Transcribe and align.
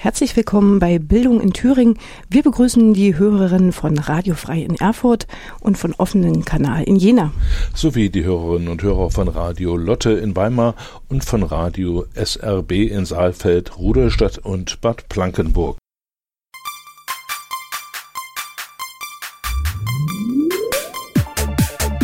Herzlich 0.00 0.36
willkommen 0.36 0.78
bei 0.78 1.00
Bildung 1.00 1.40
in 1.40 1.52
Thüringen. 1.52 1.98
Wir 2.30 2.44
begrüßen 2.44 2.94
die 2.94 3.18
Hörerinnen 3.18 3.72
von 3.72 3.98
Radio 3.98 4.36
Frei 4.36 4.60
in 4.60 4.76
Erfurt 4.76 5.26
und 5.58 5.76
von 5.76 5.92
offenen 5.92 6.44
Kanal 6.44 6.84
in 6.84 6.94
Jena. 6.94 7.32
Sowie 7.74 8.08
die 8.08 8.22
Hörerinnen 8.22 8.68
und 8.68 8.80
Hörer 8.80 9.10
von 9.10 9.26
Radio 9.26 9.76
Lotte 9.76 10.12
in 10.12 10.36
Weimar 10.36 10.76
und 11.08 11.24
von 11.24 11.42
Radio 11.42 12.06
SRB 12.14 12.70
in 12.88 13.06
Saalfeld, 13.06 13.76
Rudolstadt 13.76 14.38
und 14.38 14.80
Bad 14.80 15.08
Plankenburg. 15.08 15.78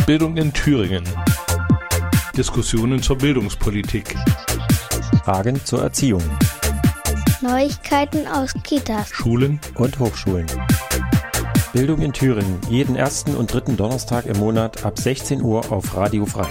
Bildung 0.05 0.35
in 0.35 0.51
Thüringen. 0.51 1.05
Diskussionen 2.35 3.01
zur 3.01 3.17
Bildungspolitik. 3.17 4.17
Fragen 5.23 5.63
zur 5.63 5.81
Erziehung. 5.81 6.23
Neuigkeiten 7.45 8.25
aus 8.25 8.55
Kitas, 8.63 9.11
Schulen 9.11 9.59
und 9.75 9.99
Hochschulen. 9.99 10.47
Bildung 11.73 12.01
in 12.01 12.11
Thüringen, 12.11 12.59
jeden 12.71 12.95
ersten 12.95 13.35
und 13.35 13.53
dritten 13.53 13.77
Donnerstag 13.77 14.25
im 14.25 14.39
Monat 14.39 14.83
ab 14.83 14.97
16 14.97 15.43
Uhr 15.43 15.71
auf 15.71 15.95
Radio 15.95 16.25
Frei. 16.25 16.49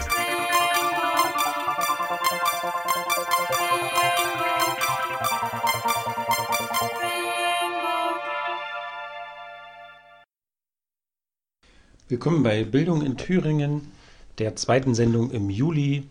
Willkommen 12.07 12.45
bei 12.45 12.63
Bildung 12.63 13.03
in 13.03 13.17
Thüringen, 13.17 13.91
der 14.39 14.55
zweiten 14.55 14.95
Sendung 14.95 15.33
im 15.33 15.51
Juli 15.51 16.05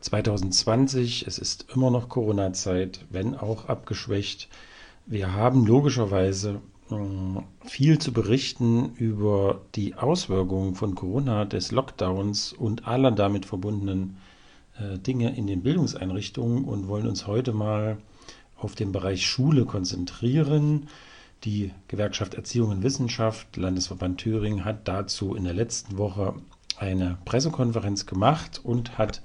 2020. 0.00 1.26
Es 1.26 1.38
ist 1.38 1.66
immer 1.74 1.90
noch 1.90 2.08
Corona-Zeit, 2.08 3.04
wenn 3.10 3.34
auch 3.34 3.66
abgeschwächt. 3.66 4.48
Wir 5.06 5.34
haben 5.34 5.66
logischerweise 5.66 6.60
hm, 6.88 7.44
viel 7.64 7.98
zu 7.98 8.12
berichten 8.12 8.94
über 8.96 9.60
die 9.74 9.94
Auswirkungen 9.94 10.74
von 10.74 10.94
Corona, 10.94 11.44
des 11.44 11.70
Lockdowns 11.70 12.52
und 12.52 12.86
aller 12.86 13.10
damit 13.10 13.46
verbundenen 13.46 14.16
äh, 14.78 14.98
Dinge 14.98 15.36
in 15.36 15.46
den 15.46 15.62
Bildungseinrichtungen 15.62 16.64
und 16.64 16.88
wollen 16.88 17.06
uns 17.06 17.26
heute 17.26 17.52
mal 17.52 17.98
auf 18.56 18.74
den 18.74 18.92
Bereich 18.92 19.26
Schule 19.26 19.64
konzentrieren. 19.64 20.88
Die 21.44 21.72
Gewerkschaft 21.88 22.34
Erziehung 22.34 22.70
und 22.70 22.82
Wissenschaft, 22.82 23.56
Landesverband 23.56 24.18
Thüringen, 24.18 24.64
hat 24.64 24.86
dazu 24.86 25.34
in 25.34 25.44
der 25.44 25.54
letzten 25.54 25.96
Woche 25.96 26.34
eine 26.76 27.18
Pressekonferenz 27.24 28.06
gemacht 28.06 28.60
und 28.62 28.98
hat 28.98 29.22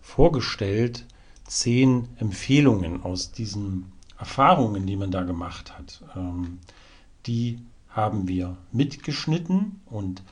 vorgestellt, 0.00 1.06
zehn 1.46 2.08
Empfehlungen 2.16 3.02
aus 3.02 3.32
diesen 3.32 3.92
Erfahrungen, 4.18 4.86
die 4.86 4.96
man 4.96 5.10
da 5.10 5.22
gemacht 5.22 5.76
hat. 5.76 6.02
Ähm, 6.16 6.58
die 7.26 7.60
haben 7.88 8.28
wir 8.28 8.56
mitgeschnitten 8.72 9.80
und 9.86 10.22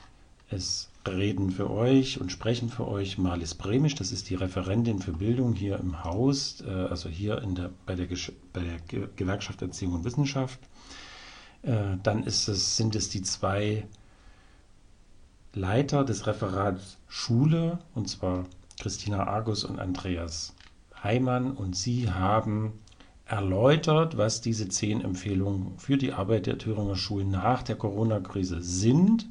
es 0.49 0.89
reden 1.07 1.51
für 1.51 1.69
euch 1.69 2.21
und 2.21 2.31
sprechen 2.31 2.69
für 2.69 2.87
euch 2.87 3.17
Marlis 3.17 3.55
Bremisch, 3.55 3.95
das 3.95 4.11
ist 4.11 4.29
die 4.29 4.35
Referentin 4.35 4.99
für 4.99 5.13
Bildung 5.13 5.53
hier 5.53 5.79
im 5.79 6.03
Haus, 6.03 6.61
äh, 6.61 6.69
also 6.69 7.09
hier 7.09 7.41
in 7.41 7.55
der, 7.55 7.71
bei, 7.85 7.95
der, 7.95 8.07
bei 8.53 8.61
der 8.61 9.07
Gewerkschaft 9.15 9.61
Erziehung 9.61 9.93
und 9.93 10.05
Wissenschaft. 10.05 10.59
Äh, 11.63 11.97
dann 12.03 12.23
es, 12.23 12.45
sind 12.45 12.95
es 12.95 13.09
die 13.09 13.21
zwei 13.23 13.87
Leiter 15.53 16.05
des 16.05 16.27
Referats 16.27 16.97
Schule, 17.07 17.79
und 17.95 18.07
zwar 18.07 18.45
Christina 18.79 19.27
Argus 19.27 19.65
und 19.65 19.77
Andreas 19.77 20.55
Heimann 21.03 21.51
und 21.51 21.75
sie 21.75 22.09
haben 22.09 22.79
erläutert, 23.25 24.17
was 24.17 24.39
diese 24.39 24.69
zehn 24.69 25.01
Empfehlungen 25.01 25.77
für 25.77 25.97
die 25.97 26.13
Arbeit 26.13 26.45
der 26.45 26.57
Thüringer 26.57 26.95
Schulen 26.95 27.29
nach 27.29 27.61
der 27.61 27.75
Corona-Krise 27.75 28.61
sind. 28.61 29.27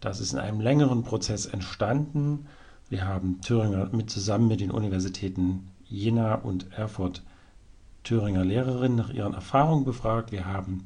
Das 0.00 0.20
ist 0.20 0.32
in 0.32 0.38
einem 0.38 0.62
längeren 0.62 1.02
Prozess 1.02 1.44
entstanden. 1.44 2.46
Wir 2.88 3.06
haben 3.06 3.42
Thüringer 3.42 3.90
mit 3.92 4.08
zusammen 4.08 4.48
mit 4.48 4.60
den 4.60 4.70
Universitäten 4.70 5.68
Jena 5.84 6.36
und 6.36 6.72
Erfurt 6.72 7.22
Thüringer 8.04 8.44
Lehrerinnen 8.44 8.96
nach 8.96 9.10
ihren 9.10 9.34
Erfahrungen 9.34 9.84
befragt. 9.84 10.32
Wir 10.32 10.46
haben 10.46 10.84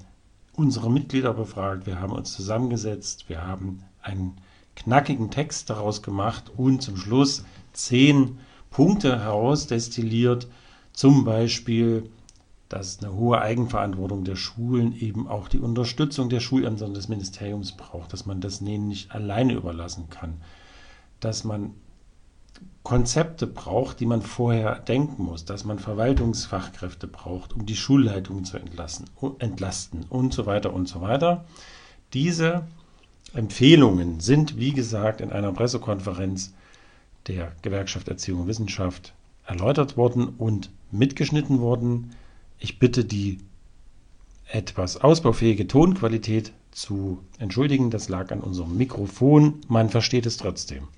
unsere 0.55 0.91
Mitglieder 0.91 1.35
befragt. 1.35 1.87
Wir 1.87 2.01
haben 2.01 2.13
uns 2.13 2.33
zusammengesetzt. 2.33 3.29
Wir 3.29 3.47
haben 3.47 3.85
einen 4.03 4.39
knackigen 4.75 5.31
Text 5.31 5.71
daraus 5.71 6.03
gemacht 6.03 6.51
und 6.57 6.83
zum 6.83 6.97
Schluss 6.97 7.45
zehn 7.73 8.39
Punkte 8.71 9.21
herausdestilliert, 9.21 10.49
zum 10.93 11.25
Beispiel, 11.25 12.11
dass 12.69 13.03
eine 13.03 13.15
hohe 13.15 13.41
Eigenverantwortung 13.41 14.25
der 14.25 14.37
Schulen 14.37 14.99
eben 14.99 15.29
auch 15.29 15.49
die 15.49 15.59
Unterstützung 15.59 16.31
der 16.31 16.41
Schulämter 16.41 16.87
und 16.87 16.97
des 16.97 17.09
Ministeriums 17.09 17.73
braucht, 17.73 18.13
dass 18.13 18.25
man 18.25 18.41
das 18.41 18.61
denen 18.61 18.89
nicht 18.89 19.13
alleine 19.13 19.53
überlassen 19.53 20.09
kann, 20.09 20.41
dass 21.21 21.45
man 21.45 21.75
Konzepte 22.83 23.47
braucht, 23.47 24.01
die 24.01 24.07
man 24.07 24.23
vorher 24.23 24.79
denken 24.79 25.25
muss, 25.25 25.45
dass 25.45 25.65
man 25.65 25.79
Verwaltungsfachkräfte 25.79 27.07
braucht, 27.07 27.53
um 27.53 27.67
die 27.67 27.77
Schulleitung 27.77 28.45
zu 28.45 28.57
entlassen, 28.57 29.07
entlasten 29.39 30.05
und 30.09 30.33
so 30.33 30.47
weiter 30.47 30.73
und 30.73 30.89
so 30.89 31.01
weiter. 31.01 31.45
Diese 32.13 32.67
Empfehlungen 33.35 34.21
sind, 34.21 34.59
wie 34.59 34.73
gesagt, 34.73 35.21
in 35.21 35.31
einer 35.31 35.53
Pressekonferenz 35.53 36.55
der 37.27 37.53
Gewerkschaft 37.63 38.09
Erziehung 38.09 38.43
und 38.43 38.47
Wissenschaft 38.49 39.15
erläutert 39.47 39.97
worden 39.97 40.29
und 40.29 40.71
mitgeschnitten 40.91 41.61
worden. 41.61 42.15
Ich 42.59 42.79
bitte 42.79 43.05
die 43.05 43.39
etwas 44.49 44.99
ausbaufähige 44.99 45.67
Tonqualität 45.67 46.53
zu 46.71 47.23
entschuldigen. 47.39 47.91
Das 47.91 48.09
lag 48.09 48.31
an 48.31 48.41
unserem 48.41 48.77
Mikrofon. 48.77 49.61
Man 49.69 49.89
versteht 49.89 50.27
es 50.27 50.37
trotzdem. 50.37 50.89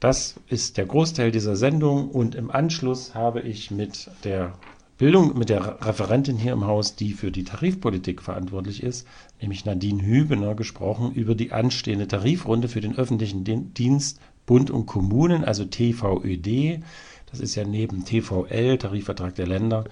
Das 0.00 0.38
ist 0.48 0.76
der 0.76 0.86
Großteil 0.86 1.30
dieser 1.30 1.56
Sendung 1.56 2.10
und 2.10 2.34
im 2.34 2.50
Anschluss 2.50 3.14
habe 3.14 3.40
ich 3.40 3.70
mit 3.70 4.10
der 4.24 4.52
Bildung, 4.98 5.38
mit 5.38 5.48
der 5.48 5.84
Referentin 5.86 6.36
hier 6.36 6.52
im 6.52 6.66
Haus, 6.66 6.96
die 6.96 7.12
für 7.12 7.30
die 7.30 7.44
Tarifpolitik 7.44 8.22
verantwortlich 8.22 8.82
ist, 8.82 9.06
nämlich 9.40 9.64
Nadine 9.64 10.02
Hübener, 10.02 10.54
gesprochen 10.54 11.12
über 11.12 11.34
die 11.34 11.52
anstehende 11.52 12.08
Tarifrunde 12.08 12.68
für 12.68 12.80
den 12.80 12.96
öffentlichen 12.96 13.44
Dienst 13.74 14.20
Bund 14.46 14.70
und 14.70 14.86
Kommunen, 14.86 15.44
also 15.44 15.64
TVÖD. 15.64 16.82
Das 17.30 17.40
ist 17.40 17.54
ja 17.56 17.64
neben 17.64 18.04
TVL, 18.04 18.78
Tarifvertrag 18.78 19.34
der 19.34 19.46
Länder, 19.46 19.84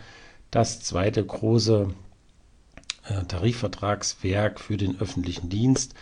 das 0.51 0.81
zweite 0.81 1.25
große 1.25 1.89
äh, 3.09 3.25
Tarifvertragswerk 3.25 4.61
für 4.61 4.77
den 4.77 5.01
öffentlichen 5.01 5.49
Dienst. 5.49 5.95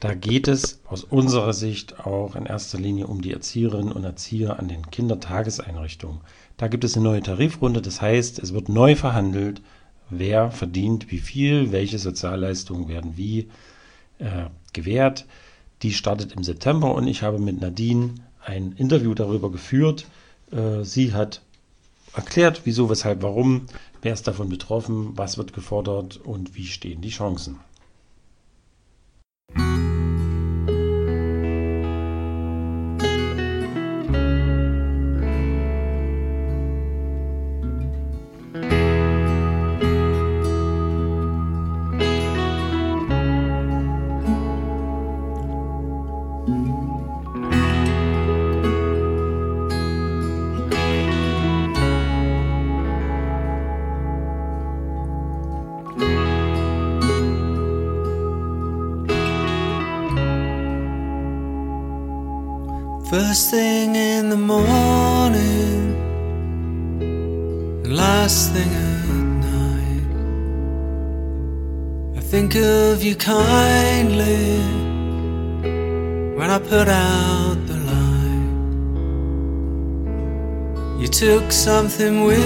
Da 0.00 0.14
geht 0.14 0.46
es 0.46 0.80
aus 0.86 1.04
unserer 1.04 1.54
Sicht 1.54 2.00
auch 2.00 2.36
in 2.36 2.46
erster 2.46 2.78
Linie 2.78 3.06
um 3.06 3.22
die 3.22 3.32
Erzieherinnen 3.32 3.92
und 3.92 4.04
Erzieher 4.04 4.58
an 4.58 4.68
den 4.68 4.90
Kindertageseinrichtungen. 4.90 6.20
Da 6.58 6.68
gibt 6.68 6.84
es 6.84 6.94
eine 6.94 7.04
neue 7.04 7.22
Tarifrunde, 7.22 7.80
das 7.80 8.00
heißt, 8.00 8.38
es 8.38 8.52
wird 8.52 8.68
neu 8.68 8.94
verhandelt, 8.94 9.62
wer 10.10 10.50
verdient 10.50 11.10
wie 11.10 11.18
viel, 11.18 11.72
welche 11.72 11.98
Sozialleistungen 11.98 12.88
werden 12.88 13.16
wie 13.16 13.48
äh, 14.18 14.46
gewährt. 14.72 15.26
Die 15.82 15.92
startet 15.92 16.32
im 16.32 16.42
September 16.42 16.94
und 16.94 17.06
ich 17.06 17.22
habe 17.22 17.38
mit 17.38 17.60
Nadine 17.60 18.14
ein 18.44 18.72
Interview 18.72 19.14
darüber 19.14 19.50
geführt. 19.50 20.06
Äh, 20.50 20.84
sie 20.84 21.12
hat 21.12 21.42
erklärt, 22.14 22.62
wieso, 22.64 22.88
weshalb, 22.88 23.22
warum, 23.22 23.66
wer 24.02 24.14
ist 24.14 24.26
davon 24.26 24.48
betroffen, 24.48 25.16
was 25.16 25.36
wird 25.36 25.52
gefordert 25.52 26.16
und 26.16 26.54
wie 26.54 26.66
stehen 26.66 27.02
die 27.02 27.10
Chancen. 27.10 27.60
with 81.98 82.08
him 82.08 82.24
with 82.24 82.45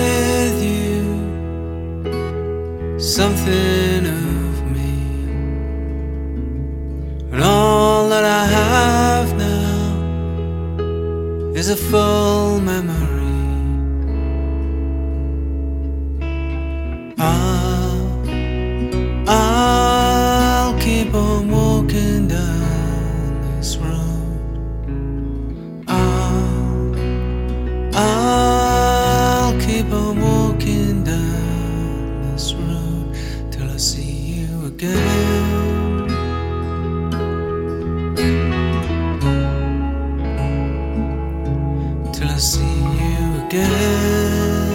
see 42.41 42.65
you 42.65 43.45
again. 43.45 44.73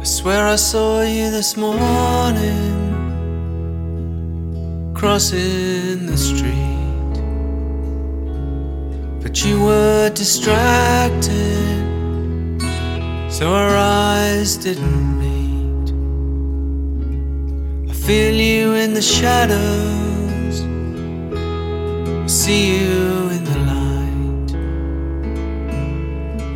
I 0.00 0.04
swear 0.04 0.46
I 0.46 0.56
saw 0.56 1.02
you 1.02 1.30
this 1.32 1.56
morning 1.56 2.78
crossing 4.94 6.06
the 6.06 6.16
street, 6.16 7.14
but 9.22 9.44
you 9.44 9.60
were 9.60 10.08
distracted, 10.10 11.32
so 13.28 13.52
our 13.52 13.76
eyes 13.76 14.56
didn't 14.56 15.18
meet. 15.18 15.90
I 17.90 17.92
feel 17.92 18.34
you 18.34 18.74
in 18.74 18.94
the 18.94 19.02
shadows, 19.02 20.11
see 22.42 22.64
you 22.76 23.28
in 23.36 23.44
the 23.44 23.58
light. 23.70 24.50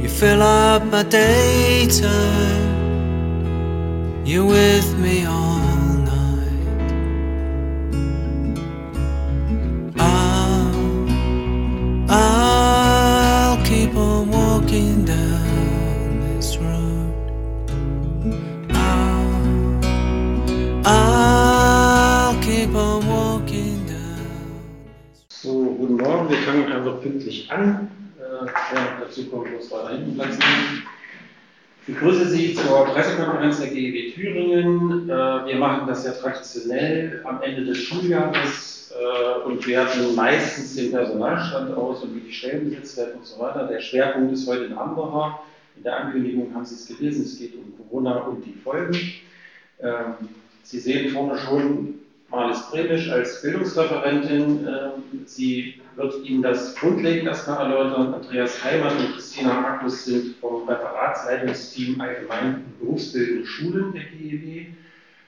You 0.03 0.09
fill 0.09 0.43
up 0.43 0.83
my 0.85 1.05
daytime. 1.05 2.67
You're 4.25 4.47
with 4.47 4.99
me 4.99 5.27
all 5.27 5.56
Ich 31.89 31.95
begrüße 31.95 32.27
Sie 32.31 32.53
zur 32.53 32.85
Pressekonferenz 32.87 33.61
der 33.61 33.69
GEW 33.69 34.11
Thüringen. 34.11 35.09
Äh, 35.09 35.13
wir 35.13 35.55
machen 35.55 35.87
das 35.87 36.05
ja 36.05 36.11
traditionell 36.11 37.21
am 37.23 37.41
Ende 37.43 37.65
des 37.65 37.79
Schuljahres 37.79 38.93
äh, 38.93 39.47
und 39.47 39.65
werten 39.69 40.17
meistens 40.17 40.75
den 40.75 40.91
Personalstand 40.91 41.77
aus 41.77 42.03
und 42.03 42.17
wie 42.17 42.27
die 42.27 42.33
Stellen 42.33 42.71
besetzt 42.71 42.97
werden 42.97 43.19
und 43.19 43.25
so 43.25 43.39
weiter. 43.39 43.69
Der 43.69 43.79
Schwerpunkt 43.79 44.33
ist 44.33 44.49
heute 44.49 44.65
ein 44.65 44.77
anderer. 44.77 45.41
In 45.77 45.85
der 45.85 45.97
Ankündigung 46.01 46.53
haben 46.53 46.65
Sie 46.65 46.75
es 46.75 46.89
gelesen, 46.89 47.23
es 47.23 47.39
geht 47.39 47.55
um 47.55 47.73
Corona 47.77 48.17
und 48.17 48.45
die 48.45 48.55
Folgen. 48.55 48.99
Ähm, 49.81 50.29
Sie 50.65 50.81
sehen 50.81 51.11
vorne 51.11 51.39
schon 51.39 52.01
Marlies 52.31 52.69
Bremisch 52.69 53.09
als 53.11 53.43
Bildungsreferentin. 53.43 54.67
Ähm, 54.67 55.25
Sie 55.25 55.75
wird 55.97 56.25
Ihnen 56.25 56.43
das 56.43 56.75
grundlegend 56.77 57.27
erstmal 57.27 57.71
erläutern. 57.71 58.15
Andreas 58.15 58.63
Heimann 58.63 58.97
und 58.99 59.15
Christina 59.15 59.61
Markus 59.61 60.05
sind 60.05 60.37
vom 60.37 60.69
Referatsleitungsteam 60.69 62.01
Allgemein 62.01 62.57
und 62.57 62.79
berufsbildende 62.81 63.47
Schulen 63.47 63.93
der 63.93 64.03
GEW. 64.03 64.67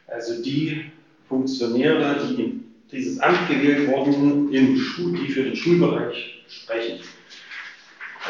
Also 0.06 0.42
die 0.42 0.90
Funktionäre, 1.28 2.26
die 2.26 2.42
in 2.42 2.64
dieses 2.90 3.18
Amt 3.20 3.48
gewählt 3.48 3.88
wurden, 3.88 4.50
die 4.50 5.28
für 5.28 5.44
den 5.44 5.56
Schulbereich 5.56 6.44
sprechen. 6.48 7.00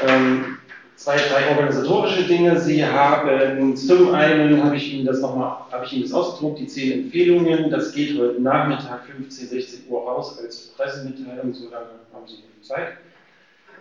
Ähm, 0.06 0.58
zwei, 0.98 1.16
drei 1.16 1.50
organisatorische 1.50 2.24
Dinge. 2.24 2.60
Sie 2.60 2.84
haben 2.84 3.76
zum 3.76 4.14
einen 4.14 4.62
habe 4.62 4.76
ich 4.76 4.92
Ihnen 4.92 5.06
das 5.06 5.20
nochmal, 5.20 5.58
habe 5.70 5.84
ich 5.86 5.92
Ihnen 5.92 6.02
das 6.02 6.12
ausgedruckt, 6.12 6.58
die 6.58 6.66
zehn 6.66 7.04
Empfehlungen. 7.04 7.70
Das 7.70 7.92
geht 7.92 8.18
heute 8.18 8.42
Nachmittag 8.42 9.06
15, 9.06 9.48
16 9.48 9.80
Uhr 9.88 10.00
raus 10.00 10.38
als 10.42 10.68
Pressemitteilung, 10.76 11.54
so 11.54 11.70
lange 11.70 11.86
haben 12.12 12.26
Sie 12.26 12.42
Zeit. 12.62 12.98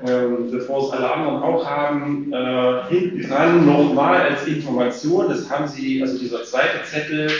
Ähm, 0.07 0.51
bevor 0.51 0.85
es 0.85 0.91
alle 0.91 1.11
anderen 1.11 1.41
auch 1.41 1.65
haben, 1.65 2.31
äh, 2.31 2.83
hinten 2.87 3.27
dran 3.27 3.65
nochmal 3.65 4.29
als 4.29 4.45
Information, 4.45 5.27
das 5.27 5.49
haben 5.49 5.67
Sie, 5.67 6.03
also 6.03 6.19
dieser 6.19 6.43
zweite 6.43 6.83
Zettel, 6.83 7.31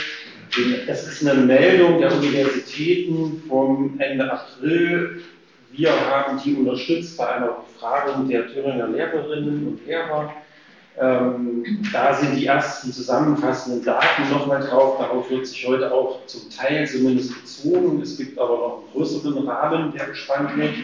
das 0.88 1.06
ist 1.06 1.24
eine 1.24 1.40
Meldung 1.40 2.00
der 2.00 2.12
Universitäten 2.12 3.44
vom 3.48 3.94
Ende 4.00 4.32
April. 4.32 5.22
Wir 5.72 5.90
haben 5.92 6.40
die 6.42 6.54
unterstützt 6.54 7.16
bei 7.18 7.28
einer 7.28 7.48
Befragung 7.48 8.28
der 8.28 8.46
Thüringer 8.46 8.88
Lehrerinnen 8.88 9.66
und 9.68 9.86
Lehrer. 9.86 10.32
Ähm, 11.00 11.64
da 11.92 12.14
sind 12.14 12.34
die 12.36 12.46
ersten 12.46 12.92
zusammenfassenden 12.92 13.84
Daten 13.84 14.30
nochmal 14.30 14.60
drauf. 14.60 14.98
Darauf 14.98 15.30
wird 15.30 15.46
sich 15.46 15.66
heute 15.68 15.92
auch 15.92 16.26
zum 16.26 16.50
Teil 16.50 16.88
zumindest 16.88 17.34
bezogen. 17.40 18.00
Es 18.02 18.16
gibt 18.16 18.38
aber 18.38 18.56
noch 18.56 18.82
einen 18.82 18.92
größeren 18.92 19.48
Rahmen, 19.48 19.92
der 19.92 20.06
gespannt 20.06 20.56
wird. 20.56 20.74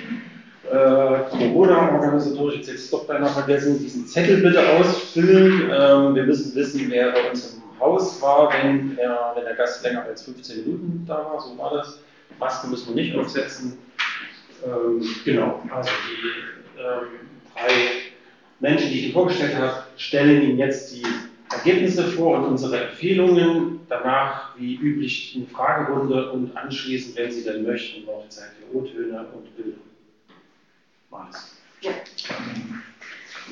Äh, 0.71 1.31
Corona-organisatorisch, 1.31 2.57
jetzt 2.57 2.69
jetzt 2.69 2.93
doch 2.93 3.05
beinahe 3.07 3.29
vergessen, 3.29 3.79
diesen 3.79 4.07
Zettel 4.07 4.41
bitte 4.41 4.61
ausfüllen. 4.79 5.71
Ähm, 5.73 6.15
wir 6.15 6.25
müssen 6.25 6.55
wissen, 6.55 6.91
wer 6.91 7.13
bei 7.13 7.31
uns 7.31 7.55
im 7.55 7.81
Haus 7.81 8.23
war, 8.23 8.53
wenn, 8.53 8.97
er, 8.99 9.33
wenn 9.35 9.45
der 9.45 9.55
Gast 9.55 9.83
länger 9.83 10.05
als 10.05 10.23
15 10.23 10.65
Minuten 10.65 11.05
da 11.07 11.17
war. 11.17 11.41
So 11.41 11.59
war 11.59 11.75
das. 11.75 11.99
Maske 12.39 12.69
müssen 12.69 12.95
wir 12.95 13.03
nicht 13.03 13.17
aufsetzen. 13.17 13.79
Ähm, 14.65 15.07
genau, 15.25 15.61
also 15.71 15.91
die 16.09 16.81
ähm, 16.81 17.07
drei 17.53 17.71
Menschen, 18.61 18.89
die 18.91 18.99
ich 18.99 19.05
Ihnen 19.05 19.13
vorgestellt 19.13 19.55
habe, 19.57 19.85
stellen 19.97 20.43
Ihnen 20.43 20.59
jetzt 20.59 20.91
die 20.93 21.07
Ergebnisse 21.51 22.09
vor 22.09 22.39
und 22.39 22.45
unsere 22.47 22.89
Empfehlungen. 22.89 23.79
Danach, 23.89 24.55
wie 24.57 24.77
üblich, 24.77 25.35
eine 25.37 25.47
Fragerunde 25.47 26.31
und 26.31 26.57
anschließend, 26.57 27.17
wenn 27.17 27.31
Sie 27.31 27.43
denn 27.43 27.63
möchten, 27.63 28.05
noch 28.07 28.27
Zeit 28.29 28.51
für 28.59 28.77
O-Töne 28.77 29.27
und 29.33 29.55
Bilder. 29.55 29.77
Alles. 31.11 31.55
Ja. 31.81 31.93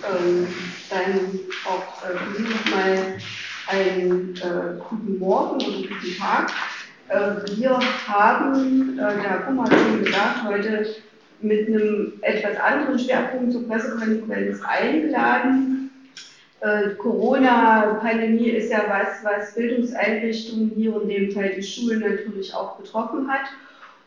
Ähm, 0.09 0.49
dann 0.89 1.39
auch 1.65 2.03
äh, 2.03 2.41
nochmal 2.41 3.21
einen 3.67 4.37
äh, 4.37 4.79
guten 4.89 5.19
Morgen 5.19 5.57
oder 5.57 5.77
guten 5.77 6.17
Tag. 6.19 6.51
Äh, 7.09 7.57
wir 7.57 7.79
haben, 8.07 8.99
äh, 8.99 9.03
der 9.03 9.23
Herr 9.23 9.39
Kummer 9.41 9.65
hat 9.65 9.73
schon 9.73 10.05
gesagt, 10.05 10.45
heute 10.47 10.87
mit 11.41 11.67
einem 11.67 12.13
etwas 12.23 12.57
anderen 12.57 12.99
Schwerpunkt 12.99 13.53
zur 13.53 13.67
Pressekonferenz 13.69 14.61
eingeladen. 14.65 15.91
Äh, 16.61 16.91
Corona-Pandemie 16.97 18.51
ist 18.51 18.71
ja 18.71 18.85
was, 18.89 19.25
was 19.25 19.55
Bildungseinrichtungen 19.55 20.71
hier 20.77 21.03
in 21.03 21.09
dem 21.09 21.33
Fall 21.33 21.51
die 21.57 21.63
Schulen 21.63 22.01
natürlich 22.01 22.55
auch 22.55 22.77
betroffen 22.77 23.29
hat. 23.29 23.49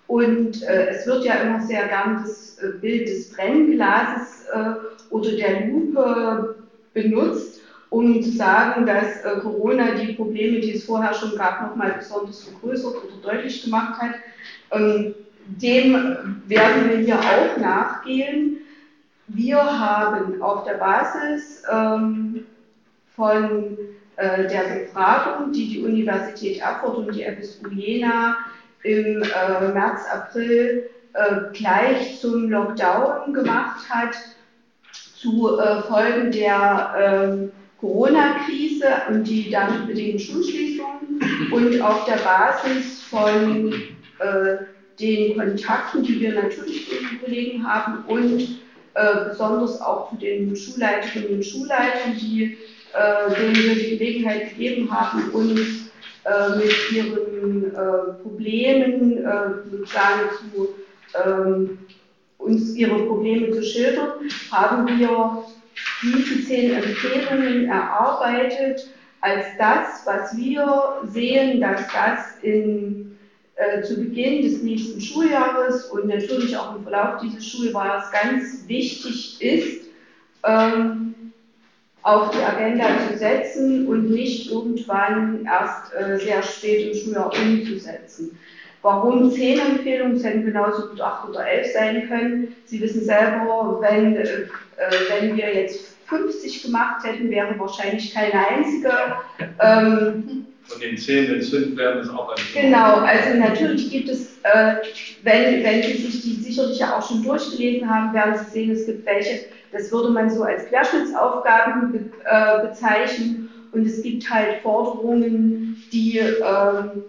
Und 0.07 0.63
äh, 0.63 0.87
es 0.89 1.05
wird 1.05 1.25
ja 1.25 1.35
immer 1.35 1.61
sehr 1.61 1.87
gern 1.87 2.23
das 2.23 2.57
äh, 2.59 2.77
Bild 2.79 3.07
des 3.07 3.33
Brennglases 3.33 4.45
äh, 4.53 5.13
oder 5.13 5.31
der 5.31 5.67
Lupe 5.67 6.55
benutzt, 6.93 7.61
um 7.89 8.21
zu 8.21 8.31
sagen, 8.31 8.85
dass 8.85 9.23
äh, 9.23 9.39
Corona 9.41 9.91
die 9.95 10.13
Probleme, 10.13 10.59
die 10.59 10.73
es 10.73 10.85
vorher 10.85 11.13
schon 11.13 11.37
gab, 11.37 11.61
nochmal 11.61 11.95
besonders 11.97 12.43
vergrößert 12.43 12.95
oder 12.95 13.33
deutlich 13.33 13.63
gemacht 13.63 14.01
hat. 14.01 14.15
Ähm, 14.71 15.15
dem 15.47 16.41
werden 16.47 16.89
wir 16.89 16.97
hier 16.97 17.19
auch 17.19 17.57
nachgehen. 17.57 18.57
Wir 19.27 19.57
haben 19.57 20.41
auf 20.41 20.65
der 20.65 20.75
Basis 20.75 21.63
ähm, 21.71 22.45
von 23.15 23.77
äh, 24.17 24.47
der 24.47 24.79
Befragung, 24.79 25.51
die 25.51 25.67
die 25.67 25.83
Universität 25.83 26.61
Erfurt 26.61 26.97
und 26.97 27.15
die 27.15 27.23
FSU 27.23 27.69
Jena 27.69 28.37
im 28.83 29.23
äh, 29.23 29.67
März, 29.73 30.01
April 30.11 30.89
äh, 31.13 31.53
gleich 31.53 32.19
zum 32.19 32.49
Lockdown 32.49 33.33
gemacht 33.33 33.89
hat, 33.89 34.15
zu 34.91 35.59
äh, 35.59 35.81
Folgen 35.83 36.31
der 36.31 36.93
ähm, 36.97 37.51
Corona-Krise 37.85 38.87
und 39.09 39.23
die 39.25 39.49
damit 39.51 39.87
bedingten 39.87 40.19
Schulschließungen 40.19 41.51
und 41.51 41.81
auf 41.81 42.05
der 42.05 42.17
Basis 42.17 43.03
von 43.03 43.73
äh, 44.19 44.57
den 44.99 45.37
Kontakten, 45.37 46.03
die 46.03 46.19
wir 46.19 46.33
natürlich 46.33 46.89
zu 46.89 46.95
den 46.95 47.21
Kollegen 47.21 47.67
haben 47.67 48.03
und 48.05 48.41
äh, 48.95 49.29
besonders 49.29 49.79
auch 49.81 50.09
zu 50.09 50.15
den 50.15 50.55
Schulleiterinnen 50.55 51.35
und 51.35 51.45
Schulleitern, 51.45 52.15
die, 52.19 52.57
äh, 52.93 53.35
denen 53.35 53.55
wir 53.55 53.75
die 53.75 53.97
Gelegenheit 53.97 54.49
gegeben 54.49 54.89
haben, 54.89 55.29
uns 55.31 55.91
äh, 56.23 56.57
mit 56.57 56.91
ihren 56.91 57.75
äh, 57.75 58.13
Problemen 58.23 59.17
äh, 59.17 59.69
sozusagen 59.69 60.29
zu 60.39 60.69
ähm, 61.23 61.77
uns 62.37 62.75
ihre 62.75 63.05
Probleme 63.05 63.51
zu 63.51 63.63
schildern, 63.63 64.11
haben 64.51 64.99
wir 64.99 65.43
diese 66.05 66.45
zehn 66.45 66.73
Empfehlungen 66.73 67.69
erarbeitet 67.69 68.87
als 69.21 69.45
das, 69.57 70.05
was 70.05 70.37
wir 70.37 71.01
sehen, 71.11 71.59
dass 71.59 71.81
das 71.87 72.43
in, 72.43 73.17
äh, 73.55 73.81
zu 73.81 73.95
Beginn 73.95 74.43
des 74.43 74.61
nächsten 74.61 75.01
Schuljahres 75.01 75.85
und 75.85 76.07
natürlich 76.07 76.55
auch 76.55 76.75
im 76.75 76.83
Verlauf 76.83 77.21
dieses 77.21 77.47
Schuljahres 77.47 78.11
ganz 78.11 78.67
wichtig 78.67 79.41
ist, 79.41 79.87
ähm, 80.43 81.15
auf 82.03 82.29
die 82.29 82.43
Agenda 82.43 82.85
zu 83.09 83.17
setzen 83.17 83.87
und 83.87 84.11
nicht 84.11 84.51
irgendwann 84.51 85.43
erst 85.45 85.91
äh, 85.95 86.19
sehr 86.19 86.43
spät 86.43 86.91
im 86.91 87.01
Schuljahr 87.01 87.31
umzusetzen. 87.33 88.37
Warum 88.83 89.31
zehn 89.31 89.59
Empfehlungen? 89.59 90.17
Es 90.17 90.23
hätten 90.23 90.45
genauso 90.45 90.89
gut 90.89 91.01
acht 91.01 91.27
oder 91.27 91.47
elf 91.47 91.73
sein 91.73 92.07
können. 92.07 92.55
Sie 92.65 92.79
wissen 92.79 93.03
selber, 93.03 93.79
wenn, 93.81 94.15
äh, 94.15 94.45
wenn 95.09 95.35
wir 95.35 95.55
jetzt 95.55 95.94
50 96.07 96.63
gemacht 96.63 97.03
hätten, 97.05 97.29
wäre 97.29 97.57
wahrscheinlich 97.57 98.13
keine 98.13 98.47
einzige. 98.47 98.91
Ähm, 99.59 100.45
Von 100.63 100.79
den 100.81 100.97
zehn, 100.97 101.41
fünf 101.41 101.75
wären, 101.77 101.99
ist 101.99 102.09
auch 102.09 102.29
eine. 102.29 102.67
Genau, 102.67 102.95
also 102.97 103.37
natürlich 103.37 103.89
gibt 103.89 104.09
es, 104.09 104.37
äh, 104.43 104.75
wenn, 105.23 105.63
wenn 105.63 105.83
Sie 105.83 105.93
sich 105.93 106.21
die 106.21 106.33
sicherlich 106.35 106.79
ja 106.79 106.97
auch 106.97 107.07
schon 107.07 107.23
durchgelesen 107.23 107.89
haben, 107.89 108.13
werden 108.13 108.35
Sie 108.37 108.51
sehen, 108.51 108.71
es 108.71 108.85
gibt 108.85 109.05
welche, 109.05 109.45
das 109.71 109.91
würde 109.91 110.09
man 110.09 110.29
so 110.29 110.43
als 110.43 110.65
Querschnittsaufgaben 110.67 111.91
be, 111.91 111.99
äh, 112.25 112.67
bezeichnen. 112.67 113.49
Und 113.71 113.85
es 113.85 114.01
gibt 114.01 114.29
halt 114.29 114.61
Forderungen, 114.61 115.75
die 115.91 116.17
ähm, 116.17 117.03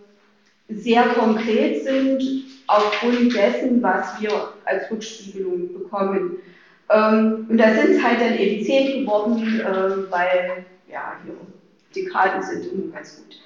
sehr 0.69 1.05
konkret 1.11 1.85
sind 1.85 2.23
aufgrund 2.67 3.35
dessen, 3.35 3.81
was 3.83 4.21
wir 4.21 4.53
als 4.65 4.91
Rückspiegelung 4.91 5.73
bekommen. 5.73 6.38
Ähm, 6.90 7.47
und 7.49 7.59
da 7.59 7.75
sind 7.75 7.97
es 7.97 8.02
halt 8.02 8.21
dann 8.21 8.38
eben 8.38 8.64
zehn 8.64 9.00
geworden, 9.00 9.61
äh, 9.61 10.11
weil 10.11 10.64
ja, 10.88 11.16
hier 11.25 11.35
die 11.95 12.05
Karten 12.05 12.43
sind 12.43 12.73
immer 12.73 12.93
ganz 12.93 13.16
gut. 13.16 13.38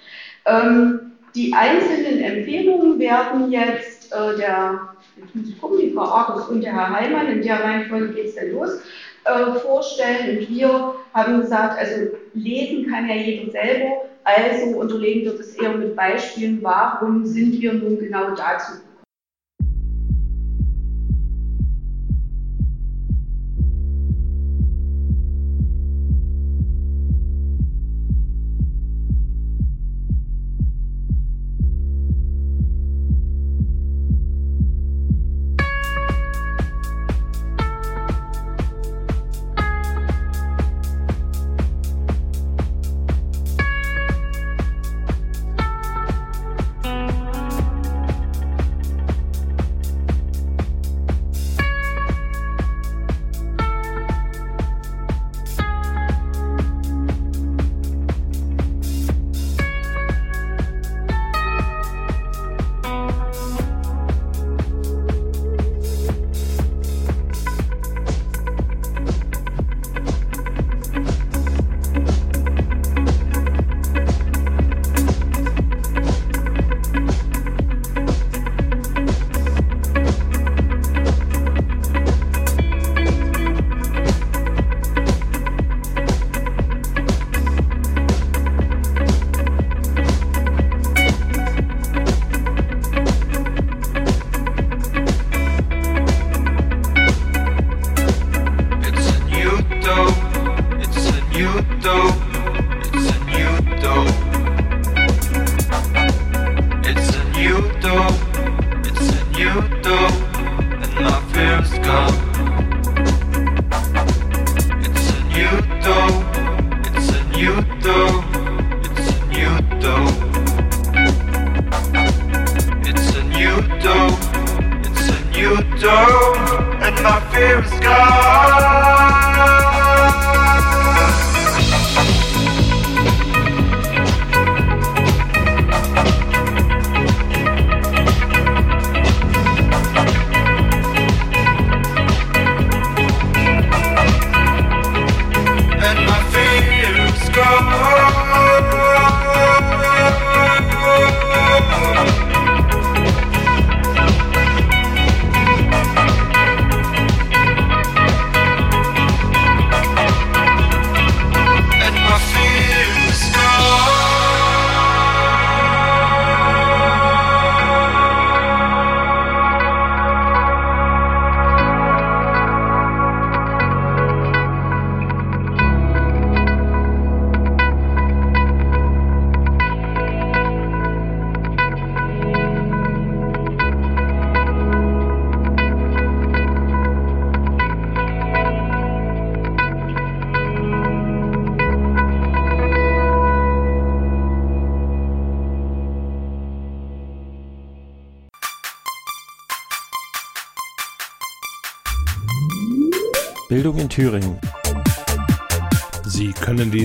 Ähm, 0.46 1.12
die 1.34 1.54
einzelnen 1.54 2.20
Empfehlungen 2.20 2.98
werden 2.98 3.50
jetzt 3.52 4.12
äh, 4.12 4.36
der, 4.36 4.94
jetzt 5.16 5.34
muss 5.34 5.48
ich 5.48 5.60
gucken, 5.60 5.78
die 5.80 5.90
Frau 5.92 6.02
Argus 6.02 6.48
und 6.48 6.62
der 6.62 6.72
Herr 6.72 6.90
Heimann, 6.90 7.28
in 7.28 7.42
der 7.42 7.62
Reihenfolge 7.62 8.14
geht 8.14 8.26
es 8.26 8.34
dann 8.34 8.50
los, 8.50 8.80
äh, 9.24 9.58
vorstellen. 9.60 10.38
Und 10.38 10.48
wir 10.50 10.94
haben 11.14 11.40
gesagt, 11.40 11.78
also 11.78 12.16
lesen 12.34 12.90
kann 12.90 13.08
ja 13.08 13.14
jeder 13.14 13.50
selber, 13.52 14.02
also 14.24 14.78
unterlegen 14.78 15.24
wir 15.24 15.38
das 15.38 15.54
eher 15.54 15.72
mit 15.76 15.94
Beispielen, 15.94 16.58
warum 16.62 17.24
sind 17.24 17.60
wir 17.60 17.72
nun 17.72 17.98
genau 17.98 18.34
dazu 18.34 18.72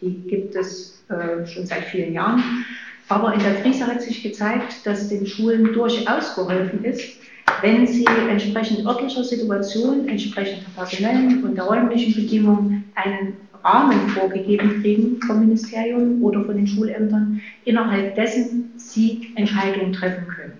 Die 0.00 0.14
gibt 0.28 0.54
es 0.54 1.02
äh, 1.08 1.44
schon 1.44 1.66
seit 1.66 1.84
vielen 1.86 2.12
Jahren. 2.12 2.64
Aber 3.08 3.34
in 3.34 3.40
der 3.40 3.60
Krise 3.62 3.88
hat 3.88 4.00
sich 4.00 4.22
gezeigt, 4.22 4.86
dass 4.86 5.08
den 5.08 5.26
Schulen 5.26 5.72
durchaus 5.72 6.36
geholfen 6.36 6.84
ist, 6.84 7.18
wenn 7.62 7.86
sie 7.86 8.04
entsprechend 8.28 8.86
örtlicher 8.86 9.24
Situation, 9.24 10.08
entsprechend 10.08 10.62
der 10.66 10.82
personellen 10.82 11.44
und 11.44 11.54
der 11.56 11.64
räumlichen 11.64 12.14
Bedingungen 12.14 12.84
einen 12.94 13.36
Rahmen 13.62 14.08
vorgegeben 14.08 14.80
kriegen 14.80 15.20
vom 15.26 15.40
Ministerium 15.40 16.22
oder 16.22 16.44
von 16.44 16.56
den 16.56 16.66
Schulämtern, 16.66 17.40
innerhalb 17.64 18.14
dessen 18.14 18.72
sie 18.76 19.32
Entscheidungen 19.36 19.92
treffen 19.92 20.26
können. 20.28 20.58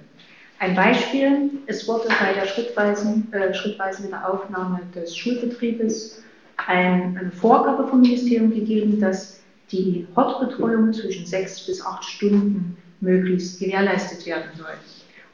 Ein 0.59 0.75
Beispiel, 0.75 1.51
es 1.67 1.89
wurde 1.89 2.09
bei 2.21 2.35
der 2.35 2.47
schrittweisen, 2.47 3.33
äh, 3.33 3.55
schrittweisen 3.55 4.13
Aufnahme 4.13 4.81
des 4.95 5.17
Schulbetriebes 5.17 6.23
ein, 6.67 7.17
eine 7.19 7.33
Vorgabe 7.33 7.89
vom 7.89 8.03
Ministerium 8.03 8.51
gegeben, 8.51 9.01
dass 9.01 9.41
die 9.73 10.07
Hortbetreuung 10.15 10.93
zwischen 10.93 11.25
sechs 11.25 11.67
bis 11.67 11.85
acht 11.85 12.05
Stunden 12.05 12.77
möglichst 13.01 13.59
gewährleistet 13.59 14.27
werden 14.27 14.51
soll. 14.57 14.75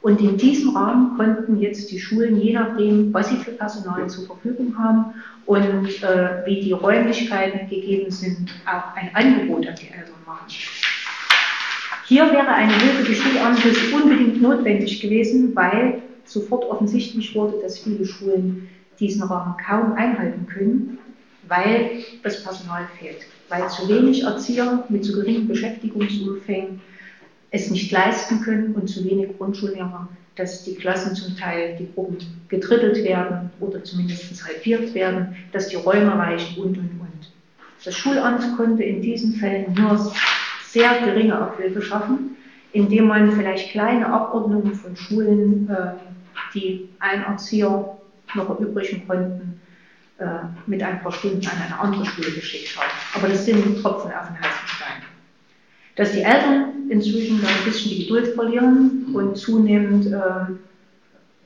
Und 0.07 0.21
in 0.21 0.37
diesem 0.37 0.69
Rahmen 0.69 1.17
konnten 1.17 1.59
jetzt 1.59 1.91
die 1.91 1.99
Schulen, 1.99 2.39
je 2.39 2.53
nachdem, 2.53 3.13
was 3.13 3.27
sie 3.27 3.35
für 3.35 3.51
Personal 3.51 4.09
zur 4.09 4.25
Verfügung 4.25 4.73
haben 4.77 5.07
und 5.45 6.01
äh, 6.01 6.45
wie 6.45 6.61
die 6.61 6.71
Räumlichkeiten 6.71 7.67
gegeben 7.67 8.09
sind, 8.09 8.49
auch 8.65 8.95
ein 8.95 9.13
Angebot 9.13 9.67
an 9.67 9.75
die 9.75 9.87
Eltern 9.87 10.15
machen. 10.25 10.47
Hier 12.05 12.23
wäre 12.31 12.47
eine 12.47 12.71
Hilfe 12.71 13.03
des 13.03 13.17
Schulamtes 13.17 13.77
unbedingt 13.91 14.41
notwendig 14.41 15.01
gewesen, 15.01 15.53
weil 15.53 16.01
sofort 16.23 16.63
offensichtlich 16.63 17.35
wurde, 17.35 17.55
dass 17.61 17.79
viele 17.79 18.05
Schulen 18.05 18.69
diesen 19.01 19.23
Rahmen 19.23 19.55
kaum 19.57 19.91
einhalten 19.91 20.47
können, 20.47 20.99
weil 21.49 22.05
das 22.23 22.45
Personal 22.45 22.87
fehlt, 22.97 23.27
weil 23.49 23.67
zu 23.67 23.89
wenig 23.89 24.23
Erzieher 24.23 24.85
mit 24.87 25.03
zu 25.03 25.11
geringen 25.11 25.49
Beschäftigungsumfängen 25.49 26.79
es 27.51 27.69
nicht 27.69 27.91
leisten 27.91 28.41
können 28.41 28.75
und 28.75 28.87
zu 28.87 29.05
wenig 29.05 29.37
Grundschullehrer, 29.37 30.07
dass 30.35 30.63
die 30.63 30.75
Klassen 30.75 31.15
zum 31.15 31.35
Teil, 31.35 31.77
die 31.77 31.91
Gruppen 31.93 32.17
gedrittelt 32.47 33.03
werden 33.03 33.49
oder 33.59 33.83
zumindest 33.83 34.45
halbiert 34.45 34.93
werden, 34.93 35.35
dass 35.51 35.69
die 35.69 35.77
Räume 35.77 36.17
reichen 36.17 36.61
und, 36.61 36.77
und, 36.77 36.99
und. 36.99 37.31
Das 37.83 37.95
Schulamt 37.95 38.57
konnte 38.57 38.83
in 38.83 39.01
diesen 39.01 39.33
Fällen 39.33 39.73
nur 39.73 40.11
sehr 40.67 40.99
geringe 40.99 41.37
Abhilfe 41.37 41.81
schaffen, 41.81 42.35
indem 42.73 43.07
man 43.07 43.31
vielleicht 43.31 43.71
kleine 43.71 44.07
Abordnungen 44.07 44.75
von 44.75 44.95
Schulen, 44.95 45.69
äh, 45.69 45.93
die 46.53 46.89
ein 46.99 47.23
Erzieher 47.23 47.97
noch 48.35 48.49
erübrigen 48.49 49.07
konnten, 49.07 49.59
äh, 50.19 50.25
mit 50.65 50.83
ein 50.83 51.01
paar 51.01 51.11
Stunden 51.11 51.45
an 51.47 51.61
eine 51.65 51.79
andere 51.79 52.05
Schule 52.05 52.31
geschickt 52.31 52.77
haben. 52.77 52.91
Aber 53.15 53.27
das 53.29 53.45
sind 53.45 53.81
Tropfen 53.81 54.11
auf 54.11 54.27
den 54.27 54.39
heißen 54.39 54.67
Stein. 54.67 55.16
Dass 55.97 56.11
die 56.11 56.21
Eltern 56.21 56.89
inzwischen 56.89 57.43
ein 57.45 57.65
bisschen 57.65 57.91
die 57.91 58.03
Geduld 58.03 58.35
verlieren 58.35 59.07
und 59.13 59.35
zunehmend 59.35 60.05
äh, 60.05 60.53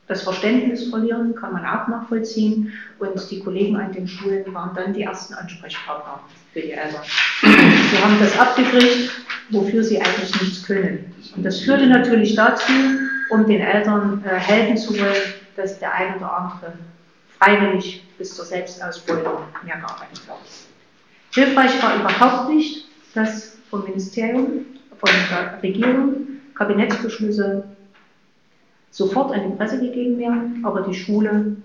das 0.07 0.23
Verständnis 0.23 0.89
verlieren, 0.89 1.33
kann 1.35 1.53
man 1.53 1.65
auch 1.65 1.87
nachvollziehen. 1.87 2.73
Und 2.99 3.31
die 3.31 3.39
Kollegen 3.39 3.77
an 3.77 3.93
den 3.93 4.07
Schulen 4.07 4.53
waren 4.53 4.75
dann 4.75 4.93
die 4.93 5.03
ersten 5.03 5.33
Ansprechpartner 5.33 6.19
für 6.53 6.59
die 6.59 6.71
Eltern. 6.71 7.01
Sie 7.41 7.97
haben 8.03 8.17
das 8.19 8.37
abgekriegt, 8.37 9.09
wofür 9.51 9.83
sie 9.83 10.01
eigentlich 10.01 10.41
nichts 10.41 10.63
können. 10.63 11.13
Und 11.35 11.43
das 11.43 11.61
führte 11.61 11.87
natürlich 11.87 12.35
dazu, 12.35 12.73
um 13.29 13.47
den 13.47 13.61
Eltern 13.61 14.21
äh, 14.25 14.35
helfen 14.35 14.75
zu 14.75 14.99
wollen, 14.99 15.33
dass 15.55 15.79
der 15.79 15.93
eine 15.93 16.17
oder 16.17 16.37
andere 16.37 16.73
freiwillig 17.39 18.03
bis 18.17 18.35
zur 18.35 18.45
Selbstausbeutung 18.45 19.43
mehr 19.63 19.77
gearbeitet 19.77 20.21
hat. 20.27 20.37
Hilfreich 21.33 21.81
war 21.81 21.95
überhaupt 21.95 22.49
nicht, 22.49 22.85
dass 23.15 23.57
vom 23.71 23.83
Ministerium, 23.85 24.65
von 24.99 25.09
der 25.31 25.63
Regierung 25.63 26.27
Kabinettsbeschlüsse 26.53 27.63
sofort 28.91 29.33
an 29.33 29.49
die 29.49 29.55
Presse 29.55 29.79
gegeben 29.79 30.19
werden, 30.19 30.61
aber 30.63 30.81
die 30.81 30.93
Schule 30.93 31.55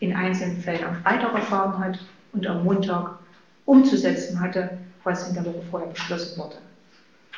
in 0.00 0.16
einzelnen 0.16 0.56
Fällen 0.56 0.84
am 0.84 0.96
Freitag 0.96 1.34
erfahren 1.34 1.78
hat 1.78 1.98
und 2.32 2.46
am 2.46 2.64
Montag 2.64 3.18
umzusetzen 3.66 4.40
hatte, 4.40 4.78
was 5.04 5.28
in 5.28 5.34
der 5.34 5.44
Woche 5.44 5.62
vorher 5.70 5.88
beschlossen 5.90 6.38
wurde. 6.38 6.56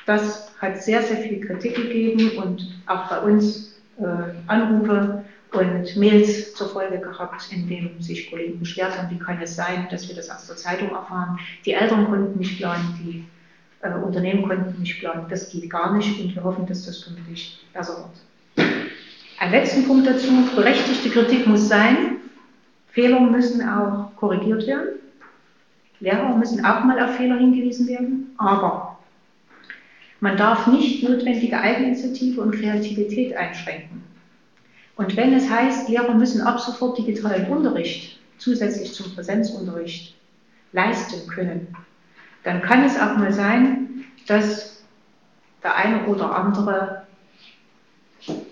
Das 0.06 0.50
hat 0.58 0.82
sehr, 0.82 1.02
sehr 1.02 1.18
viel 1.18 1.40
Kritik 1.40 1.74
gegeben 1.74 2.38
und 2.38 2.80
auch 2.86 3.08
bei 3.10 3.20
uns 3.20 3.78
äh, 3.98 4.04
Anrufe 4.46 5.24
und 5.52 5.96
Mails 5.96 6.54
zur 6.54 6.68
Folge 6.68 6.98
gehabt, 6.98 7.52
in 7.52 7.68
denen 7.68 8.00
sich 8.00 8.30
Kollegen 8.30 8.58
beschwert 8.58 8.96
haben, 8.96 9.10
wie 9.10 9.18
kann 9.18 9.40
es 9.42 9.56
sein, 9.56 9.88
dass 9.90 10.08
wir 10.08 10.16
das 10.16 10.30
aus 10.30 10.46
der 10.46 10.56
Zeitung 10.56 10.90
erfahren. 10.90 11.38
Die 11.64 11.72
Eltern 11.72 12.06
konnten 12.06 12.38
nicht 12.38 12.58
planen, 12.58 12.98
die 13.00 13.24
äh, 13.82 13.90
Unternehmen 13.90 14.46
konnten 14.46 14.80
nicht 14.80 14.98
planen. 14.98 15.26
Das 15.28 15.50
geht 15.50 15.70
gar 15.70 15.96
nicht 15.96 16.20
und 16.20 16.34
wir 16.34 16.44
hoffen, 16.44 16.66
dass 16.66 16.86
das 16.86 17.04
künftig 17.04 17.58
besser 17.72 18.10
wird. 18.56 18.68
Ein 19.40 19.50
letzten 19.52 19.86
Punkt 19.86 20.06
dazu, 20.06 20.28
berechtigte 20.56 21.10
Kritik 21.10 21.46
muss 21.46 21.68
sein, 21.68 22.16
Fehler 22.88 23.20
müssen 23.20 23.68
auch 23.68 24.10
korrigiert 24.16 24.66
werden, 24.66 24.98
Lehrer 26.00 26.36
müssen 26.36 26.64
auch 26.64 26.84
mal 26.84 27.00
auf 27.00 27.16
Fehler 27.16 27.36
hingewiesen 27.36 27.88
werden, 27.88 28.34
aber 28.38 28.98
man 30.20 30.36
darf 30.36 30.66
nicht 30.66 31.08
notwendige 31.08 31.58
Eigeninitiative 31.58 32.40
und 32.40 32.52
Kreativität 32.52 33.36
einschränken. 33.36 34.02
Und 34.96 35.16
wenn 35.16 35.32
es 35.32 35.48
heißt, 35.48 35.88
Lehrer 35.88 36.14
müssen 36.14 36.40
ab 36.40 36.58
sofort 36.58 36.98
digitalen 36.98 37.46
Unterricht 37.46 38.18
zusätzlich 38.38 38.92
zum 38.92 39.14
Präsenzunterricht 39.14 40.16
leisten 40.72 41.28
können, 41.28 41.68
dann 42.48 42.62
kann 42.62 42.82
es 42.82 42.98
auch 42.98 43.14
mal 43.18 43.30
sein, 43.30 44.04
dass 44.26 44.82
der 45.62 45.76
eine 45.76 46.06
oder 46.06 46.34
andere, 46.34 47.02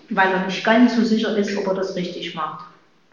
weil 0.09 0.31
er 0.31 0.45
nicht 0.45 0.63
ganz 0.63 0.95
so 0.95 1.03
sicher 1.03 1.35
ist, 1.35 1.57
ob 1.57 1.65
er 1.65 1.73
das 1.73 1.95
richtig 1.95 2.35
macht, 2.35 2.67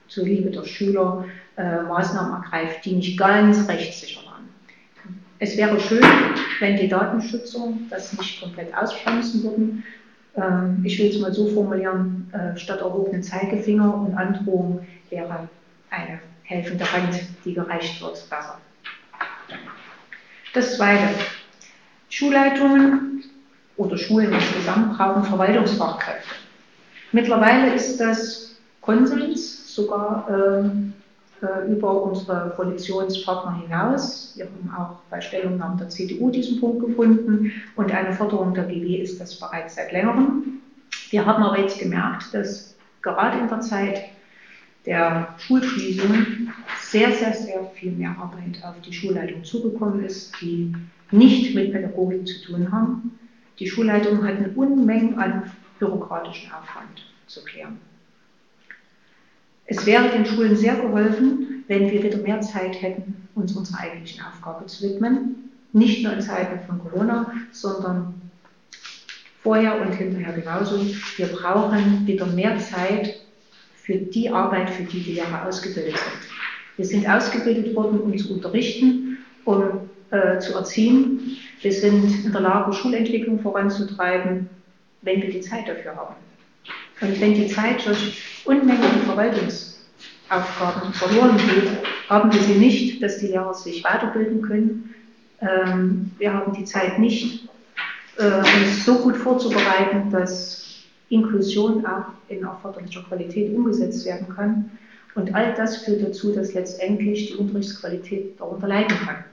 zuliebe 0.08 0.50
der 0.50 0.64
Schüler 0.64 1.24
äh, 1.56 1.80
Maßnahmen 1.80 2.34
ergreift, 2.34 2.84
die 2.84 2.96
nicht 2.96 3.18
ganz 3.18 3.66
rechtssicher 3.66 4.26
waren. 4.26 4.50
Es 5.38 5.56
wäre 5.56 5.80
schön, 5.80 6.04
wenn 6.60 6.76
die 6.76 6.88
Datenschützer 6.88 7.72
das 7.88 8.12
nicht 8.18 8.42
komplett 8.42 8.76
ausbremsen 8.76 9.42
würden. 9.42 9.84
Ähm, 10.36 10.82
ich 10.84 10.98
will 10.98 11.08
es 11.08 11.18
mal 11.18 11.32
so 11.32 11.48
formulieren, 11.48 12.30
äh, 12.32 12.58
statt 12.58 12.80
erhobenen 12.80 13.22
Zeigefinger 13.22 13.94
und 13.94 14.14
Androhung 14.18 14.86
wäre 15.08 15.48
eine 15.88 16.18
helfende 16.42 16.92
Hand, 16.92 17.22
die 17.46 17.54
gereicht 17.54 18.02
wird, 18.02 18.28
besser. 18.28 18.58
Das 20.54 20.76
Zweite. 20.76 21.08
Schulleitungen 22.08 23.24
oder 23.76 23.98
Schulen 23.98 24.32
insgesamt 24.32 24.96
brauchen 24.96 25.24
Verwaltungsfachkräfte. 25.24 26.32
Mittlerweile 27.10 27.74
ist 27.74 27.98
das 27.98 28.54
Konsens 28.80 29.74
sogar 29.74 30.28
äh, 30.30 31.44
äh, 31.44 31.72
über 31.72 32.04
unsere 32.04 32.52
Koalitionspartner 32.54 33.62
hinaus. 33.62 34.32
Wir 34.36 34.44
haben 34.44 34.72
auch 34.78 34.96
bei 35.10 35.20
Stellungnahmen 35.20 35.76
der 35.76 35.88
CDU 35.88 36.30
diesen 36.30 36.60
Punkt 36.60 36.86
gefunden 36.86 37.50
und 37.74 37.90
eine 37.90 38.12
Forderung 38.12 38.54
der 38.54 38.64
GW 38.64 38.98
ist 38.98 39.20
das 39.20 39.40
bereits 39.40 39.74
seit 39.74 39.90
längerem. 39.90 40.60
Wir 41.10 41.26
haben 41.26 41.42
aber 41.42 41.58
jetzt 41.58 41.80
gemerkt, 41.80 42.32
dass 42.32 42.76
gerade 43.02 43.38
in 43.38 43.48
der 43.48 43.60
Zeit 43.60 44.04
der 44.86 45.34
Schulschließung 45.38 46.48
sehr, 46.80 47.12
sehr, 47.12 47.32
sehr 47.32 47.64
viel 47.74 47.92
mehr 47.92 48.10
Arbeit 48.10 48.62
auf 48.62 48.80
die 48.82 48.92
Schulleitung 48.92 49.42
zugekommen 49.42 50.04
ist, 50.04 50.32
die 50.40 50.74
nicht 51.10 51.54
mit 51.54 51.72
Pädagogik 51.72 52.26
zu 52.26 52.42
tun 52.42 52.70
haben. 52.70 53.18
Die 53.58 53.68
Schulleitung 53.68 54.22
hat 54.24 54.36
eine 54.36 54.50
Unmenge 54.50 55.16
an 55.16 55.50
bürokratischen 55.78 56.50
Aufwand 56.52 57.06
zu 57.26 57.42
klären. 57.44 57.78
Es 59.66 59.86
wäre 59.86 60.10
den 60.10 60.26
Schulen 60.26 60.56
sehr 60.56 60.76
geholfen, 60.76 61.64
wenn 61.68 61.90
wir 61.90 62.02
wieder 62.02 62.18
mehr 62.18 62.40
Zeit 62.42 62.82
hätten, 62.82 63.28
uns 63.34 63.52
unserer 63.52 63.80
eigentlichen 63.80 64.22
Aufgabe 64.24 64.66
zu 64.66 64.84
widmen. 64.84 65.50
nicht 65.72 66.04
nur 66.04 66.12
in 66.12 66.20
Zeiten 66.20 66.64
von 66.66 66.78
Corona, 66.78 67.32
sondern 67.50 68.14
vorher 69.42 69.80
und 69.80 69.92
hinterher 69.92 70.32
genauso. 70.32 70.80
Wir 71.16 71.26
brauchen 71.26 72.06
wieder 72.06 72.26
mehr 72.26 72.58
Zeit 72.58 73.23
für 73.84 73.96
die 73.96 74.30
Arbeit, 74.30 74.70
für 74.70 74.84
die 74.84 75.00
die 75.00 75.12
Lehrer 75.12 75.46
ausgebildet 75.46 75.98
sind. 75.98 76.30
Wir 76.76 76.84
sind 76.86 77.08
ausgebildet 77.08 77.76
worden, 77.76 78.00
um 78.00 78.16
zu 78.16 78.32
unterrichten, 78.32 79.18
um 79.44 79.62
äh, 80.10 80.38
zu 80.38 80.54
erziehen. 80.54 81.36
Wir 81.60 81.72
sind 81.72 82.24
in 82.24 82.32
der 82.32 82.40
Lage, 82.40 82.72
Schulentwicklung 82.72 83.38
voranzutreiben, 83.40 84.48
wenn 85.02 85.22
wir 85.22 85.30
die 85.30 85.40
Zeit 85.40 85.68
dafür 85.68 85.96
haben. 85.96 86.14
Und 87.00 87.20
wenn 87.20 87.34
die 87.34 87.48
Zeit 87.48 87.86
durch 87.86 88.22
Unmengen 88.46 89.02
Verwaltungsaufgaben 89.04 90.92
verloren 90.94 91.36
geht, 91.36 91.70
haben 92.08 92.32
wir 92.32 92.40
sie 92.40 92.54
nicht, 92.54 93.02
dass 93.02 93.18
die 93.18 93.28
Lehrer 93.28 93.52
sich 93.52 93.84
weiterbilden 93.84 94.40
können. 94.40 94.94
Ähm, 95.40 96.10
wir 96.18 96.32
haben 96.32 96.54
die 96.54 96.64
Zeit 96.64 96.98
nicht, 96.98 97.48
äh, 98.16 98.38
uns 98.38 98.84
so 98.84 98.94
gut 99.00 99.16
vorzubereiten, 99.16 100.10
dass 100.10 100.63
Inklusion 101.14 101.84
auch 101.86 102.06
in 102.28 102.42
erforderlicher 102.42 103.02
Qualität 103.02 103.54
umgesetzt 103.54 104.04
werden 104.04 104.28
kann. 104.34 104.70
Und 105.14 105.34
all 105.34 105.54
das 105.54 105.84
führt 105.84 106.02
dazu, 106.02 106.32
dass 106.32 106.54
letztendlich 106.54 107.28
die 107.28 107.34
Unterrichtsqualität 107.34 108.38
darunter 108.38 108.66
leiden 108.66 108.96
kann. 108.98 109.24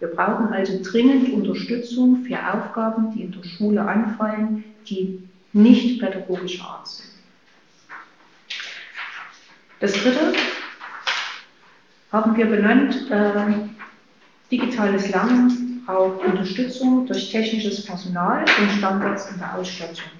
Wir 0.00 0.08
brauchen 0.08 0.48
also 0.48 0.80
dringend 0.82 1.32
Unterstützung 1.32 2.24
für 2.24 2.36
Aufgaben, 2.36 3.12
die 3.14 3.22
in 3.22 3.32
der 3.32 3.44
Schule 3.44 3.80
anfallen, 3.82 4.64
die 4.88 5.22
nicht 5.52 6.00
pädagogischer 6.00 6.64
Art 6.64 6.88
sind. 6.88 7.10
Das 9.80 9.92
dritte 9.92 10.32
haben 12.10 12.36
wir 12.36 12.46
benannt, 12.46 13.10
äh, 13.10 13.54
digitales 14.50 15.10
Lernen 15.10 15.82
braucht 15.86 16.24
Unterstützung 16.24 17.06
durch 17.06 17.30
technisches 17.30 17.84
Personal 17.84 18.44
und 18.60 18.70
Standards 18.78 19.30
in 19.30 19.38
der 19.38 19.54
Ausstattung. 19.56 20.13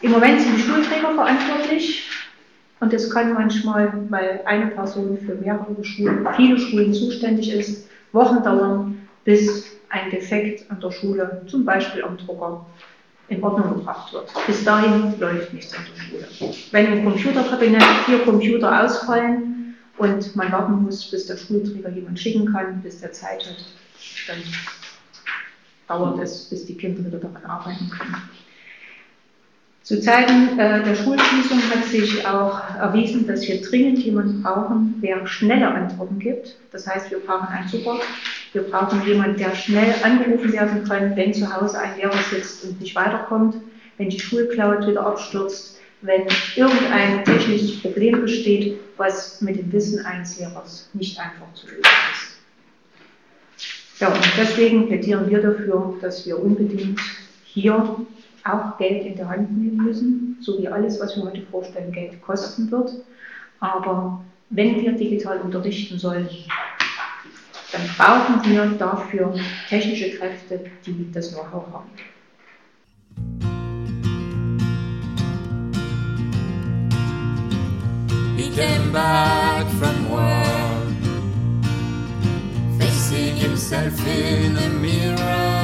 Im 0.00 0.10
Moment 0.10 0.40
sind 0.40 0.56
die 0.56 0.62
Schulträger 0.62 1.14
verantwortlich 1.14 2.08
und 2.80 2.92
es 2.92 3.10
kann 3.10 3.32
manchmal, 3.32 3.92
weil 4.10 4.42
eine 4.44 4.66
Person 4.68 5.18
für 5.18 5.34
mehrere 5.36 5.82
Schulen, 5.82 6.26
viele 6.36 6.58
Schulen 6.58 6.92
zuständig 6.92 7.50
ist, 7.52 7.88
Wochen 8.12 8.42
dauern, 8.42 9.08
bis 9.24 9.66
ein 9.88 10.10
Defekt 10.10 10.70
an 10.70 10.80
der 10.80 10.90
Schule, 10.90 11.42
zum 11.46 11.64
Beispiel 11.64 12.04
am 12.04 12.18
Drucker, 12.18 12.66
in 13.28 13.42
Ordnung 13.42 13.78
gebracht 13.78 14.12
wird. 14.12 14.30
Bis 14.46 14.64
dahin 14.64 15.18
läuft 15.18 15.52
nichts 15.54 15.74
an 15.74 15.84
der 15.90 16.02
Schule. 16.02 16.56
Wenn 16.72 16.92
im 16.92 17.04
Computerkabinett 17.04 17.82
vier 18.04 18.18
Computer 18.18 18.84
ausfallen 18.84 19.76
und 19.96 20.36
man 20.36 20.52
warten 20.52 20.82
muss, 20.82 21.10
bis 21.10 21.26
der 21.26 21.36
Schulträger 21.36 21.88
jemand 21.88 22.18
schicken 22.18 22.52
kann, 22.52 22.82
bis 22.82 23.00
der 23.00 23.12
Zeit 23.12 23.46
hat, 23.46 23.64
dann 24.28 24.42
dauert 25.88 26.18
es, 26.22 26.50
bis 26.50 26.66
die 26.66 26.76
Kinder 26.76 27.04
wieder 27.04 27.18
daran 27.18 27.44
arbeiten 27.44 27.88
können. 27.88 28.16
Zu 29.84 30.00
Zeiten 30.00 30.58
äh, 30.58 30.82
der 30.82 30.94
Schulschließung 30.94 31.58
hat 31.70 31.84
sich 31.84 32.26
auch 32.26 32.58
erwiesen, 32.78 33.26
dass 33.26 33.46
wir 33.46 33.60
dringend 33.60 33.98
jemanden 33.98 34.42
brauchen, 34.42 34.98
der 35.02 35.26
schnelle 35.26 35.68
Antworten 35.68 36.18
gibt. 36.18 36.56
Das 36.72 36.86
heißt, 36.86 37.10
wir 37.10 37.18
brauchen 37.18 37.48
einen 37.48 37.68
Support. 37.68 38.00
Wir 38.54 38.62
brauchen 38.62 39.06
jemanden, 39.06 39.36
der 39.36 39.54
schnell 39.54 39.94
angerufen 40.02 40.54
werden 40.54 40.84
kann, 40.84 41.14
wenn 41.16 41.34
zu 41.34 41.54
Hause 41.54 41.78
ein 41.78 41.98
Lehrer 41.98 42.16
sitzt 42.30 42.64
und 42.64 42.80
nicht 42.80 42.96
weiterkommt, 42.96 43.56
wenn 43.98 44.08
die 44.08 44.18
Schulcloud 44.18 44.86
wieder 44.86 45.04
abstürzt, 45.06 45.78
wenn 46.00 46.22
irgendein 46.56 47.22
technisches 47.26 47.82
Problem 47.82 48.22
besteht, 48.22 48.80
was 48.96 49.42
mit 49.42 49.58
dem 49.58 49.70
Wissen 49.70 50.06
eines 50.06 50.38
Lehrers 50.38 50.88
nicht 50.94 51.20
einfach 51.20 51.52
zu 51.52 51.66
lösen 51.66 51.82
ist. 52.10 52.38
Ja, 54.00 54.08
und 54.08 54.24
deswegen 54.38 54.86
plädieren 54.86 55.28
wir 55.28 55.42
dafür, 55.42 55.98
dass 56.00 56.24
wir 56.24 56.42
unbedingt 56.42 56.98
hier 57.44 57.98
auch 58.44 58.76
Geld 58.76 59.06
in 59.06 59.16
der 59.16 59.28
Hand 59.28 59.56
nehmen 59.56 59.78
müssen, 59.78 60.36
so 60.40 60.58
wie 60.58 60.68
alles, 60.68 61.00
was 61.00 61.16
wir 61.16 61.24
heute 61.24 61.42
vorstellen, 61.42 61.90
Geld 61.92 62.20
kosten 62.22 62.70
wird. 62.70 62.92
Aber 63.60 64.22
wenn 64.50 64.80
wir 64.80 64.92
digital 64.92 65.40
unterrichten 65.40 65.98
sollen, 65.98 66.28
dann 67.72 67.82
brauchen 67.96 68.50
wir 68.50 68.66
dafür 68.78 69.34
technische 69.68 70.10
Kräfte, 70.10 70.60
die 70.84 71.10
das 71.12 71.32
Know-how 71.32 71.64
haben. 71.72 71.90
He 78.36 78.50
came 78.50 78.92
back 78.92 79.66
from 79.80 80.10
war, 80.10 80.82
facing 82.78 83.36
himself 83.36 83.98
in 84.06 84.56
a 84.56 84.68
mirror. 84.80 85.54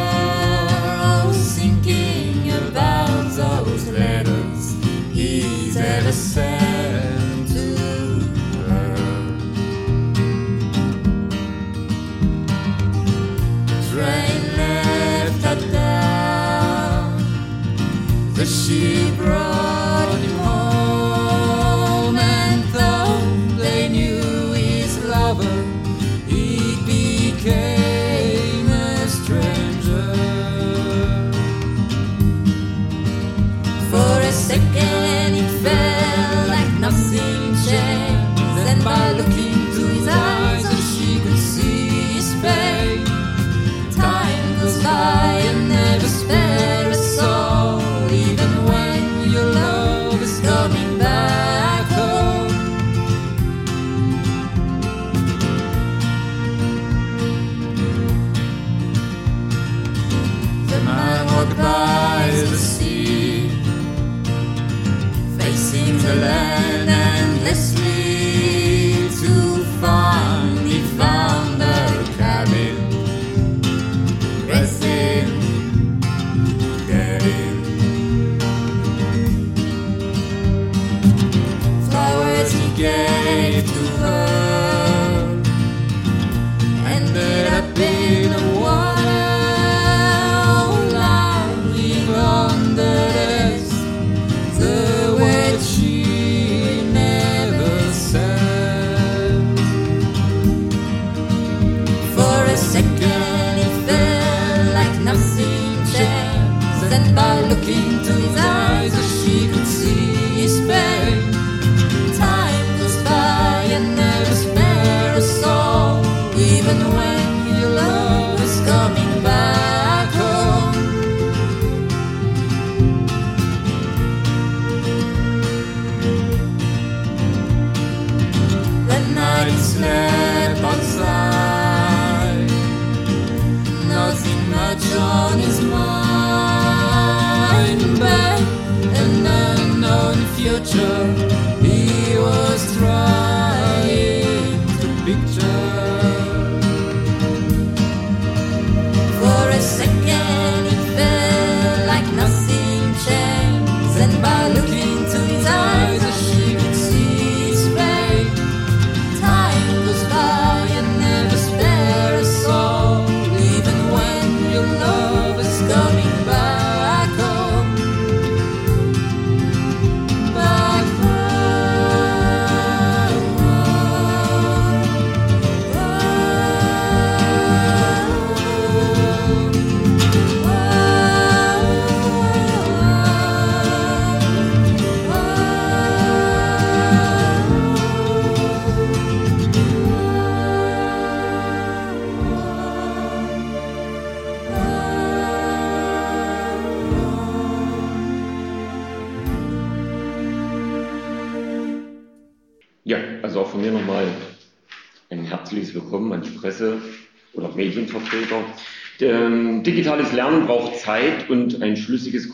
Those 3.41 3.89
letters 3.89 4.75
he's 5.15 5.77
ever 5.77 6.13
sent 6.13 6.70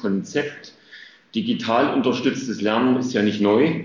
Konzept. 0.00 0.72
Digital 1.34 1.94
unterstütztes 1.94 2.60
Lernen 2.60 2.96
ist 2.96 3.12
ja 3.12 3.22
nicht 3.22 3.40
neu. 3.40 3.84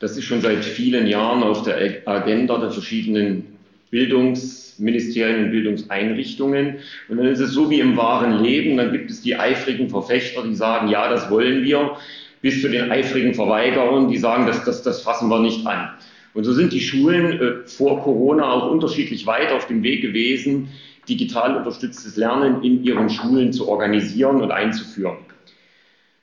Das 0.00 0.16
ist 0.16 0.24
schon 0.24 0.40
seit 0.40 0.64
vielen 0.64 1.06
Jahren 1.06 1.42
auf 1.42 1.62
der 1.62 2.06
Agenda 2.06 2.58
der 2.58 2.70
verschiedenen 2.70 3.44
Bildungsministerien 3.90 5.44
und 5.44 5.50
Bildungseinrichtungen. 5.50 6.78
Und 7.08 7.16
dann 7.18 7.26
ist 7.26 7.40
es 7.40 7.52
so 7.52 7.70
wie 7.70 7.80
im 7.80 7.96
wahren 7.96 8.42
Leben, 8.42 8.76
dann 8.76 8.92
gibt 8.92 9.10
es 9.10 9.20
die 9.20 9.36
eifrigen 9.36 9.90
Verfechter, 9.90 10.42
die 10.44 10.54
sagen, 10.54 10.88
ja, 10.88 11.08
das 11.10 11.30
wollen 11.30 11.62
wir, 11.64 11.96
bis 12.40 12.62
zu 12.62 12.68
den 12.68 12.90
eifrigen 12.90 13.34
Verweigerern, 13.34 14.08
die 14.08 14.16
sagen, 14.16 14.46
das, 14.46 14.64
das, 14.64 14.82
das 14.82 15.02
fassen 15.02 15.28
wir 15.28 15.40
nicht 15.40 15.66
an. 15.66 15.90
Und 16.32 16.44
so 16.44 16.52
sind 16.52 16.72
die 16.72 16.80
Schulen 16.80 17.40
äh, 17.40 17.66
vor 17.66 18.02
Corona 18.02 18.50
auch 18.50 18.70
unterschiedlich 18.70 19.26
weit 19.26 19.52
auf 19.52 19.66
dem 19.66 19.82
Weg 19.82 20.00
gewesen, 20.00 20.68
digital 21.10 21.56
unterstütztes 21.56 22.16
Lernen 22.16 22.62
in 22.62 22.84
ihren 22.84 23.10
Schulen 23.10 23.52
zu 23.52 23.68
organisieren 23.68 24.40
und 24.40 24.52
einzuführen. 24.52 25.18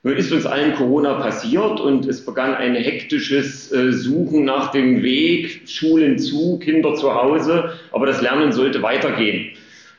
Nun 0.04 0.16
ist 0.16 0.32
uns 0.32 0.46
allen 0.46 0.74
Corona 0.76 1.16
passiert 1.16 1.82
und 1.82 2.06
es 2.06 2.26
begann 2.26 2.54
ein 2.56 2.76
hektisches 2.76 3.72
äh, 3.74 3.92
Suchen 3.92 4.46
nach 4.46 4.72
dem 4.72 5.04
Weg, 5.04 5.68
Schulen 5.68 6.18
zu, 6.18 6.60
Kinder 6.60 6.96
zu 6.96 7.14
Hause, 7.14 7.74
aber 7.92 8.06
das 8.06 8.22
Lernen 8.22 8.54
sollte 8.54 8.82
weitergehen. 8.82 9.52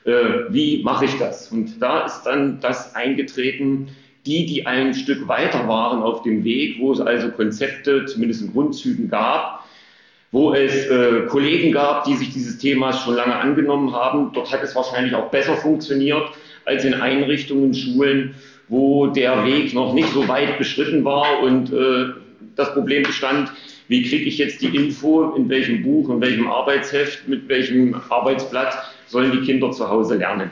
Äh, 0.05 0.13
wie 0.49 0.83
mache 0.83 1.05
ich 1.05 1.19
das? 1.19 1.53
Und 1.53 1.83
da 1.83 2.07
ist 2.07 2.23
dann 2.23 2.59
das 2.61 2.95
eingetreten, 2.95 3.89
die, 4.25 4.47
die 4.47 4.67
ein 4.67 4.95
Stück 4.95 5.29
weiter 5.29 5.69
waren 5.69 6.03
auf 6.03 6.23
dem 6.23 6.45
Weg, 6.45 6.77
wo 6.81 6.93
es 6.93 7.01
also 7.01 7.31
Konzepte 7.31 8.07
zumindest 8.07 8.43
in 8.43 8.53
Grundzügen 8.53 9.11
gab, 9.11 9.65
wo 10.31 10.53
es 10.53 10.87
äh, 10.87 11.27
Kollegen 11.29 11.73
gab, 11.73 12.05
die 12.05 12.17
sich 12.17 12.31
dieses 12.31 12.59
Themas 12.59 13.03
schon 13.03 13.15
lange 13.15 13.35
angenommen 13.35 13.93
haben. 13.93 14.31
Dort 14.33 14.53
hat 14.53 14.63
es 14.63 14.75
wahrscheinlich 14.75 15.15
auch 15.15 15.31
besser 15.31 15.57
funktioniert 15.57 16.31
als 16.65 16.85
in 16.85 16.95
Einrichtungen, 16.95 17.73
Schulen, 17.73 18.35
wo 18.69 19.07
der 19.07 19.47
Weg 19.47 19.73
noch 19.73 19.95
nicht 19.95 20.13
so 20.13 20.29
weit 20.29 20.59
beschritten 20.59 21.05
war 21.05 21.41
und 21.41 21.73
äh, 21.73 22.07
das 22.55 22.75
Problem 22.75 23.05
bestand, 23.05 23.51
wie 23.89 24.03
kriege 24.03 24.25
ich 24.25 24.37
jetzt 24.37 24.61
die 24.61 24.75
Info, 24.77 25.33
in 25.35 25.49
welchem 25.49 25.83
Buch, 25.83 26.11
in 26.11 26.21
welchem 26.21 26.47
Arbeitsheft, 26.47 27.27
mit 27.27 27.49
welchem 27.49 27.95
Arbeitsblatt 28.11 28.77
sollen 29.07 29.33
die 29.33 29.41
Kinder 29.41 29.71
zu 29.71 29.89
Hause 29.89 30.17
lernen. 30.17 30.51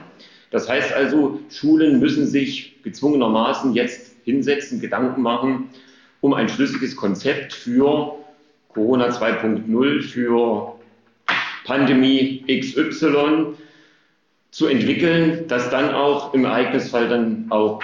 Das 0.50 0.68
heißt 0.68 0.94
also, 0.94 1.40
Schulen 1.48 2.00
müssen 2.00 2.26
sich 2.26 2.72
gezwungenermaßen 2.82 3.74
jetzt 3.74 4.14
hinsetzen, 4.24 4.80
Gedanken 4.80 5.20
machen, 5.20 5.68
um 6.20 6.32
ein 6.32 6.48
schlüssiges 6.48 6.96
Konzept 6.96 7.52
für 7.52 8.15
Corona 8.76 9.08
2.0 9.08 10.02
für 10.02 10.74
Pandemie 11.64 12.44
XY 12.46 13.54
zu 14.50 14.66
entwickeln, 14.66 15.46
das 15.48 15.70
dann 15.70 15.94
auch 15.94 16.34
im 16.34 16.44
Ereignisfall 16.44 17.08
dann 17.08 17.46
auch 17.48 17.82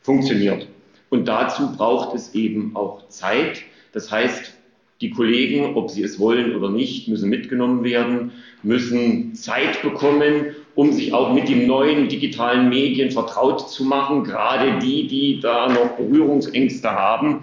funktioniert. 0.00 0.66
Und 1.10 1.28
dazu 1.28 1.76
braucht 1.76 2.14
es 2.14 2.34
eben 2.34 2.74
auch 2.74 3.06
Zeit. 3.08 3.62
Das 3.92 4.10
heißt, 4.10 4.54
die 5.02 5.10
Kollegen, 5.10 5.76
ob 5.76 5.90
sie 5.90 6.02
es 6.02 6.18
wollen 6.18 6.56
oder 6.56 6.70
nicht, 6.70 7.08
müssen 7.08 7.28
mitgenommen 7.28 7.84
werden, 7.84 8.32
müssen 8.62 9.34
Zeit 9.34 9.82
bekommen, 9.82 10.54
um 10.74 10.92
sich 10.92 11.12
auch 11.12 11.34
mit 11.34 11.50
den 11.50 11.66
neuen 11.66 12.08
digitalen 12.08 12.70
Medien 12.70 13.10
vertraut 13.10 13.68
zu 13.68 13.84
machen, 13.84 14.24
gerade 14.24 14.78
die, 14.78 15.06
die 15.06 15.40
da 15.40 15.68
noch 15.68 15.98
Berührungsängste 15.98 16.90
haben. 16.90 17.42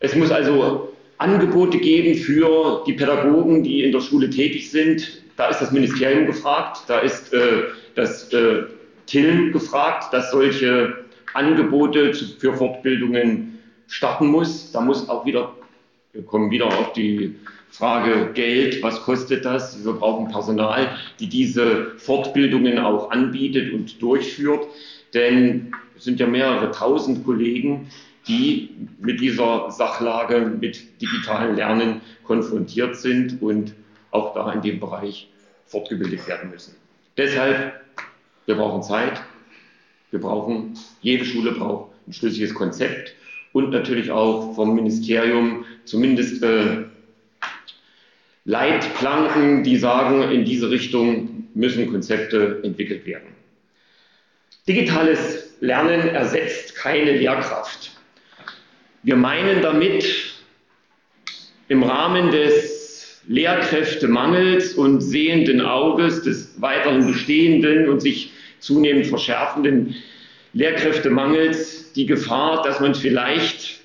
Es 0.00 0.16
muss 0.16 0.32
also 0.32 0.89
Angebote 1.20 1.78
geben 1.78 2.14
für 2.14 2.82
die 2.86 2.94
Pädagogen, 2.94 3.62
die 3.62 3.82
in 3.82 3.92
der 3.92 4.00
Schule 4.00 4.30
tätig 4.30 4.70
sind. 4.70 5.22
Da 5.36 5.48
ist 5.48 5.60
das 5.60 5.70
Ministerium 5.70 6.26
gefragt, 6.26 6.82
da 6.86 7.00
ist 7.00 7.32
äh, 7.34 7.64
das 7.94 8.32
äh, 8.32 8.62
TIL 9.06 9.52
gefragt, 9.52 10.12
dass 10.12 10.30
solche 10.30 11.04
Angebote 11.34 12.14
für 12.14 12.54
Fortbildungen 12.54 13.58
starten 13.86 14.28
muss. 14.28 14.72
Da 14.72 14.80
muss 14.80 15.08
auch 15.10 15.26
wieder, 15.26 15.52
wir 16.12 16.22
kommen 16.22 16.50
wieder 16.50 16.66
auf 16.66 16.94
die 16.94 17.34
Frage 17.70 18.30
Geld, 18.32 18.82
was 18.82 19.02
kostet 19.02 19.44
das? 19.44 19.84
Wir 19.84 19.92
brauchen 19.92 20.28
Personal, 20.28 20.96
die 21.20 21.28
diese 21.28 21.92
Fortbildungen 21.98 22.78
auch 22.78 23.10
anbietet 23.10 23.74
und 23.74 24.00
durchführt. 24.00 24.66
Denn 25.12 25.72
es 25.96 26.04
sind 26.04 26.18
ja 26.18 26.26
mehrere 26.26 26.70
tausend 26.70 27.26
Kollegen, 27.26 27.88
die 28.30 28.70
mit 29.00 29.20
dieser 29.20 29.70
Sachlage, 29.70 30.40
mit 30.60 31.00
digitalen 31.02 31.56
Lernen 31.56 32.00
konfrontiert 32.24 32.96
sind 32.96 33.42
und 33.42 33.74
auch 34.12 34.34
da 34.34 34.52
in 34.52 34.62
dem 34.62 34.78
Bereich 34.78 35.28
fortgebildet 35.66 36.26
werden 36.28 36.50
müssen. 36.50 36.74
Deshalb, 37.16 37.74
wir 38.46 38.54
brauchen 38.54 38.82
Zeit, 38.82 39.20
wir 40.10 40.20
brauchen, 40.20 40.74
jede 41.00 41.24
Schule 41.24 41.52
braucht 41.52 41.90
ein 42.06 42.12
schlüssiges 42.12 42.54
Konzept 42.54 43.14
und 43.52 43.70
natürlich 43.70 44.10
auch 44.10 44.54
vom 44.54 44.74
Ministerium 44.74 45.64
zumindest 45.84 46.42
äh, 46.42 46.84
Leitplanken, 48.44 49.64
die 49.64 49.76
sagen, 49.76 50.22
in 50.30 50.44
diese 50.44 50.70
Richtung 50.70 51.48
müssen 51.54 51.90
Konzepte 51.90 52.60
entwickelt 52.62 53.04
werden. 53.06 53.28
Digitales 54.68 55.56
Lernen 55.60 56.08
ersetzt 56.08 56.76
keine 56.76 57.12
Lehrkraft. 57.12 57.99
Wir 59.02 59.16
meinen 59.16 59.62
damit 59.62 60.04
im 61.68 61.82
Rahmen 61.82 62.30
des 62.30 63.22
Lehrkräftemangels 63.28 64.74
und 64.74 65.00
sehenden 65.00 65.62
Auges, 65.62 66.22
des 66.22 66.60
weiterhin 66.60 67.06
bestehenden 67.06 67.88
und 67.88 68.00
sich 68.00 68.32
zunehmend 68.58 69.06
verschärfenden 69.06 69.94
Lehrkräftemangels 70.52 71.92
die 71.94 72.04
Gefahr, 72.04 72.62
dass 72.62 72.80
man 72.80 72.94
vielleicht 72.94 73.80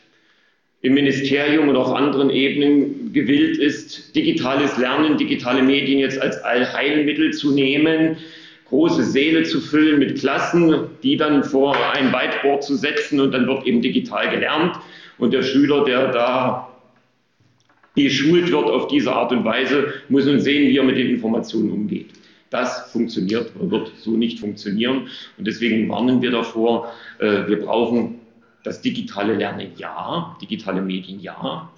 im 0.81 0.95
Ministerium 0.95 1.69
und 1.69 1.77
auf 1.77 1.93
anderen 1.93 2.29
Ebenen 2.29 3.13
gewillt 3.13 3.57
ist, 3.57 4.15
digitales 4.15 4.77
Lernen, 4.77 5.17
digitale 5.17 5.63
Medien 5.63 5.99
jetzt 5.99 6.21
als 6.21 6.37
Allheilmittel 6.43 7.31
zu 7.31 7.51
nehmen, 7.51 8.17
große 8.65 9.03
Säle 9.03 9.43
zu 9.43 9.61
füllen 9.61 9.99
mit 9.99 10.19
Klassen, 10.19 10.89
die 11.03 11.15
dann 11.15 11.43
vor 11.43 11.77
ein 11.93 12.11
Whiteboard 12.11 12.63
zu 12.63 12.75
setzen 12.75 13.19
und 13.21 13.31
dann 13.31 13.47
wird 13.47 13.65
eben 13.65 13.81
digital 13.81 14.29
gelernt. 14.29 14.75
Und 15.17 15.33
der 15.33 15.43
Schüler, 15.43 15.83
der 15.85 16.11
da 16.11 16.69
geschult 17.95 18.51
wird 18.51 18.65
auf 18.65 18.87
diese 18.87 19.13
Art 19.13 19.31
und 19.31 19.45
Weise, 19.45 19.93
muss 20.09 20.25
nun 20.25 20.39
sehen, 20.39 20.69
wie 20.69 20.77
er 20.77 20.83
mit 20.83 20.97
den 20.97 21.09
Informationen 21.09 21.71
umgeht. 21.71 22.09
Das 22.49 22.91
funktioniert 22.91 23.53
oder 23.55 23.71
wird 23.71 23.91
so 23.97 24.11
nicht 24.11 24.39
funktionieren. 24.39 25.07
Und 25.37 25.47
deswegen 25.47 25.89
warnen 25.89 26.21
wir 26.21 26.31
davor, 26.31 26.91
äh, 27.19 27.47
wir 27.47 27.59
brauchen 27.61 28.19
das 28.63 28.81
digitale 28.81 29.33
Lernen 29.33 29.71
ja, 29.77 30.37
digitale 30.41 30.81
Medien 30.81 31.19
ja, 31.19 31.69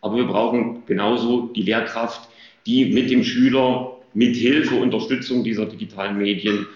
aber 0.00 0.16
wir 0.16 0.26
brauchen 0.26 0.82
genauso 0.86 1.48
die 1.54 1.62
Lehrkraft, 1.62 2.28
die 2.66 2.86
mit 2.86 3.10
dem 3.10 3.22
Schüler 3.22 3.96
mit 4.14 4.36
Hilfe, 4.36 4.76
Unterstützung 4.76 5.44
dieser 5.44 5.66
digitalen 5.66 6.18
Medien 6.18 6.66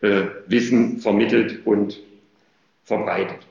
äh, 0.00 0.22
Wissen 0.46 0.98
vermittelt 0.98 1.66
und 1.66 2.00
verbreitet. 2.84 3.46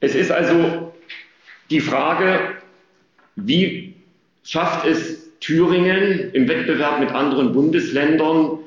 Es 0.00 0.14
ist 0.14 0.30
also 0.30 0.92
die 1.70 1.80
Frage, 1.80 2.56
wie 3.36 3.94
schafft 4.44 4.86
es 4.86 5.38
Thüringen 5.40 6.32
im 6.32 6.48
Wettbewerb 6.48 7.00
mit 7.00 7.10
anderen 7.10 7.52
Bundesländern 7.52 8.58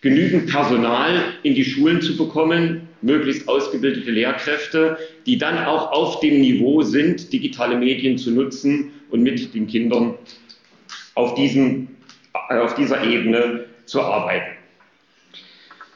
genügend 0.00 0.50
Personal 0.50 1.34
in 1.42 1.54
die 1.54 1.64
Schulen 1.64 2.00
zu 2.00 2.16
bekommen, 2.16 2.88
möglichst 3.02 3.48
ausgebildete 3.48 4.10
Lehrkräfte, 4.10 4.98
die 5.26 5.38
dann 5.38 5.58
auch 5.58 5.92
auf 5.92 6.20
dem 6.20 6.40
Niveau 6.40 6.82
sind, 6.82 7.32
digitale 7.32 7.76
Medien 7.76 8.18
zu 8.18 8.30
nutzen 8.30 8.92
und 9.10 9.22
mit 9.22 9.54
den 9.54 9.66
Kindern 9.66 10.14
auf, 11.14 11.34
diesem, 11.34 11.88
auf 12.32 12.74
dieser 12.74 13.04
Ebene 13.04 13.66
zu 13.86 14.00
arbeiten. 14.02 14.56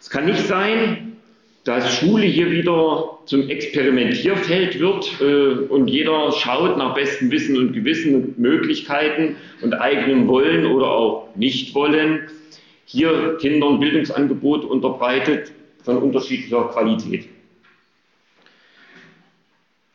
Es 0.00 0.10
kann 0.10 0.26
nicht 0.26 0.46
sein, 0.46 1.13
dass 1.64 1.98
Schule 1.98 2.26
hier 2.26 2.50
wieder 2.50 3.18
zum 3.24 3.48
Experimentierfeld 3.48 4.78
wird 4.78 5.20
äh, 5.20 5.64
und 5.72 5.88
jeder 5.88 6.30
schaut 6.32 6.76
nach 6.76 6.94
bestem 6.94 7.30
Wissen 7.30 7.56
und 7.56 7.72
Gewissen 7.72 8.14
und 8.14 8.38
Möglichkeiten 8.38 9.36
und 9.62 9.72
eigenem 9.72 10.28
Wollen 10.28 10.66
oder 10.66 10.90
auch 10.90 11.28
Nichtwollen, 11.36 12.28
hier 12.84 13.38
Kindern 13.40 13.80
Bildungsangebot 13.80 14.66
unterbreitet 14.66 15.52
von 15.82 15.96
unterschiedlicher 15.96 16.68
Qualität. 16.68 17.28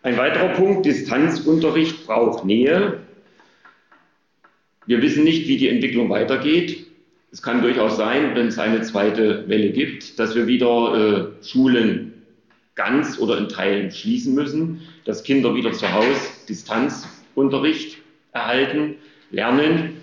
Ein 0.01 0.17
weiterer 0.17 0.49
Punkt, 0.49 0.87
Distanzunterricht 0.87 2.07
braucht 2.07 2.45
Nähe. 2.45 3.01
Wir 4.87 5.01
wissen 5.03 5.23
nicht, 5.23 5.47
wie 5.47 5.57
die 5.57 5.67
Entwicklung 5.67 6.09
weitergeht. 6.09 6.88
Es 7.31 7.43
kann 7.43 7.61
durchaus 7.61 7.95
sein, 7.95 8.35
wenn 8.35 8.47
es 8.47 8.57
eine 8.57 8.81
zweite 8.81 9.47
Welle 9.47 9.69
gibt, 9.69 10.17
dass 10.17 10.35
wir 10.35 10.47
wieder 10.47 11.31
äh, 11.41 11.45
Schulen 11.45 12.13
ganz 12.73 13.19
oder 13.19 13.37
in 13.37 13.47
Teilen 13.49 13.91
schließen 13.91 14.33
müssen, 14.33 14.81
dass 15.05 15.23
Kinder 15.23 15.53
wieder 15.53 15.71
zu 15.71 15.91
Hause 15.93 16.19
Distanzunterricht 16.47 17.99
erhalten, 18.31 18.95
lernen. 19.29 19.97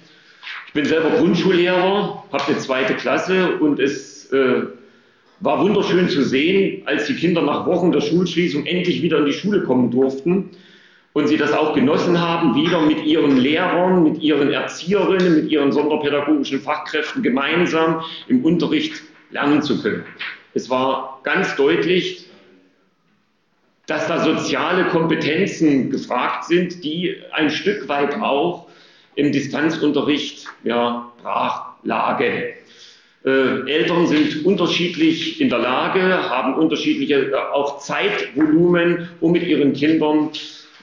Ich 0.68 0.72
bin 0.72 0.84
selber 0.84 1.10
Grundschullehrer, 1.10 2.24
habe 2.30 2.44
eine 2.46 2.58
zweite 2.58 2.94
Klasse 2.94 3.56
und 3.56 3.80
es 3.80 4.30
äh, 4.32 4.62
war 5.40 5.60
wunderschön 5.60 6.08
zu 6.08 6.22
sehen, 6.22 6.82
als 6.86 7.06
die 7.06 7.14
Kinder 7.14 7.42
nach 7.42 7.66
Wochen 7.66 7.90
der 7.90 8.02
Schulschließung 8.02 8.66
endlich 8.66 9.02
wieder 9.02 9.18
in 9.18 9.26
die 9.26 9.32
Schule 9.32 9.62
kommen 9.62 9.90
durften 9.90 10.50
und 11.16 11.28
sie 11.28 11.38
das 11.38 11.54
auch 11.54 11.72
genossen 11.72 12.20
haben, 12.20 12.54
wieder 12.54 12.82
mit 12.82 13.06
ihren 13.06 13.38
Lehrern, 13.38 14.02
mit 14.02 14.22
ihren 14.22 14.52
Erzieherinnen, 14.52 15.34
mit 15.34 15.50
ihren 15.50 15.72
sonderpädagogischen 15.72 16.60
Fachkräften 16.60 17.22
gemeinsam 17.22 18.02
im 18.28 18.44
Unterricht 18.44 19.00
lernen 19.30 19.62
zu 19.62 19.80
können. 19.80 20.04
Es 20.52 20.68
war 20.68 21.20
ganz 21.22 21.56
deutlich, 21.56 22.26
dass 23.86 24.08
da 24.08 24.22
soziale 24.22 24.88
Kompetenzen 24.88 25.88
gefragt 25.88 26.44
sind, 26.44 26.84
die 26.84 27.16
ein 27.32 27.48
Stück 27.48 27.88
weit 27.88 28.20
auch 28.20 28.68
im 29.14 29.32
Distanzunterricht 29.32 30.44
ja, 30.64 31.10
brach 31.22 31.76
lagen. 31.82 32.42
Äh, 33.24 33.70
Eltern 33.70 34.06
sind 34.06 34.44
unterschiedlich 34.44 35.40
in 35.40 35.48
der 35.48 35.60
Lage, 35.60 36.28
haben 36.28 36.56
unterschiedliche 36.56 37.30
äh, 37.30 37.34
auch 37.54 37.78
Zeitvolumen, 37.78 39.08
um 39.22 39.32
mit 39.32 39.44
ihren 39.44 39.72
Kindern 39.72 40.28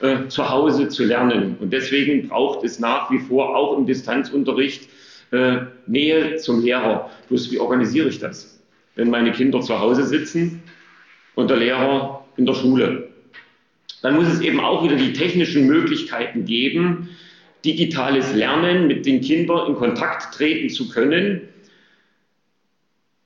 äh, 0.00 0.28
zu 0.28 0.48
Hause 0.48 0.88
zu 0.88 1.04
lernen. 1.04 1.56
Und 1.60 1.72
deswegen 1.72 2.28
braucht 2.28 2.64
es 2.64 2.78
nach 2.78 3.10
wie 3.10 3.18
vor 3.18 3.56
auch 3.56 3.78
im 3.78 3.86
Distanzunterricht 3.86 4.88
äh, 5.30 5.58
Nähe 5.86 6.36
zum 6.36 6.62
Lehrer. 6.64 7.10
Bloß 7.28 7.50
wie 7.50 7.58
organisiere 7.58 8.08
ich 8.08 8.18
das? 8.18 8.60
Wenn 8.96 9.10
meine 9.10 9.32
Kinder 9.32 9.60
zu 9.60 9.78
Hause 9.78 10.04
sitzen 10.04 10.62
und 11.34 11.50
der 11.50 11.56
Lehrer 11.58 12.24
in 12.36 12.46
der 12.46 12.54
Schule. 12.54 13.08
Dann 14.02 14.16
muss 14.16 14.28
es 14.28 14.40
eben 14.40 14.60
auch 14.60 14.84
wieder 14.84 14.96
die 14.96 15.12
technischen 15.12 15.66
Möglichkeiten 15.66 16.44
geben, 16.44 17.08
digitales 17.64 18.34
Lernen 18.34 18.86
mit 18.86 19.06
den 19.06 19.20
Kindern 19.20 19.68
in 19.68 19.74
Kontakt 19.76 20.34
treten 20.34 20.68
zu 20.68 20.88
können, 20.88 21.48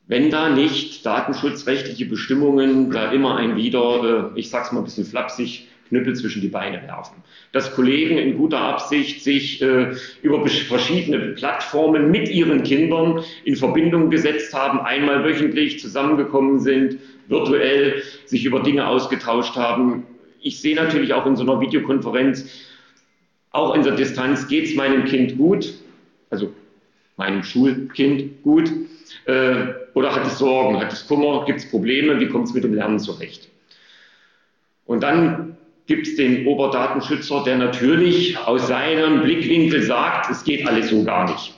wenn 0.07 0.31
da 0.31 0.49
nicht 0.49 1.05
datenschutzrechtliche 1.05 2.07
Bestimmungen 2.07 2.91
da 2.91 3.13
immer 3.13 3.37
ein 3.37 3.57
wieder, 3.57 4.33
äh, 4.35 4.39
ich 4.41 4.49
sag's 4.49 4.73
mal 4.73 4.81
ein 4.81 4.85
bisschen 4.85 5.05
flapsig, 5.05 5.68
Knüppel 5.89 6.15
zwischen 6.15 6.43
die 6.43 6.49
Beine 6.49 6.83
werfen. 6.83 7.17
Dass 7.53 7.75
Kollegen 7.75 8.19
in 8.19 8.37
guter 8.37 8.61
Absicht 8.61 9.23
sich 9.23 9.61
äh, 9.63 9.95
über 10.23 10.47
verschiedene 10.47 11.19
Plattformen 11.31 12.11
mit 12.11 12.29
ihren 12.29 12.63
Kindern 12.63 13.23
in 13.45 13.57
Verbindung 13.57 14.11
gesetzt 14.11 14.55
haben, 14.55 14.81
einmal 14.81 15.25
wöchentlich 15.25 15.81
zusammengekommen 15.81 16.61
sind, 16.61 16.99
virtuell 17.29 18.03
sich 18.27 18.45
über 18.45 18.61
Dinge 18.61 18.87
ausgetauscht 18.87 19.57
haben. 19.57 20.05
Ich 20.41 20.61
sehe 20.61 20.77
natürlich 20.77 21.13
auch 21.15 21.27
in 21.27 21.37
so 21.37 21.43
einer 21.43 21.61
Videokonferenz, 21.61 22.49
auch 23.51 23.75
in 23.75 23.83
der 23.83 23.97
Distanz 23.97 24.47
geht 24.47 24.67
es 24.67 24.75
meinem 24.75 25.05
Kind 25.07 25.37
gut, 25.37 25.75
also 26.31 26.53
meinem 27.17 27.43
Schulkind 27.43 28.43
gut. 28.43 28.71
Äh, 29.25 29.75
oder 29.95 30.15
hat 30.15 30.27
es 30.27 30.39
Sorgen, 30.39 30.79
hat 30.79 30.93
es 30.93 31.07
Kummer, 31.07 31.45
gibt 31.45 31.61
es 31.61 31.71
Probleme, 31.71 32.21
wie 32.21 32.29
kommt 32.29 32.47
es 32.47 32.55
mit 32.55 32.63
dem 32.63 32.75
Lernen 32.75 32.99
zurecht? 32.99 33.49
Und 34.87 35.03
dann 35.03 35.57
gibt 35.89 36.07
es 36.07 36.17
den 36.17 36.47
Oberdatenschützer, 36.47 37.43
der 37.45 37.57
natürlich 37.57 38.39
aus 38.39 38.69
seinem 38.69 39.23
Blickwinkel 39.23 39.83
sagt, 39.83 40.31
es 40.31 40.45
geht 40.45 40.69
alles 40.69 40.91
so 40.91 41.03
gar 41.03 41.29
nicht. 41.29 41.55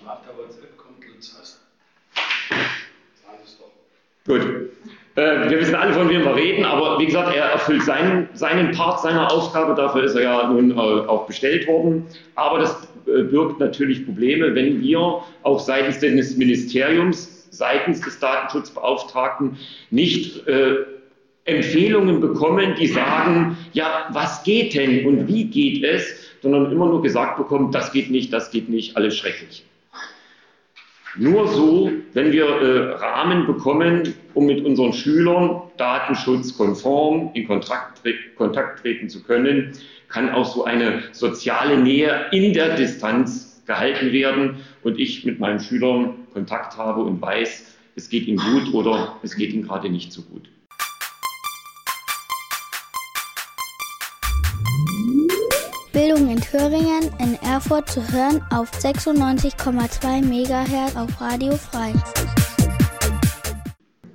Gut. 4.27 4.41
Äh, 5.17 5.51
wir 5.51 5.59
wissen 5.59 5.75
alle, 5.75 5.93
von 5.93 6.09
wem 6.09 6.23
wir 6.23 6.37
reden, 6.37 6.65
aber 6.65 7.01
wie 7.01 7.07
gesagt, 7.07 7.35
er 7.35 7.47
erfüllt 7.47 7.83
seinen, 7.83 8.29
seinen 8.35 8.71
Part 8.71 9.01
seiner 9.01 9.33
Aufgabe, 9.33 9.75
dafür 9.75 10.05
ist 10.05 10.15
er 10.15 10.23
ja 10.23 10.49
nun 10.49 10.71
äh, 10.71 10.75
auch 10.75 11.27
bestellt 11.27 11.67
worden. 11.67 12.07
Aber 12.37 12.61
das 12.61 12.89
äh, 13.07 13.23
birgt 13.25 13.59
natürlich 13.59 14.07
Probleme, 14.07 14.55
wenn 14.55 14.81
wir 14.81 15.23
auch 15.43 15.59
seitens 15.59 15.99
des 15.99 16.37
Ministeriums, 16.37 17.49
seitens 17.51 18.01
des 18.03 18.21
Datenschutzbeauftragten 18.21 19.57
nicht 19.91 20.47
äh, 20.47 20.77
Empfehlungen 21.51 22.21
bekommen, 22.21 22.75
die 22.79 22.87
sagen, 22.87 23.57
ja, 23.73 24.09
was 24.13 24.43
geht 24.43 24.75
denn 24.75 25.07
und 25.07 25.29
wie 25.29 25.45
geht 25.45 25.85
es, 25.85 26.05
sondern 26.43 26.73
immer 26.73 26.87
nur 26.87 27.03
gesagt 27.03 27.37
bekommen, 27.37 27.71
das 27.73 27.93
geht 27.93 28.11
nicht, 28.11 28.33
das 28.33 28.51
geht 28.51 28.69
nicht, 28.69 28.97
alles 28.97 29.17
schrecklich. 29.17 29.65
Nur 31.17 31.49
so, 31.49 31.91
wenn 32.13 32.31
wir 32.31 32.47
äh, 32.47 32.93
Rahmen 32.93 33.47
bekommen, 33.47 34.15
um 34.35 34.47
mit 34.47 34.65
unseren 34.65 34.93
Schülern 34.93 35.63
datenschutzkonform 35.77 37.31
in 37.35 37.47
Kontakt, 37.49 38.03
Kontakt 38.37 38.81
treten 38.81 39.09
zu 39.09 39.23
können, 39.23 39.73
kann 40.09 40.31
auch 40.31 40.47
so 40.47 40.65
eine 40.65 41.03
soziale 41.13 41.79
Nähe 41.79 42.27
in 42.31 42.53
der 42.53 42.77
Distanz 42.77 43.63
gehalten 43.67 44.13
werden 44.13 44.57
und 44.83 44.99
ich 44.99 45.25
mit 45.25 45.41
meinen 45.41 45.61
Schülern 45.61 46.15
Kontakt 46.33 46.77
habe 46.77 47.03
und 47.03 47.21
weiß, 47.21 47.77
es 47.97 48.09
geht 48.09 48.27
ihnen 48.27 48.39
gut 48.39 48.73
oder 48.73 49.17
es 49.23 49.37
geht 49.37 49.53
ihnen 49.53 49.65
gerade 49.67 49.91
nicht 49.91 50.13
so 50.13 50.23
gut. 50.23 50.49
In 56.41 56.47
Thüringen 56.47 57.11
in 57.19 57.35
Erfurt 57.43 57.91
zu 57.91 58.01
hören 58.13 58.41
auf 58.51 58.71
96,2 58.73 60.23
MHz 60.25 60.97
auf 60.97 61.21
Radio 61.21 61.55
Frei. 61.55 61.93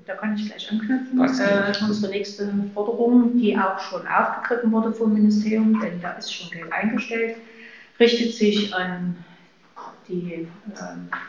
Da 0.08 0.16
kann 0.16 0.36
ich 0.36 0.48
gleich 0.48 0.72
anknüpfen. 0.72 1.20
Äh, 1.20 1.74
unsere 1.84 2.12
nächste 2.12 2.52
Forderung, 2.74 3.38
die 3.38 3.56
auch 3.56 3.80
schon 3.80 4.08
aufgegriffen 4.08 4.72
wurde 4.72 4.92
vom 4.92 5.14
Ministerium, 5.14 5.80
denn 5.80 6.02
da 6.02 6.14
ist 6.14 6.34
schon 6.34 6.50
Geld 6.50 6.72
eingestellt, 6.74 7.38
richtet 8.00 8.34
sich 8.34 8.74
an 8.74 9.24
die 10.08 10.34
äh, 10.34 10.48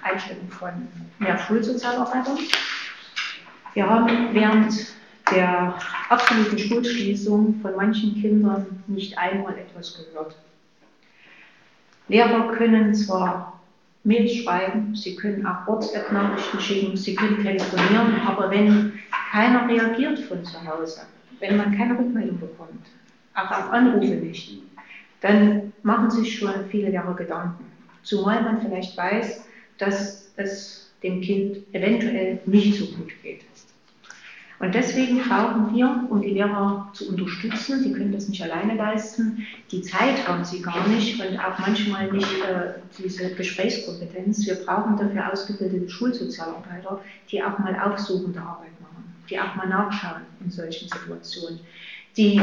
Einstellung 0.03 0.49
von 0.49 0.71
mehr 1.19 1.37
Schulsozialarbeitern. 1.37 2.39
Wir 3.75 3.91
haben 3.91 4.29
während 4.33 4.73
der 5.31 5.75
absoluten 6.09 6.59
Schulschließung 6.59 7.61
von 7.61 7.77
manchen 7.77 8.15
Kindern 8.15 8.83
nicht 8.87 9.19
einmal 9.19 9.59
etwas 9.59 9.95
gehört. 9.99 10.37
Lehrer 12.09 12.53
können 12.53 12.95
zwar 12.95 13.61
Mails 14.05 14.37
schreiben, 14.37 14.95
sie 14.95 15.17
können 15.17 15.45
auch 15.45 15.67
WhatsApp-Nachrichten 15.67 16.61
schicken, 16.61 16.97
sie 16.97 17.15
können 17.17 17.43
telefonieren, 17.43 18.21
aber 18.25 18.51
wenn 18.51 18.93
keiner 19.33 19.69
reagiert 19.69 20.21
von 20.21 20.45
zu 20.45 20.65
Hause, 20.65 21.03
wenn 21.41 21.57
man 21.57 21.77
keine 21.77 21.99
Rückmeldung 21.99 22.39
bekommt, 22.39 22.87
auch 23.35 23.51
auf 23.51 23.71
Anrufe 23.71 24.15
nicht, 24.15 24.61
dann 25.21 25.73
machen 25.83 26.11
sich 26.11 26.39
schon 26.39 26.67
viele 26.71 26.91
Lehrer 26.91 27.15
Gedanken. 27.15 27.65
Zumal 28.03 28.43
man 28.43 28.61
vielleicht 28.61 28.97
weiß, 28.97 29.45
dass 29.79 30.31
es 30.37 30.93
dem 31.03 31.21
Kind 31.21 31.59
eventuell 31.73 32.39
nicht 32.47 32.79
so 32.79 32.87
gut 32.97 33.13
geht. 33.23 33.41
Und 34.59 34.75
deswegen 34.75 35.19
brauchen 35.19 35.75
wir, 35.75 36.07
um 36.09 36.23
die 36.23 36.31
Lehrer 36.31 36.89
zu 36.95 37.11
unterstützen, 37.11 37.83
sie 37.83 37.93
können 37.93 38.13
das 38.13 38.29
nicht 38.29 38.43
alleine 38.43 38.75
leisten, 38.75 39.47
die 39.71 39.83
Zeit 39.83 40.27
haben 40.27 40.45
sie 40.45 40.63
gar 40.63 40.89
nicht 40.89 41.21
und 41.21 41.39
auch 41.39 41.59
manchmal 41.59 42.11
nicht 42.11 42.41
äh, 42.43 42.81
diese 42.99 43.35
Gesprächskompetenz. 43.35 44.47
Wir 44.47 44.55
brauchen 44.55 44.97
dafür 44.97 45.31
ausgebildete 45.31 45.91
Schulsozialarbeiter, 45.91 47.03
die 47.31 47.43
auch 47.43 47.59
mal 47.59 47.79
aufsuchende 47.79 48.41
Arbeit 48.41 48.81
machen, 48.81 49.15
die 49.29 49.39
auch 49.39 49.55
mal 49.57 49.69
nachschauen 49.69 50.23
in 50.41 50.51
solchen 50.51 50.89
Situationen, 50.89 51.61
die 52.17 52.41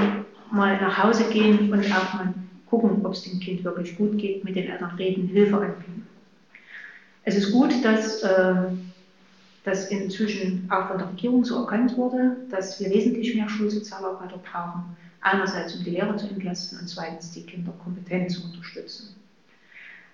mal 0.52 0.80
nach 0.80 1.04
Hause 1.04 1.24
gehen 1.30 1.74
und 1.74 1.86
auch 1.86 2.14
mal 2.14 2.34
gucken, 2.68 3.04
ob 3.04 3.14
es 3.14 3.24
dem 3.24 3.40
Kind 3.40 3.64
wirklich 3.64 3.98
gut 3.98 4.20
geht, 4.20 4.44
mit 4.44 4.56
den 4.56 4.70
Eltern 4.70 4.96
reden, 4.98 5.28
Hilfe 5.28 5.58
anbieten. 5.58 6.08
Es 7.24 7.36
ist 7.36 7.52
gut, 7.52 7.84
dass 7.84 8.22
äh, 8.22 8.54
das 9.64 9.90
inzwischen 9.90 10.70
auch 10.70 10.90
von 10.90 10.98
der 10.98 11.10
Regierung 11.10 11.44
so 11.46 11.62
erkannt 11.62 11.96
wurde, 11.98 12.38
dass 12.50 12.80
wir 12.80 12.90
wesentlich 12.90 13.34
mehr 13.36 13.48
Schulsozialarbeiter 13.48 14.38
brauchen. 14.38 14.98
Einerseits, 15.22 15.76
um 15.76 15.84
die 15.86 15.92
Lehrer 15.92 16.18
zu 16.18 16.28
entlasten 16.28 16.80
und 16.80 16.88
zweitens, 16.88 17.32
die 17.32 17.46
Kinder 17.46 17.72
kompetent 17.84 18.30
zu 18.30 18.44
unterstützen. 18.44 19.16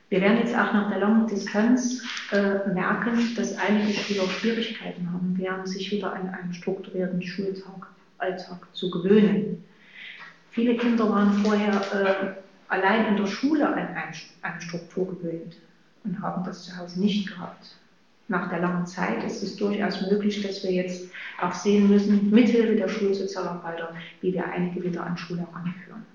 Wir 0.10 0.22
werden 0.22 0.38
jetzt 0.38 0.56
auch 0.56 0.74
nach 0.74 0.89
der 0.89 1.00
langen 1.00 1.28
Distanz 1.28 2.04
äh, 2.32 2.70
merken, 2.74 3.36
dass 3.36 3.58
einige 3.58 3.93
Schüler 3.93 4.28
Schwierigkeiten 4.28 5.12
haben 5.12 5.38
werden, 5.38 5.66
sich 5.66 5.91
wieder 5.91 6.14
an 6.14 6.30
einen 6.30 6.54
strukturierten 6.54 7.22
Schultag, 7.22 7.88
Alltag 8.20 8.68
zu 8.74 8.89
gewöhnen. 8.91 9.64
Viele 10.52 10.78
Kinder 10.78 11.10
waren 11.10 11.34
vorher 11.43 11.82
äh, 11.93 12.72
allein 12.72 13.08
in 13.08 13.18
der 13.18 13.28
Schule 13.28 13.68
an 13.68 13.95
eine 14.41 14.62
Struktur 14.62 15.08
gewöhnt 15.08 15.58
und 16.04 16.22
haben 16.22 16.43
das 16.43 16.66
zu 16.66 16.76
Hause 16.78 17.00
nicht 17.00 17.28
gehabt 17.28 17.80
nach 18.30 18.49
der 18.49 18.59
langen 18.59 18.86
Zeit 18.86 19.23
ist 19.23 19.43
es 19.43 19.55
durchaus 19.55 20.01
möglich, 20.09 20.41
dass 20.41 20.63
wir 20.63 20.71
jetzt 20.71 21.09
auch 21.41 21.53
sehen 21.53 21.89
müssen, 21.89 22.30
mithilfe 22.30 22.75
der 22.75 22.88
Schulsozialarbeiter, 22.88 23.93
wie 24.21 24.34
wir 24.34 24.45
einige 24.45 24.84
wieder 24.84 25.03
an 25.03 25.17
Schule 25.17 25.47
heranführen. 25.51 26.05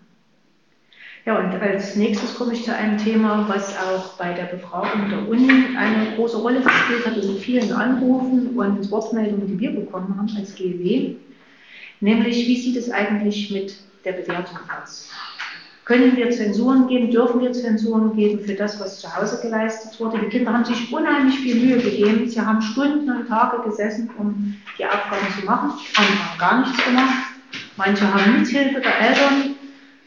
Ja, 1.26 1.38
und 1.38 1.54
als 1.60 1.96
nächstes 1.96 2.34
komme 2.34 2.52
ich 2.52 2.64
zu 2.64 2.74
einem 2.74 2.98
Thema, 2.98 3.46
was 3.48 3.74
auch 3.78 4.16
bei 4.18 4.34
der 4.34 4.44
Befragung 4.44 5.08
der 5.08 5.26
Uni 5.26 5.50
eine 5.76 6.14
große 6.16 6.36
Rolle 6.36 6.60
gespielt 6.60 7.06
hat 7.06 7.16
in 7.16 7.38
vielen 7.38 7.72
Anrufen 7.72 8.56
und 8.56 8.90
Wortmeldungen, 8.90 9.46
die 9.46 9.58
wir 9.58 9.70
bekommen 9.70 10.14
haben 10.18 10.30
als 10.36 10.54
GEW. 10.54 11.14
Nämlich, 12.00 12.46
wie 12.46 12.60
sieht 12.60 12.76
es 12.76 12.90
eigentlich 12.90 13.50
mit 13.50 13.74
der 14.04 14.12
Bewertung 14.12 14.58
aus? 14.68 15.10
Können 15.84 16.16
wir 16.16 16.30
Zensuren 16.30 16.88
geben? 16.88 17.10
Dürfen 17.10 17.42
wir 17.42 17.52
Zensuren 17.52 18.16
geben 18.16 18.40
für 18.40 18.54
das, 18.54 18.80
was 18.80 19.00
zu 19.00 19.14
Hause 19.14 19.38
geleistet 19.42 20.00
wurde? 20.00 20.18
Die 20.18 20.28
Kinder 20.28 20.52
haben 20.52 20.64
sich 20.64 20.90
unheimlich 20.90 21.38
viel 21.38 21.56
Mühe 21.56 21.78
gegeben. 21.78 22.26
Sie 22.26 22.40
haben 22.40 22.62
Stunden 22.62 23.10
und 23.10 23.28
Tage 23.28 23.62
gesessen, 23.68 24.10
um 24.16 24.54
die 24.78 24.84
Aufgaben 24.86 25.26
zu 25.38 25.44
machen. 25.44 25.72
Andere 25.96 26.30
haben 26.30 26.38
gar 26.38 26.60
nichts 26.60 26.84
gemacht. 26.84 27.24
Manche 27.76 28.14
haben 28.14 28.38
Mithilfe 28.38 28.80
der 28.80 29.00
Eltern 29.00 29.56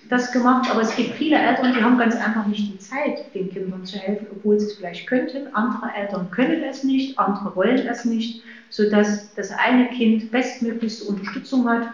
das 0.09 0.31
gemacht, 0.31 0.71
aber 0.71 0.81
es 0.81 0.95
gibt 0.95 1.15
viele 1.15 1.37
Eltern, 1.37 1.73
die 1.73 1.83
haben 1.83 1.97
ganz 1.97 2.15
einfach 2.15 2.47
nicht 2.47 2.71
die 2.71 2.77
Zeit, 2.79 3.33
den 3.35 3.51
Kindern 3.51 3.85
zu 3.85 3.97
helfen, 3.97 4.27
obwohl 4.31 4.57
sie 4.57 4.67
es 4.67 4.73
vielleicht 4.75 5.05
könnten. 5.05 5.53
Andere 5.53 5.91
Eltern 5.95 6.31
können 6.31 6.63
es 6.63 6.83
nicht, 6.85 7.19
andere 7.19 7.53
wollen 7.55 7.85
es 7.85 8.05
nicht, 8.05 8.41
sodass 8.69 9.33
das 9.35 9.51
eine 9.51 9.87
Kind 9.89 10.31
bestmöglichste 10.31 11.05
Unterstützung 11.05 11.69
hat 11.69 11.89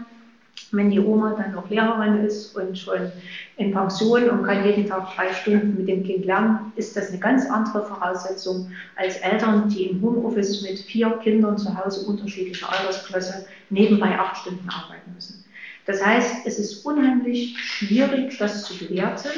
wenn 0.73 0.89
die 0.89 0.99
Oma 0.99 1.35
dann 1.37 1.53
noch 1.53 1.69
Lehrerin 1.69 2.25
ist 2.25 2.55
und 2.55 2.77
schon 2.77 3.11
in 3.57 3.71
Pension 3.71 4.29
und 4.29 4.43
kann 4.43 4.65
jeden 4.65 4.87
Tag 4.87 5.15
drei 5.15 5.31
Stunden 5.31 5.75
mit 5.77 5.87
dem 5.87 6.03
Kind 6.03 6.25
lernen, 6.25 6.71
ist 6.75 6.97
das 6.97 7.09
eine 7.09 7.19
ganz 7.19 7.49
andere 7.49 7.85
Voraussetzung 7.85 8.67
als 8.95 9.17
Eltern, 9.17 9.69
die 9.69 9.85
im 9.85 10.01
Homeoffice 10.01 10.61
mit 10.63 10.79
vier 10.79 11.11
Kindern 11.23 11.57
zu 11.57 11.77
Hause 11.77 12.05
unterschiedlicher 12.07 12.71
Altersklasse 12.71 13.45
nebenbei 13.69 14.17
acht 14.17 14.37
Stunden 14.37 14.67
arbeiten 14.69 15.13
müssen. 15.13 15.43
Das 15.85 16.03
heißt, 16.03 16.45
es 16.45 16.59
ist 16.59 16.85
unheimlich 16.85 17.57
schwierig, 17.57 18.37
das 18.37 18.63
zu 18.63 18.77
bewerten. 18.77 19.29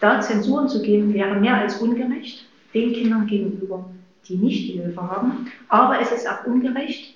Da 0.00 0.20
Zensuren 0.20 0.68
zu 0.68 0.82
geben, 0.82 1.14
wäre 1.14 1.38
mehr 1.40 1.56
als 1.56 1.78
ungerecht 1.78 2.46
den 2.74 2.92
Kindern 2.92 3.26
gegenüber, 3.26 3.88
die 4.26 4.36
nicht 4.36 4.68
die 4.68 4.80
Hilfe 4.80 5.02
haben. 5.02 5.46
Aber 5.68 6.00
es 6.00 6.12
ist 6.12 6.28
auch 6.28 6.44
ungerecht, 6.44 7.14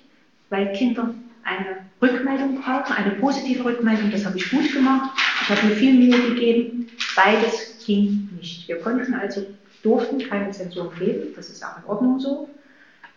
weil 0.49 0.71
Kinder 0.73 1.13
eine 1.43 1.77
Rückmeldung 2.03 2.61
brauchen, 2.61 2.93
eine 2.93 3.11
positive 3.11 3.63
Rückmeldung, 3.63 4.11
das 4.11 4.25
habe 4.25 4.37
ich 4.37 4.51
gut 4.51 4.73
gemacht, 4.73 5.11
ich 5.41 5.49
habe 5.49 5.67
mir 5.67 5.75
viel 5.75 5.93
Mühe 5.93 6.29
gegeben, 6.29 6.87
beides 7.15 7.83
ging 7.85 8.29
nicht. 8.37 8.67
Wir 8.67 8.79
konnten 8.79 9.13
also, 9.13 9.45
durften 9.81 10.19
keine 10.19 10.51
Zensur 10.51 10.91
geben, 10.99 11.33
das 11.35 11.49
ist 11.49 11.65
auch 11.65 11.77
in 11.77 11.85
Ordnung 11.85 12.19
so. 12.19 12.49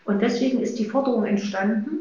Und 0.05 0.22
deswegen 0.22 0.61
ist 0.61 0.78
die 0.78 0.84
Forderung 0.84 1.24
entstanden, 1.24 1.99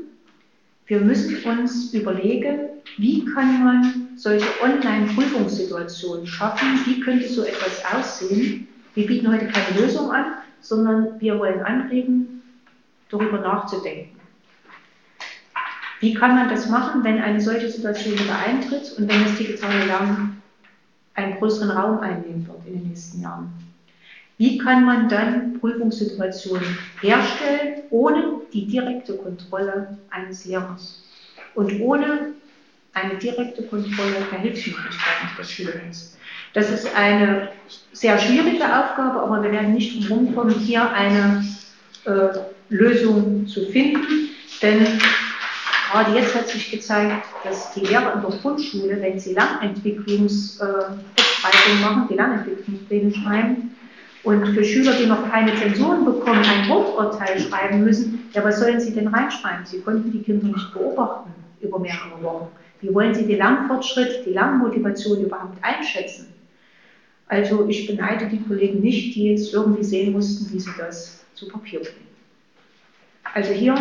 wir 0.88 1.00
müssen 1.00 1.44
uns 1.44 1.92
überlegen, 1.94 2.70
wie 2.98 3.26
kann 3.26 3.64
man 3.64 4.08
solche 4.16 4.46
Online-Prüfungssituationen 4.62 6.28
schaffen, 6.28 6.80
wie 6.86 7.00
könnte 7.00 7.28
so 7.28 7.44
etwas 7.44 7.84
aussehen. 7.92 8.68
Wir 8.94 9.08
bieten 9.08 9.32
heute 9.34 9.48
keine 9.48 9.80
Lösung 9.80 10.12
an, 10.12 10.26
sondern 10.62 11.20
wir 11.20 11.40
wollen 11.40 11.64
anregen, 11.64 12.44
darüber 13.10 13.40
nachzudenken. 13.40 14.15
Wie 16.00 16.14
kann 16.14 16.36
man 16.36 16.50
das 16.50 16.68
machen, 16.70 17.04
wenn 17.04 17.22
eine 17.22 17.40
solche 17.40 17.70
Situation 17.70 18.14
wieder 18.14 18.38
eintritt 18.38 18.94
und 18.98 19.08
wenn 19.08 19.24
das 19.24 19.38
digitale 19.38 19.86
Lernen 19.86 20.42
einen 21.14 21.38
größeren 21.38 21.72
Raum 21.72 22.00
einnehmen 22.00 22.46
wird 22.48 22.66
in 22.66 22.74
den 22.74 22.90
nächsten 22.90 23.22
Jahren? 23.22 23.54
Wie 24.38 24.58
kann 24.58 24.86
man 24.86 25.08
dann 25.08 25.60
Prüfungssituationen 25.60 26.78
herstellen, 27.02 27.84
ohne 27.90 28.42
die 28.52 28.66
direkte 28.68 29.16
Kontrolle 29.16 29.98
eines 30.10 30.44
Lehrers 30.44 31.04
und 31.54 31.80
ohne 31.80 32.34
eine 32.94 33.16
direkte 33.16 33.64
Kontrolle 33.64 34.26
der 34.30 34.40
Hilfsmöglichkeiten 34.40 35.30
des 35.38 35.52
Schülers? 35.52 36.18
Das 36.54 36.70
ist 36.70 36.94
eine 36.96 37.50
sehr 37.94 38.18
schwierige 38.20 38.66
Aufgabe, 38.66 39.22
aber 39.22 39.42
wir 39.42 39.52
werden 39.52 39.74
nicht 39.74 40.10
umkommen, 40.12 40.56
hier 40.60 40.90
eine 40.92 41.46
äh, 42.04 42.30
Lösung 42.70 43.48
zu 43.48 43.68
finden, 43.68 44.30
denn 44.62 44.86
Gerade 45.96 46.20
jetzt 46.20 46.36
hat 46.36 46.50
sich 46.50 46.72
gezeigt, 46.72 47.26
dass 47.46 47.72
die 47.72 47.80
Lehrer 47.80 48.16
in 48.16 48.22
der 48.22 48.38
Grundschule, 48.42 49.02
wenn 49.02 49.18
sie 49.18 49.34
Lernentwicklungsbeschreibungen 49.34 51.00
äh, 51.16 51.82
machen, 51.82 52.08
die 52.10 52.16
Lernentwicklungspläne 52.16 53.14
schreiben, 53.14 53.78
und 54.24 54.46
für 54.48 54.66
Schüler, 54.66 54.92
die 55.00 55.06
noch 55.06 55.32
keine 55.32 55.56
Zensuren 55.56 56.04
bekommen, 56.04 56.44
ein 56.44 56.68
Worturteil 56.68 57.40
schreiben 57.40 57.86
müssen, 57.86 58.30
ja, 58.34 58.44
was 58.44 58.60
sollen 58.60 58.82
sie 58.82 58.92
denn 58.94 59.08
reinschreiben? 59.08 59.66
Sie 59.66 59.80
konnten 59.80 60.12
die 60.12 60.22
Kinder 60.22 60.48
nicht 60.48 60.74
beobachten 60.74 61.34
über 61.62 61.80
mehrere 61.80 62.22
Wochen. 62.22 62.50
Wie 62.82 62.94
wollen 62.94 63.16
sie 63.16 63.26
den 63.26 63.38
Lernfortschritt, 63.38 64.26
die 64.26 64.32
Lernmotivation 64.32 65.22
überhaupt 65.22 65.58
einschätzen? 65.62 66.34
Also 67.30 67.70
ich 67.70 67.88
beneide 67.88 68.28
die 68.28 68.42
Kollegen 68.42 68.82
nicht, 68.82 69.16
die 69.16 69.30
jetzt 69.30 69.54
irgendwie 69.54 69.86
sehen 69.86 70.12
mussten, 70.12 70.52
wie 70.52 70.60
sie 70.60 70.72
das 70.78 71.24
zu 71.36 71.48
Papier 71.48 71.80
bringen. 71.80 72.10
Also 73.34 73.54
hier 73.54 73.76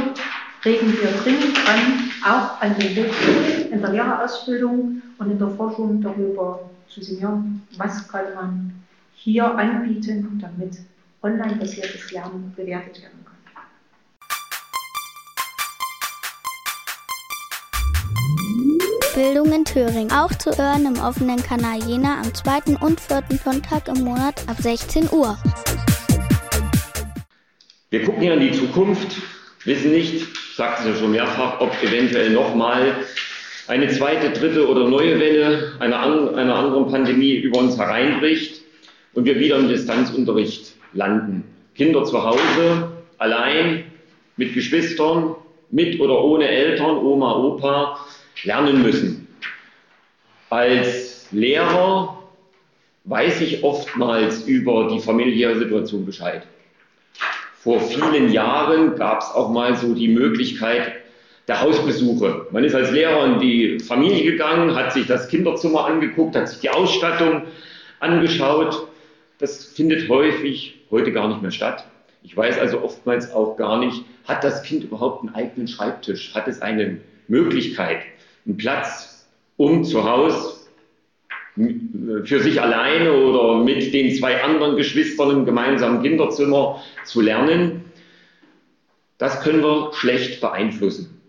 regen 0.65 0.93
wir 0.93 1.11
dringend 1.23 1.59
an, 1.69 2.11
auch 2.25 2.61
an 2.61 2.75
den 2.79 2.97
Hochschulen, 2.97 3.73
in 3.73 3.81
der 3.81 3.91
Lehrerausbildung 3.91 5.03
und 5.19 5.31
in 5.31 5.39
der 5.39 5.51
Forschung 5.51 6.01
darüber 6.01 6.71
zu 6.89 7.03
sinnieren, 7.03 7.67
was 7.77 8.09
kann 8.09 8.35
man 8.35 8.73
hier 9.15 9.45
anbieten, 9.45 10.39
damit 10.41 10.79
online-basiertes 11.23 12.13
Lernen 12.13 12.53
bewertet 12.57 13.03
werden 13.03 13.25
kann. 13.25 13.35
Bildung 19.15 19.53
in 19.53 19.65
Thüringen. 19.65 20.11
Auch 20.11 20.33
zu 20.35 20.51
hören 20.51 20.87
im 20.87 21.01
offenen 21.01 21.41
Kanal 21.41 21.79
Jena 21.85 22.21
am 22.21 22.35
zweiten 22.35 22.77
und 22.77 23.01
vierten 23.01 23.39
Sonntag 23.39 23.87
im 23.89 24.03
Monat 24.03 24.43
ab 24.49 24.57
16 24.59 25.11
Uhr. 25.13 25.39
Wir 27.91 28.05
gucken 28.05 28.23
hier 28.23 28.35
in 28.35 28.41
die 28.41 28.53
Zukunft, 28.53 29.23
wissen 29.65 29.93
nicht, 29.93 30.27
sagte 30.57 30.89
es 30.89 30.95
ja 30.95 31.01
schon 31.01 31.13
mehrfach, 31.13 31.61
ob 31.61 31.71
eventuell 31.83 32.31
nochmal 32.31 32.97
eine 33.67 33.89
zweite, 33.89 34.31
dritte 34.31 34.69
oder 34.69 34.89
neue 34.89 35.19
Welle 35.19 35.73
einer, 35.81 36.01
einer 36.37 36.55
anderen 36.55 36.91
Pandemie 36.91 37.35
über 37.35 37.59
uns 37.61 37.79
hereinbricht 37.79 38.63
und 39.15 39.25
wir 39.25 39.39
wieder 39.39 39.57
im 39.57 39.69
Distanzunterricht 39.69 40.75
landen. 40.93 41.45
Kinder 41.75 42.05
zu 42.05 42.23
Hause, 42.23 42.93
allein, 43.19 43.85
mit 44.37 44.55
Geschwistern, 44.55 45.35
mit 45.71 45.99
oder 45.99 46.23
ohne 46.23 46.47
Eltern, 46.47 46.99
Oma, 46.99 47.37
Opa, 47.37 47.99
lernen 48.45 48.83
müssen. 48.83 49.27
Als 50.51 51.27
Lehrer 51.33 52.23
weiß 53.05 53.41
ich 53.41 53.65
oftmals 53.65 54.47
über 54.47 54.89
die 54.89 55.01
familiäre 55.01 55.59
Situation 55.59 56.07
Bescheid. 56.07 56.47
Vor 57.65 57.81
vielen 57.81 58.31
Jahren 58.31 58.95
gab 58.97 59.23
es 59.23 59.31
auch 59.31 59.51
mal 59.51 59.75
so 59.75 59.95
die 59.95 60.09
Möglichkeit 60.09 60.93
der 61.49 61.63
Hausbesuche. 61.63 62.47
Man 62.51 62.63
ist 62.63 62.75
als 62.75 62.91
Lehrer 62.91 63.25
in 63.25 63.41
die 63.41 63.79
Familie 63.79 64.33
gegangen, 64.33 64.75
hat 64.75 64.93
sich 64.93 65.07
das 65.07 65.29
Kinderzimmer 65.29 65.87
angeguckt, 65.87 66.37
hat 66.37 66.47
sich 66.47 66.61
die 66.61 66.69
Ausstattung 66.69 67.45
angeschaut. 68.01 68.87
Das 69.39 69.65
findet 69.65 70.11
häufig 70.11 70.79
heute 70.91 71.11
gar 71.11 71.27
nicht 71.29 71.41
mehr 71.41 71.53
statt. 71.53 71.87
Ich 72.23 72.37
weiß 72.37 72.59
also 72.59 72.83
oftmals 72.83 73.33
auch 73.33 73.57
gar 73.57 73.79
nicht, 73.79 74.05
hat 74.25 74.45
das 74.45 74.63
Kind 74.63 74.85
überhaupt 74.85 75.23
einen 75.23 75.35
eigenen 75.35 75.67
Schreibtisch? 75.67 76.35
Hat 76.35 76.47
es 76.49 76.61
eine 76.61 76.99
Möglichkeit, 77.29 78.03
einen 78.45 78.59
Platz, 78.59 79.27
um 79.57 79.85
zu 79.85 80.05
Hause 80.05 80.54
für 81.57 82.41
sich 82.41 82.61
alleine 82.61 83.13
oder 83.13 83.63
mit 83.63 83.95
den 83.95 84.15
zwei 84.15 84.43
anderen 84.43 84.77
Geschwistern 84.77 85.31
im 85.31 85.45
gemeinsamen 85.45 86.03
Kinderzimmer 86.03 86.83
zu 87.05 87.21
lernen, 87.21 87.85
das 89.19 89.41
können 89.43 89.63
wir 89.63 89.93
schlecht 89.93 90.41
beeinflussen. 90.41 91.21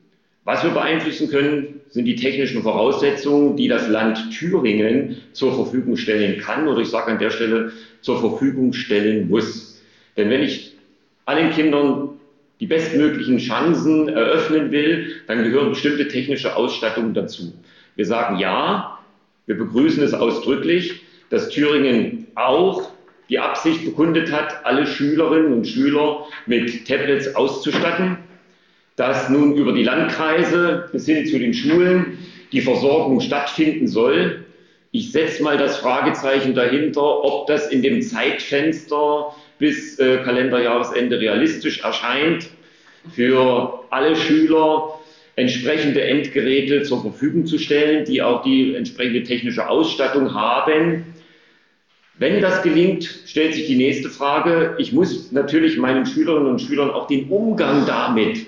Was 0.44 0.64
wir 0.64 0.72
beeinflussen 0.72 1.30
können, 1.30 1.82
sind 1.90 2.06
die 2.06 2.16
technischen 2.16 2.62
Voraussetzungen, 2.62 3.56
die 3.56 3.68
das 3.68 3.88
Land 3.88 4.32
Thüringen 4.32 5.18
zur 5.34 5.56
Verfügung 5.56 5.96
stellen 5.96 6.40
kann 6.40 6.68
oder 6.68 6.82
ich 6.82 6.90
sage 6.90 7.12
an 7.12 7.20
der 7.20 7.30
Stelle 7.30 7.72
zur 8.02 8.20
Verfügung 8.20 8.74
stellen 8.74 9.30
muss. 9.30 9.82
Denn 10.18 10.30
wenn 10.30 10.44
ich 10.44 10.76
allen 11.26 11.52
Kindern 11.52 12.10
die 12.60 12.68
bestmöglichen 12.68 13.38
Chancen 13.38 14.08
eröffnen 14.10 14.72
will, 14.72 15.16
dann 15.28 15.44
gehören 15.44 15.70
bestimmte 15.70 16.08
technische 16.08 16.56
Ausstattungen 16.56 17.14
dazu. 17.14 17.54
Wir 17.96 18.06
sagen 18.06 18.38
ja, 18.38 18.95
wir 19.46 19.58
begrüßen 19.58 20.04
es 20.04 20.14
ausdrücklich, 20.14 21.04
dass 21.30 21.50
Thüringen 21.50 22.28
auch 22.36 22.90
die 23.30 23.40
Absicht 23.40 23.86
bekundet 23.86 24.32
hat, 24.32 24.66
alle 24.66 24.86
Schülerinnen 24.86 25.54
und 25.54 25.68
Schüler 25.68 26.26
mit 26.46 26.88
Tablets 26.88 27.36
auszustatten, 27.36 28.18
dass 28.96 29.30
nun 29.30 29.56
über 29.56 29.74
die 29.74 29.84
Landkreise 29.84 30.90
bis 30.92 31.06
hin 31.06 31.26
zu 31.26 31.40
den 31.40 31.54
Schulen 31.54 32.20
die 32.52 32.62
Versorgung 32.62 33.20
stattfinden 33.20 33.88
soll. 33.88 34.46
Ich 34.92 35.12
setze 35.12 35.44
mal 35.44 35.58
das 35.58 35.78
Fragezeichen 35.78 36.54
dahinter, 36.54 37.24
ob 37.24 37.48
das 37.48 37.70
in 37.70 37.82
dem 37.82 38.02
Zeitfenster 38.02 39.36
bis 39.58 40.00
äh, 40.00 40.18
Kalenderjahresende 40.24 41.20
realistisch 41.20 41.82
erscheint, 41.82 42.50
für 43.14 43.84
alle 43.90 44.16
Schüler 44.16 45.00
entsprechende 45.36 46.02
Endgeräte 46.02 46.84
zur 46.84 47.02
Verfügung 47.02 47.46
zu 47.46 47.58
stellen, 47.58 48.06
die 48.06 48.22
auch 48.22 48.44
die 48.44 48.76
entsprechende 48.76 49.24
technische 49.24 49.68
Ausstattung 49.68 50.34
haben. 50.34 51.06
Wenn 52.18 52.42
das 52.42 52.64
gelingt, 52.64 53.04
stellt 53.26 53.54
sich 53.54 53.68
die 53.68 53.76
nächste 53.76 54.10
Frage. 54.10 54.76
Ich 54.78 54.94
muss 54.94 55.32
natürlich 55.34 55.78
meinen 55.78 56.06
Schülerinnen 56.06 56.48
und 56.48 56.62
Schülern 56.62 56.90
auch 56.90 57.08
den 57.08 57.28
Umgang 57.28 57.86
damit 57.86 58.46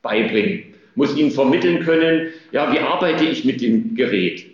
beibringen, 0.00 0.64
muss 0.94 1.16
ihnen 1.16 1.30
vermitteln 1.30 1.80
können, 1.80 2.28
ja, 2.52 2.72
wie 2.72 2.78
arbeite 2.78 3.24
ich 3.24 3.44
mit 3.44 3.60
dem 3.60 3.94
Gerät? 3.94 4.46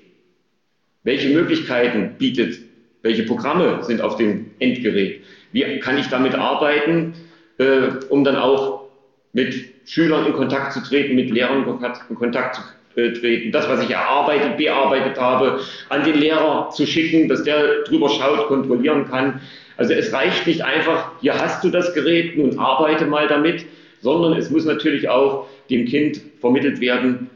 Welche 1.05 1.29
Möglichkeiten 1.29 2.17
bietet, 2.19 2.59
welche 3.03 3.25
Programme 3.25 3.85
sind 3.85 4.01
auf 4.01 4.17
dem 4.17 4.51
Endgerät? 4.59 5.21
Wie 5.53 5.79
kann 5.81 5.99
ich 5.99 6.07
damit 6.07 6.35
arbeiten, 6.35 7.15
äh, 7.59 7.89
um 8.09 8.25
dann 8.25 8.37
auch 8.37 8.89
mit 9.33 9.72
Schülern 9.85 10.27
in 10.27 10.33
Kontakt 10.33 10.73
zu 10.73 10.83
treten, 10.83 11.15
mit 11.15 11.31
Lehrern 11.31 11.65
in 12.09 12.17
Kontakt, 12.17 12.57
zu 12.57 12.63
äh, 13.01 13.13
treten, 13.13 13.53
das, 13.53 13.69
was 13.69 13.83
ich 13.83 13.91
erarbeitet, 13.91 14.57
bearbeitet 14.57 15.19
habe, 15.19 15.61
an 15.89 16.05
den 16.05 16.19
Lehrer 16.19 16.71
zu 16.71 16.87
schicken, 16.87 17.29
dass 17.29 17.43
der 17.43 17.83
drüber 17.85 18.09
schaut, 18.09 18.49
kontrollieren 18.49 19.07
kann. 19.09 19.41
Also 19.77 19.95
es 19.95 20.13
reicht 20.13 20.47
nicht 20.47 20.63
einfach, 20.63 21.13
hier 21.21 21.39
hast 21.39 21.65
du 21.65 21.71
das 21.71 21.95
Gerät, 21.95 22.37
nun 22.37 22.59
arbeite 22.59 23.07
mal 23.07 23.27
damit, 23.27 23.65
sondern 24.01 24.35
es 24.35 24.51
muss 24.51 24.65
natürlich 24.65 25.09
auch 25.09 25.47
dem 25.71 25.87
Kind 25.87 26.21
vermittelt 26.41 26.81
werden, 26.81 27.31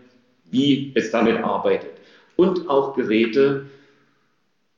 wie 0.50 0.92
es 0.94 1.10
damit 1.10 1.38
arbeitet. 1.38 1.90
Und 2.36 2.68
auch 2.68 2.94
Geräte 2.94 3.66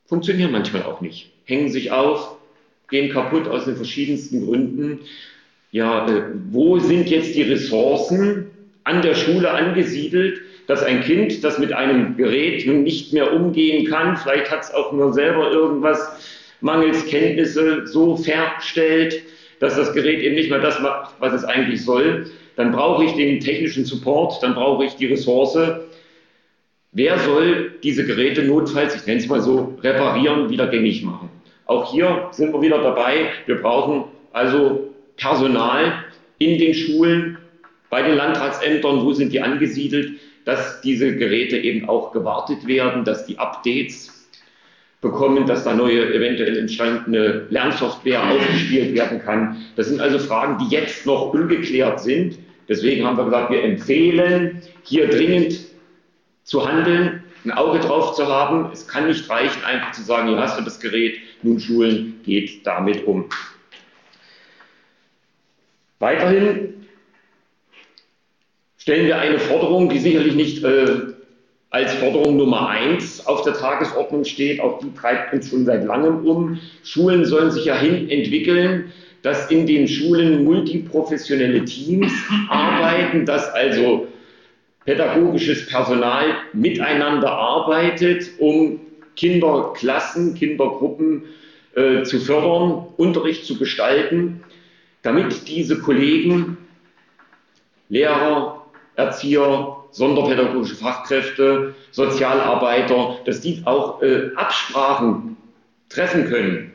funktionieren 0.07 0.53
manchmal 0.53 0.85
auch 0.85 1.01
nicht, 1.01 1.31
hängen 1.45 1.71
sich 1.71 1.91
auf, 1.91 2.37
gehen 2.89 3.13
kaputt 3.13 3.49
aus 3.49 3.65
den 3.65 3.77
verschiedensten 3.77 4.47
Gründen. 4.47 5.01
Ja, 5.71 6.09
äh, 6.09 6.23
wo 6.51 6.79
sind 6.79 7.11
jetzt 7.11 7.35
die 7.35 7.43
Ressourcen 7.43 8.51
an 8.85 9.03
der 9.03 9.15
Schule 9.15 9.51
angesiedelt, 9.51 10.41
dass 10.67 10.83
ein 10.83 11.03
Kind, 11.03 11.45
das 11.45 11.59
mit 11.59 11.73
einem 11.73 12.17
Gerät 12.17 12.67
nun 12.67 12.83
nicht 12.83 13.13
mehr 13.13 13.33
umgehen 13.33 13.87
kann, 13.87 14.17
vielleicht 14.17 14.51
hat 14.51 14.63
es 14.65 14.71
auch 14.73 14.93
nur 14.93 15.13
selber 15.13 15.51
irgendwas 15.51 16.11
mangels 16.61 17.07
Kenntnisse 17.07 17.87
so 17.87 18.17
verstellt, 18.17 19.23
dass 19.61 19.77
das 19.77 19.93
Gerät 19.93 20.21
eben 20.21 20.35
nicht 20.35 20.51
mehr 20.51 20.61
das 20.61 20.81
macht, 20.81 21.15
was 21.19 21.33
es 21.33 21.45
eigentlich 21.45 21.85
soll, 21.85 22.27
dann 22.57 22.73
brauche 22.73 23.05
ich 23.05 23.13
den 23.15 23.41
technischen 23.41 23.85
Support, 23.85 24.43
dann 24.43 24.55
brauche 24.55 24.85
ich 24.85 24.97
die 24.97 25.07
Ressource. 25.07 25.59
Wer 26.93 27.19
soll 27.19 27.75
diese 27.83 28.05
Geräte 28.05 28.43
notfalls, 28.43 28.95
ich 28.95 29.07
nenne 29.07 29.21
es 29.21 29.29
mal 29.29 29.41
so, 29.41 29.77
reparieren, 29.83 30.51
wieder 30.51 30.67
gängig 30.67 31.03
machen? 31.03 31.29
Auch 31.67 31.93
hier 31.93 32.29
sind 32.33 32.53
wir 32.53 32.63
wieder 32.63 32.83
dabei. 32.83 33.31
Wir 33.47 33.57
brauchen 33.57 34.05
also 34.33 34.88
Personal 35.19 36.05
in 36.39 36.59
den 36.59 36.73
Schulen, 36.75 37.39
bei 37.91 38.03
den 38.03 38.17
Landratsämtern, 38.17 39.03
wo 39.03 39.13
sind 39.13 39.33
die 39.33 39.41
angesiedelt, 39.41 40.19
dass 40.45 40.81
diese 40.81 41.17
Geräte 41.17 41.59
eben 41.59 41.89
auch 41.89 42.13
gewartet 42.13 42.67
werden, 42.67 43.05
dass 43.05 43.27
die 43.27 43.39
Updates 43.39 44.29
bekommen, 45.01 45.47
dass 45.47 45.65
da 45.65 45.75
neue 45.75 46.13
eventuell 46.13 46.57
entstandene 46.57 47.47
Lernsoftware 47.51 48.23
aufgespielt 48.23 48.95
werden 48.95 49.21
kann. 49.21 49.57
Das 49.77 49.89
sind 49.89 50.01
also 50.01 50.19
Fragen, 50.19 50.59
die 50.59 50.75
jetzt 50.75 51.07
noch 51.07 51.33
ungeklärt 51.33 52.01
sind. 52.01 52.39
Deswegen 52.69 53.05
haben 53.05 53.17
wir 53.17 53.25
gesagt, 53.25 53.51
wir 53.51 53.63
empfehlen, 53.63 54.63
hier 54.83 55.09
dringend 55.09 55.59
zu 56.45 56.67
handeln, 56.67 57.23
ein 57.45 57.53
Auge 57.53 57.79
drauf 57.79 58.15
zu 58.15 58.27
haben. 58.27 58.71
Es 58.73 58.89
kann 58.89 59.07
nicht 59.07 59.29
reichen, 59.31 59.63
einfach 59.65 59.93
zu 59.93 60.03
sagen, 60.03 60.29
hier 60.29 60.39
hast 60.39 60.59
du 60.59 60.65
das 60.65 60.81
Gerät, 60.81 61.19
nun 61.43 61.61
Schulen 61.61 62.21
geht 62.25 62.67
damit 62.67 63.07
um. 63.07 63.27
Weiterhin 65.99 66.87
stellen 68.77 69.07
wir 69.07 69.19
eine 69.19 69.39
Forderung, 69.39 69.89
die 69.89 69.99
sicherlich 69.99 70.35
nicht 70.35 70.65
äh, 70.65 71.15
als 71.71 71.93
Forderung 71.95 72.37
Nummer 72.37 72.69
eins 72.69 73.27
auf 73.27 73.43
der 73.43 73.55
Tagesordnung 73.55 74.25
steht. 74.25 74.61
Auch 74.61 74.79
die 74.79 74.95
treibt 74.95 75.35
uns 75.35 75.51
schon 75.51 75.65
seit 75.65 75.85
langem 75.85 76.27
um. 76.27 76.59
Schulen 76.83 77.25
sollen 77.25 77.51
sich 77.51 77.67
ja 77.67 77.77
hin 77.77 78.09
entwickeln, 78.09 78.93
dass 79.23 79.51
in 79.51 79.67
den 79.67 79.89
Schulen 79.89 80.45
multiprofessionelle 80.45 81.65
Teams 81.65 82.13
arbeiten, 82.49 83.27
dass 83.27 83.53
also 83.53 84.07
pädagogisches 84.85 85.67
Personal 85.67 86.37
miteinander 86.55 87.31
arbeitet, 87.31 88.31
um 88.39 88.81
Kinderklassen, 89.17 90.35
Kindergruppen 90.35 91.25
äh, 91.75 92.05
zu 92.05 92.21
fördern, 92.21 92.87
Unterricht 92.97 93.45
zu 93.45 93.59
gestalten, 93.59 94.41
damit 95.03 95.49
diese 95.49 95.79
Kollegen, 95.79 96.57
Lehrer, 97.89 98.67
Erzieher, 98.97 99.77
sonderpädagogische 99.91 100.77
Fachkräfte, 100.77 101.75
Sozialarbeiter, 101.93 103.19
dass 103.25 103.41
die 103.41 103.63
auch 103.65 104.03
äh, 104.03 104.31
Absprachen 104.37 105.37
treffen 105.89 106.27
können, 106.27 106.73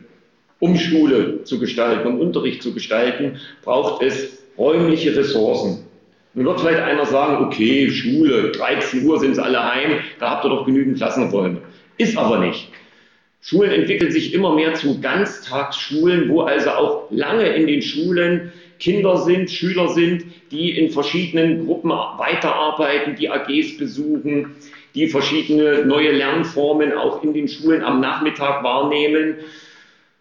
um 0.59 0.75
Schule 0.77 1.43
zu 1.43 1.59
gestalten, 1.59 2.07
um 2.07 2.19
Unterricht 2.19 2.63
zu 2.63 2.73
gestalten, 2.73 3.39
braucht 3.63 4.01
es 4.01 4.43
räumliche 4.57 5.15
Ressourcen. 5.15 5.85
Nun 6.33 6.45
wird 6.45 6.61
vielleicht 6.61 6.79
einer 6.79 7.05
sagen, 7.05 7.45
okay, 7.45 7.89
Schule, 7.91 8.51
13 8.51 9.05
Uhr 9.05 9.19
sind 9.19 9.35
sie 9.35 9.43
alle 9.43 9.63
heim, 9.63 9.99
da 10.19 10.31
habt 10.31 10.45
ihr 10.45 10.49
doch 10.49 10.65
genügend 10.65 10.97
Klassenräume. 10.97 11.61
Ist 11.97 12.17
aber 12.17 12.39
nicht. 12.39 12.69
Schulen 13.43 13.71
entwickeln 13.71 14.09
sich 14.09 14.33
immer 14.33 14.55
mehr 14.55 14.73
zu 14.73 15.01
Ganztagsschulen, 15.01 16.29
wo 16.29 16.41
also 16.41 16.69
auch 16.69 17.07
lange 17.09 17.45
in 17.47 17.67
den 17.67 17.81
Schulen 17.81 18.53
Kinder 18.79 19.17
sind, 19.17 19.51
Schüler 19.51 19.89
sind, 19.89 20.23
die 20.51 20.77
in 20.77 20.89
verschiedenen 20.89 21.65
Gruppen 21.65 21.89
weiterarbeiten, 21.89 23.17
die 23.17 23.29
AGs 23.29 23.77
besuchen, 23.77 24.47
die 24.95 25.07
verschiedene 25.07 25.85
neue 25.85 26.13
Lernformen 26.13 26.93
auch 26.93 27.21
in 27.21 27.33
den 27.33 27.49
Schulen 27.49 27.83
am 27.83 27.99
Nachmittag 27.99 28.63
wahrnehmen. 28.63 29.35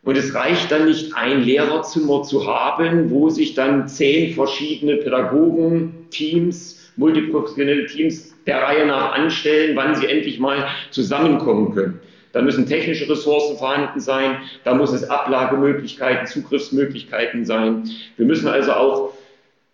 Und 0.02 0.16
es 0.16 0.34
reicht 0.34 0.72
dann 0.72 0.86
nicht, 0.86 1.14
ein 1.14 1.44
Lehrerzimmer 1.44 2.24
zu 2.24 2.44
haben, 2.44 3.08
wo 3.10 3.30
sich 3.30 3.54
dann 3.54 3.86
zehn 3.86 4.34
verschiedene 4.34 4.96
Pädagogen, 4.96 5.94
Teams, 6.10 6.92
multiprofessionelle 6.96 7.86
Teams 7.86 8.34
der 8.46 8.62
Reihe 8.62 8.84
nach 8.84 9.12
anstellen, 9.12 9.76
wann 9.76 9.94
sie 9.94 10.06
endlich 10.06 10.40
mal 10.40 10.66
zusammenkommen 10.90 11.72
können. 11.72 12.00
Da 12.32 12.42
müssen 12.42 12.66
technische 12.66 13.08
Ressourcen 13.08 13.58
vorhanden 13.58 14.00
sein, 14.00 14.38
da 14.64 14.74
muss 14.74 14.92
es 14.92 15.08
Ablagemöglichkeiten, 15.08 16.26
Zugriffsmöglichkeiten 16.26 17.44
sein. 17.44 17.90
Wir 18.16 18.26
müssen 18.26 18.48
also 18.48 18.72
auch 18.72 19.12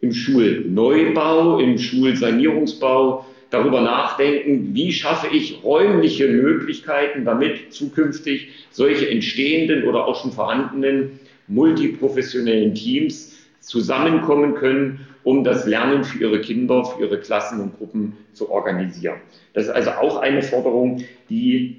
im 0.01 0.13
Schulneubau, 0.13 1.59
im 1.59 1.79
Schulsanierungsbau 1.79 3.25
darüber 3.51 3.81
nachdenken, 3.81 4.75
wie 4.75 4.93
schaffe 4.93 5.29
ich 5.35 5.63
räumliche 5.65 6.29
Möglichkeiten, 6.29 7.25
damit 7.25 7.73
zukünftig 7.73 8.49
solche 8.71 9.09
entstehenden 9.09 9.85
oder 9.85 10.07
auch 10.07 10.21
schon 10.21 10.33
vorhandenen 10.33 11.19
multiprofessionellen 11.47 12.75
Teams 12.75 13.37
zusammenkommen 13.61 14.55
können, 14.55 15.07
um 15.25 15.45
das 15.45 15.67
Lernen 15.67 16.05
für 16.05 16.19
ihre 16.23 16.41
Kinder, 16.41 16.85
für 16.85 17.03
ihre 17.03 17.19
Klassen 17.19 17.61
und 17.61 17.77
Gruppen 17.79 18.17
zu 18.33 18.51
organisieren. 18.51 19.17
Das 19.55 19.65
ist 19.65 19.71
also 19.71 19.91
auch 19.93 20.19
eine 20.19 20.43
Forderung, 20.43 21.05
die 21.29 21.77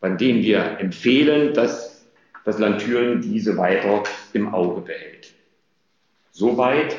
von 0.00 0.16
denen 0.16 0.42
wir 0.42 0.78
empfehlen, 0.80 1.54
dass 1.54 2.06
das 2.44 2.58
Land 2.58 2.80
Thüringen 2.80 3.20
diese 3.20 3.56
weiter 3.56 4.02
im 4.32 4.52
Auge 4.52 4.80
behält. 4.80 5.34
Soweit 6.32 6.96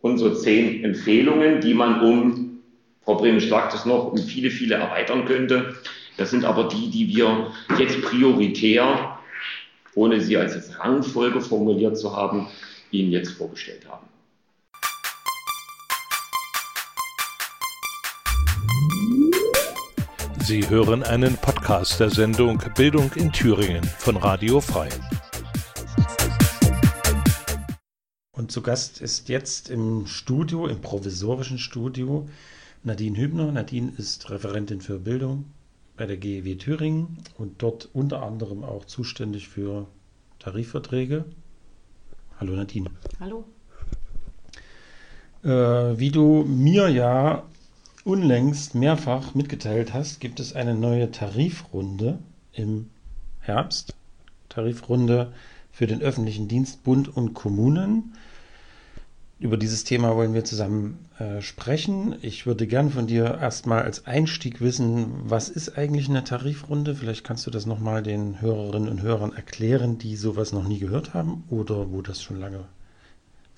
unsere 0.00 0.34
zehn 0.34 0.84
Empfehlungen, 0.84 1.60
die 1.60 1.74
man 1.74 2.00
um, 2.00 2.62
Frau 3.04 3.16
Bremisch 3.16 3.48
sagt 3.48 3.74
es 3.74 3.84
noch, 3.84 4.12
um 4.12 4.18
viele, 4.18 4.50
viele 4.50 4.74
erweitern 4.74 5.24
könnte. 5.24 5.74
Das 6.16 6.30
sind 6.30 6.44
aber 6.44 6.68
die, 6.68 6.90
die 6.90 7.08
wir 7.08 7.52
jetzt 7.78 8.02
prioritär, 8.02 9.18
ohne 9.94 10.20
sie 10.20 10.36
als 10.36 10.78
Rangfolge 10.78 11.40
formuliert 11.40 11.96
zu 11.96 12.14
haben, 12.16 12.48
Ihnen 12.90 13.10
jetzt 13.10 13.32
vorgestellt 13.32 13.88
haben. 13.88 14.06
Sie 20.44 20.68
hören 20.68 21.04
einen 21.04 21.36
Podcast 21.36 22.00
der 22.00 22.10
Sendung 22.10 22.60
Bildung 22.76 23.12
in 23.12 23.30
Thüringen 23.30 23.84
von 23.84 24.16
Radio 24.16 24.60
Frei. 24.60 24.88
Und 28.32 28.50
zu 28.50 28.60
Gast 28.60 29.00
ist 29.00 29.28
jetzt 29.28 29.70
im 29.70 30.04
Studio, 30.06 30.66
im 30.66 30.80
provisorischen 30.80 31.58
Studio, 31.58 32.28
Nadine 32.82 33.18
Hübner. 33.18 33.52
Nadine 33.52 33.92
ist 33.96 34.30
Referentin 34.30 34.80
für 34.80 34.98
Bildung 34.98 35.44
bei 35.96 36.06
der 36.06 36.16
GEW 36.16 36.56
Thüringen 36.56 37.18
und 37.38 37.62
dort 37.62 37.88
unter 37.92 38.24
anderem 38.24 38.64
auch 38.64 38.84
zuständig 38.84 39.48
für 39.48 39.86
Tarifverträge. 40.40 41.24
Hallo 42.40 42.54
Nadine. 42.54 42.90
Hallo. 43.20 43.44
Äh, 45.44 45.98
wie 45.98 46.10
du 46.10 46.42
mir 46.42 46.88
ja 46.88 47.44
unlängst 48.04 48.74
mehrfach 48.74 49.34
mitgeteilt 49.34 49.94
hast, 49.94 50.20
gibt 50.20 50.40
es 50.40 50.54
eine 50.54 50.74
neue 50.74 51.10
Tarifrunde 51.10 52.18
im 52.52 52.90
Herbst. 53.40 53.94
Tarifrunde 54.48 55.32
für 55.70 55.86
den 55.86 56.02
öffentlichen 56.02 56.48
Dienst 56.48 56.84
Bund 56.84 57.14
und 57.14 57.34
Kommunen. 57.34 58.14
Über 59.38 59.56
dieses 59.56 59.82
Thema 59.82 60.14
wollen 60.14 60.34
wir 60.34 60.44
zusammen 60.44 61.06
äh, 61.18 61.40
sprechen. 61.40 62.14
Ich 62.22 62.46
würde 62.46 62.66
gern 62.66 62.90
von 62.90 63.06
dir 63.06 63.38
erstmal 63.40 63.82
als 63.82 64.06
Einstieg 64.06 64.60
wissen, 64.60 65.06
was 65.24 65.48
ist 65.48 65.76
eigentlich 65.76 66.08
eine 66.08 66.22
Tarifrunde? 66.22 66.94
Vielleicht 66.94 67.24
kannst 67.24 67.46
du 67.46 67.50
das 67.50 67.66
nochmal 67.66 68.02
den 68.02 68.40
Hörerinnen 68.40 68.88
und 68.88 69.02
Hörern 69.02 69.32
erklären, 69.32 69.98
die 69.98 70.14
sowas 70.14 70.52
noch 70.52 70.68
nie 70.68 70.78
gehört 70.78 71.14
haben 71.14 71.44
oder 71.50 71.90
wo 71.90 72.02
das 72.02 72.22
schon 72.22 72.38
lange 72.38 72.64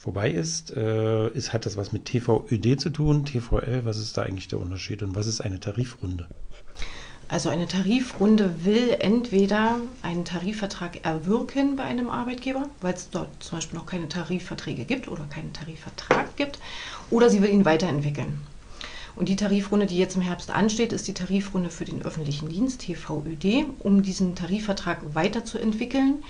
vorbei 0.04 0.30
ist, 0.30 0.70
äh, 0.76 1.28
ist, 1.30 1.54
hat 1.54 1.64
das 1.64 1.78
was 1.78 1.92
mit 1.92 2.04
TVÖD 2.04 2.78
zu 2.78 2.90
tun, 2.90 3.24
TVL, 3.24 3.86
was 3.86 3.96
ist 3.96 4.18
da 4.18 4.22
eigentlich 4.22 4.48
der 4.48 4.60
Unterschied 4.60 5.02
und 5.02 5.16
was 5.16 5.26
ist 5.26 5.40
eine 5.40 5.60
Tarifrunde? 5.60 6.28
Also 7.28 7.48
eine 7.48 7.66
Tarifrunde 7.66 8.66
will 8.66 8.96
entweder 8.98 9.80
einen 10.02 10.26
Tarifvertrag 10.26 11.06
erwirken 11.06 11.76
bei 11.76 11.84
einem 11.84 12.10
Arbeitgeber, 12.10 12.68
weil 12.82 12.92
es 12.92 13.08
dort 13.08 13.30
zum 13.42 13.56
Beispiel 13.56 13.78
noch 13.78 13.86
keine 13.86 14.10
Tarifverträge 14.10 14.84
gibt 14.84 15.08
oder 15.08 15.24
keinen 15.24 15.54
Tarifvertrag 15.54 16.36
gibt, 16.36 16.58
oder 17.10 17.30
sie 17.30 17.40
will 17.40 17.48
ihn 17.48 17.64
weiterentwickeln. 17.64 18.42
Und 19.16 19.30
die 19.30 19.36
Tarifrunde, 19.36 19.86
die 19.86 19.96
jetzt 19.96 20.16
im 20.16 20.22
Herbst 20.22 20.50
ansteht, 20.50 20.92
ist 20.92 21.08
die 21.08 21.14
Tarifrunde 21.14 21.70
für 21.70 21.86
den 21.86 22.02
öffentlichen 22.02 22.50
Dienst, 22.50 22.82
TVÖD, 22.82 23.64
um 23.78 24.02
diesen 24.02 24.34
Tarifvertrag 24.34 25.14
weiterzuentwickeln. 25.14 26.22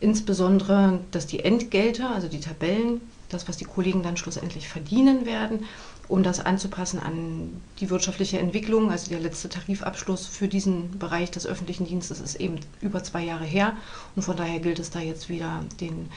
Insbesondere, 0.00 0.98
dass 1.12 1.28
die 1.28 1.44
Entgelte, 1.44 2.08
also 2.08 2.26
die 2.26 2.40
Tabellen, 2.40 3.00
das, 3.32 3.48
was 3.48 3.56
die 3.56 3.64
Kollegen 3.64 4.02
dann 4.02 4.16
schlussendlich 4.16 4.68
verdienen 4.68 5.26
werden, 5.26 5.66
um 6.08 6.22
das 6.22 6.40
anzupassen 6.40 6.98
an 6.98 7.60
die 7.80 7.90
wirtschaftliche 7.90 8.38
Entwicklung. 8.38 8.90
Also 8.90 9.10
der 9.10 9.20
letzte 9.20 9.48
Tarifabschluss 9.48 10.26
für 10.26 10.48
diesen 10.48 10.98
Bereich 10.98 11.30
des 11.30 11.46
öffentlichen 11.46 11.86
Dienstes 11.86 12.20
ist 12.20 12.36
eben 12.36 12.60
über 12.80 13.02
zwei 13.02 13.24
Jahre 13.24 13.44
her. 13.44 13.76
Und 14.16 14.22
von 14.22 14.36
daher 14.36 14.60
gilt 14.60 14.78
es 14.78 14.90
da 14.90 15.00
jetzt 15.00 15.28
wieder, 15.28 15.64
den, 15.80 16.08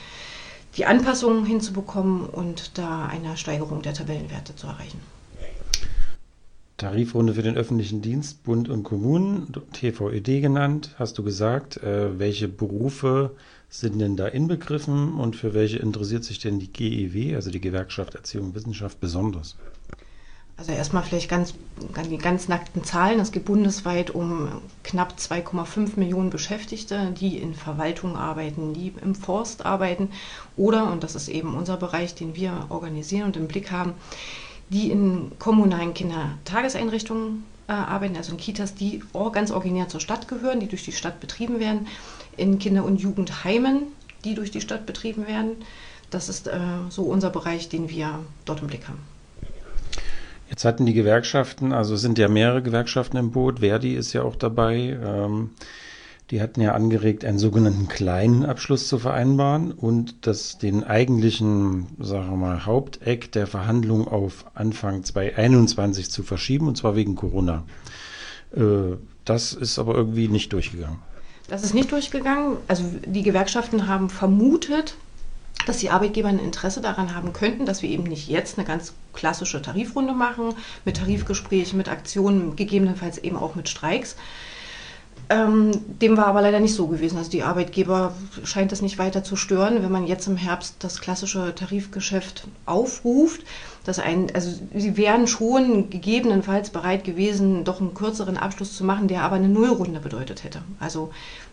die 0.78 0.86
Anpassungen 0.86 1.46
hinzubekommen 1.46 2.26
und 2.26 2.78
da 2.78 3.06
eine 3.06 3.38
Steigerung 3.38 3.82
der 3.82 3.94
Tabellenwerte 3.94 4.56
zu 4.56 4.68
erreichen. 4.68 5.00
Tarifrunde 6.78 7.34
für 7.34 7.42
den 7.42 7.56
öffentlichen 7.56 8.02
Dienst, 8.02 8.44
Bund 8.44 8.68
und 8.68 8.84
Kommunen, 8.84 9.54
TVED 9.72 10.42
genannt, 10.42 10.94
hast 11.00 11.18
du 11.18 11.24
gesagt. 11.24 11.78
Äh, 11.78 12.20
welche 12.20 12.50
Berufe 12.50 13.32
sind 13.80 14.00
denn 14.00 14.16
da 14.16 14.28
inbegriffen 14.28 15.16
und 15.16 15.36
für 15.36 15.54
welche 15.54 15.78
interessiert 15.78 16.24
sich 16.24 16.40
denn 16.40 16.60
die 16.60 16.72
GEW, 16.72 17.36
also 17.36 17.52
die 17.52 17.62
Gewerkschaft 17.62 18.16
Erziehung 18.16 18.48
und 18.48 18.56
Wissenschaft, 18.56 19.00
besonders? 19.00 19.56
Also 20.58 20.72
erstmal 20.72 21.04
vielleicht 21.04 21.30
ganz, 21.30 21.54
die 22.10 22.18
ganz 22.18 22.48
nackten 22.48 22.86
Zahlen. 22.86 23.20
Es 23.20 23.34
geht 23.34 23.44
bundesweit 23.44 24.12
um 24.12 24.62
knapp 24.84 25.16
2,5 25.18 26.00
Millionen 26.00 26.30
Beschäftigte, 26.30 27.14
die 27.20 27.38
in 27.38 27.54
Verwaltung 27.54 28.16
arbeiten, 28.16 28.74
die 28.74 28.94
im 29.02 29.16
Forst 29.16 29.66
arbeiten 29.66 30.12
oder, 30.56 30.90
und 30.92 31.04
das 31.04 31.16
ist 31.16 31.28
eben 31.28 31.56
unser 31.56 31.76
Bereich, 31.76 32.16
den 32.16 32.36
wir 32.36 32.68
organisieren 32.70 33.26
und 33.26 33.36
im 33.36 33.50
Blick 33.50 33.72
haben, 33.72 33.94
die 34.70 34.92
in 34.92 35.32
kommunalen 35.40 35.94
Kindertageseinrichtungen 35.94 37.44
äh, 37.68 37.74
arbeiten, 37.74 38.16
also 38.16 38.32
in 38.32 38.38
Kitas, 38.38 38.76
die 38.76 39.04
ganz 39.34 39.52
originär 39.52 39.90
zur 39.90 40.00
Stadt 40.00 40.28
gehören, 40.30 40.62
die 40.62 40.68
durch 40.68 40.86
die 40.86 40.94
Stadt 40.94 41.20
betrieben 41.20 41.60
werden, 41.60 41.88
in 42.38 42.60
Kinder- 42.60 42.86
und 42.86 43.02
Jugendheimen, 43.02 43.84
die 44.24 44.36
durch 44.36 44.52
die 44.52 44.62
Stadt 44.62 44.86
betrieben 44.86 45.28
werden. 45.28 45.52
Das 46.10 46.30
ist 46.30 46.48
äh, 46.48 46.60
so 46.90 47.04
unser 47.04 47.30
Bereich, 47.30 47.70
den 47.70 47.90
wir 47.90 48.20
dort 48.46 48.62
im 48.62 48.68
Blick 48.68 48.88
haben. 48.88 49.00
Jetzt 50.50 50.64
hatten 50.64 50.86
die 50.86 50.94
Gewerkschaften, 50.94 51.74
also 51.74 51.96
sind 51.96 52.20
ja 52.20 52.28
mehrere 52.28 52.62
Gewerkschaften 52.62 53.18
im 53.18 53.32
Boot, 53.32 53.60
Verdi 53.60 53.96
ist 53.96 54.14
ja 54.14 54.22
auch 54.22 54.36
dabei. 54.36 54.98
Ähm, 55.04 55.50
die 56.32 56.42
hatten 56.42 56.62
ja 56.62 56.74
angeregt, 56.74 57.24
einen 57.24 57.38
sogenannten 57.38 57.88
kleinen 57.88 58.46
Abschluss 58.46 58.88
zu 58.88 58.98
vereinbaren 58.98 59.72
und 59.72 60.26
das 60.26 60.58
den 60.58 60.84
eigentlichen, 60.84 61.88
sagen 62.00 62.30
wir 62.32 62.38
mal, 62.38 62.66
Haupteck 62.66 63.32
der 63.32 63.46
Verhandlungen 63.46 64.08
auf 64.08 64.46
Anfang 64.56 65.04
2021 65.04 66.10
zu 66.10 66.24
verschieben, 66.24 66.68
und 66.68 66.78
zwar 66.78 66.96
wegen 66.96 67.16
Corona. 67.16 67.64
Äh, 68.56 68.98
das 69.24 69.54
ist 69.54 69.78
aber 69.78 69.96
irgendwie 69.96 70.28
nicht 70.28 70.54
durchgegangen. 70.54 71.00
Das 71.48 71.64
ist 71.64 71.74
nicht 71.74 71.92
durchgegangen. 71.92 72.58
Also 72.68 72.84
die 73.06 73.24
Gewerkschaften 73.24 73.88
haben 73.88 74.10
vermutet, 74.10 74.96
dass 75.66 75.78
die 75.78 75.90
Arbeitgeber 75.90 76.28
ein 76.28 76.40
Interesse 76.40 76.82
daran 76.82 77.16
haben 77.16 77.34
könnten, 77.34 77.66
dass 77.66 77.82
wir 77.82 77.90
eben 77.90 78.04
nicht 78.04 78.28
jetzt 78.28 78.58
eine 78.58 78.68
ganz 78.68 78.94
klassische 79.14 79.62
Tarifrunde 79.62 80.14
machen, 80.14 80.54
mit 80.84 80.98
Tarifgesprächen, 80.98 81.78
mit 81.78 81.90
Aktionen, 81.90 82.56
gegebenenfalls 82.56 83.18
eben 83.18 83.38
auch 83.38 83.56
mit 83.56 83.70
Streiks, 83.70 84.16
ähm, 85.30 85.72
dem 86.02 86.18
war 86.18 86.28
aber 86.28 86.42
leider 86.42 86.60
nicht 86.60 86.76
so 86.76 86.88
gewesen. 86.88 87.18
Also 87.18 87.32
die 87.32 87.44
Arbeitgeber 87.44 88.14
scheint 88.44 88.72
es 88.72 88.82
nicht 88.82 88.98
weiter 88.98 89.24
zu 89.24 89.36
stören, 89.36 89.82
wenn 89.82 89.92
man 89.92 90.06
jetzt 90.06 90.28
im 90.28 90.38
Herbst 90.38 90.76
das 90.80 91.02
klassische 91.02 91.54
Tarifgeschäft 91.56 92.48
aufruft. 92.66 93.42
Dass 93.86 94.00
ein, 94.00 94.34
also 94.34 94.52
sie 94.74 94.98
wären 94.98 95.28
schon 95.28 95.90
gegebenenfalls 95.90 96.72
bereit 96.72 97.04
gewesen, 97.04 97.64
doch 97.64 97.80
einen 97.80 97.94
kürzeren 97.94 98.38
Abschluss 98.38 98.76
zu 98.76 98.84
machen, 98.84 99.08
der 99.08 99.22
aber 99.22 99.36
eine 99.36 99.48
Nullrunde 99.48 100.00
bedeutet 100.00 100.44
hätte. 100.44 100.62
Also 100.80 101.12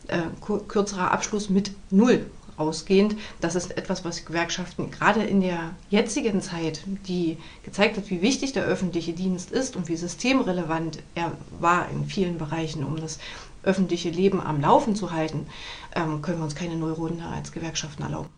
äh, 0.08 0.18
kürzerer 0.66 1.10
Abschluss 1.12 1.50
mit 1.50 1.72
Null 1.90 2.26
ausgehend. 2.56 3.16
Das 3.40 3.54
ist 3.54 3.76
etwas, 3.76 4.04
was 4.04 4.24
Gewerkschaften 4.24 4.90
gerade 4.90 5.22
in 5.22 5.40
der 5.40 5.70
jetzigen 5.90 6.40
Zeit, 6.42 6.82
die 7.06 7.38
gezeigt 7.64 7.96
hat, 7.96 8.10
wie 8.10 8.22
wichtig 8.22 8.52
der 8.52 8.64
öffentliche 8.64 9.12
Dienst 9.12 9.50
ist 9.50 9.76
und 9.76 9.88
wie 9.88 9.96
systemrelevant 9.96 10.98
er 11.14 11.32
war 11.60 11.88
in 11.90 12.06
vielen 12.06 12.38
Bereichen, 12.38 12.84
um 12.84 12.96
das 12.96 13.18
öffentliche 13.62 14.10
Leben 14.10 14.40
am 14.40 14.60
Laufen 14.60 14.96
zu 14.96 15.12
halten, 15.12 15.46
ähm, 15.94 16.20
können 16.22 16.38
wir 16.38 16.44
uns 16.44 16.54
keine 16.54 16.76
Nullrunde 16.76 17.24
als 17.24 17.52
Gewerkschaften 17.52 18.02
erlauben. 18.02 18.28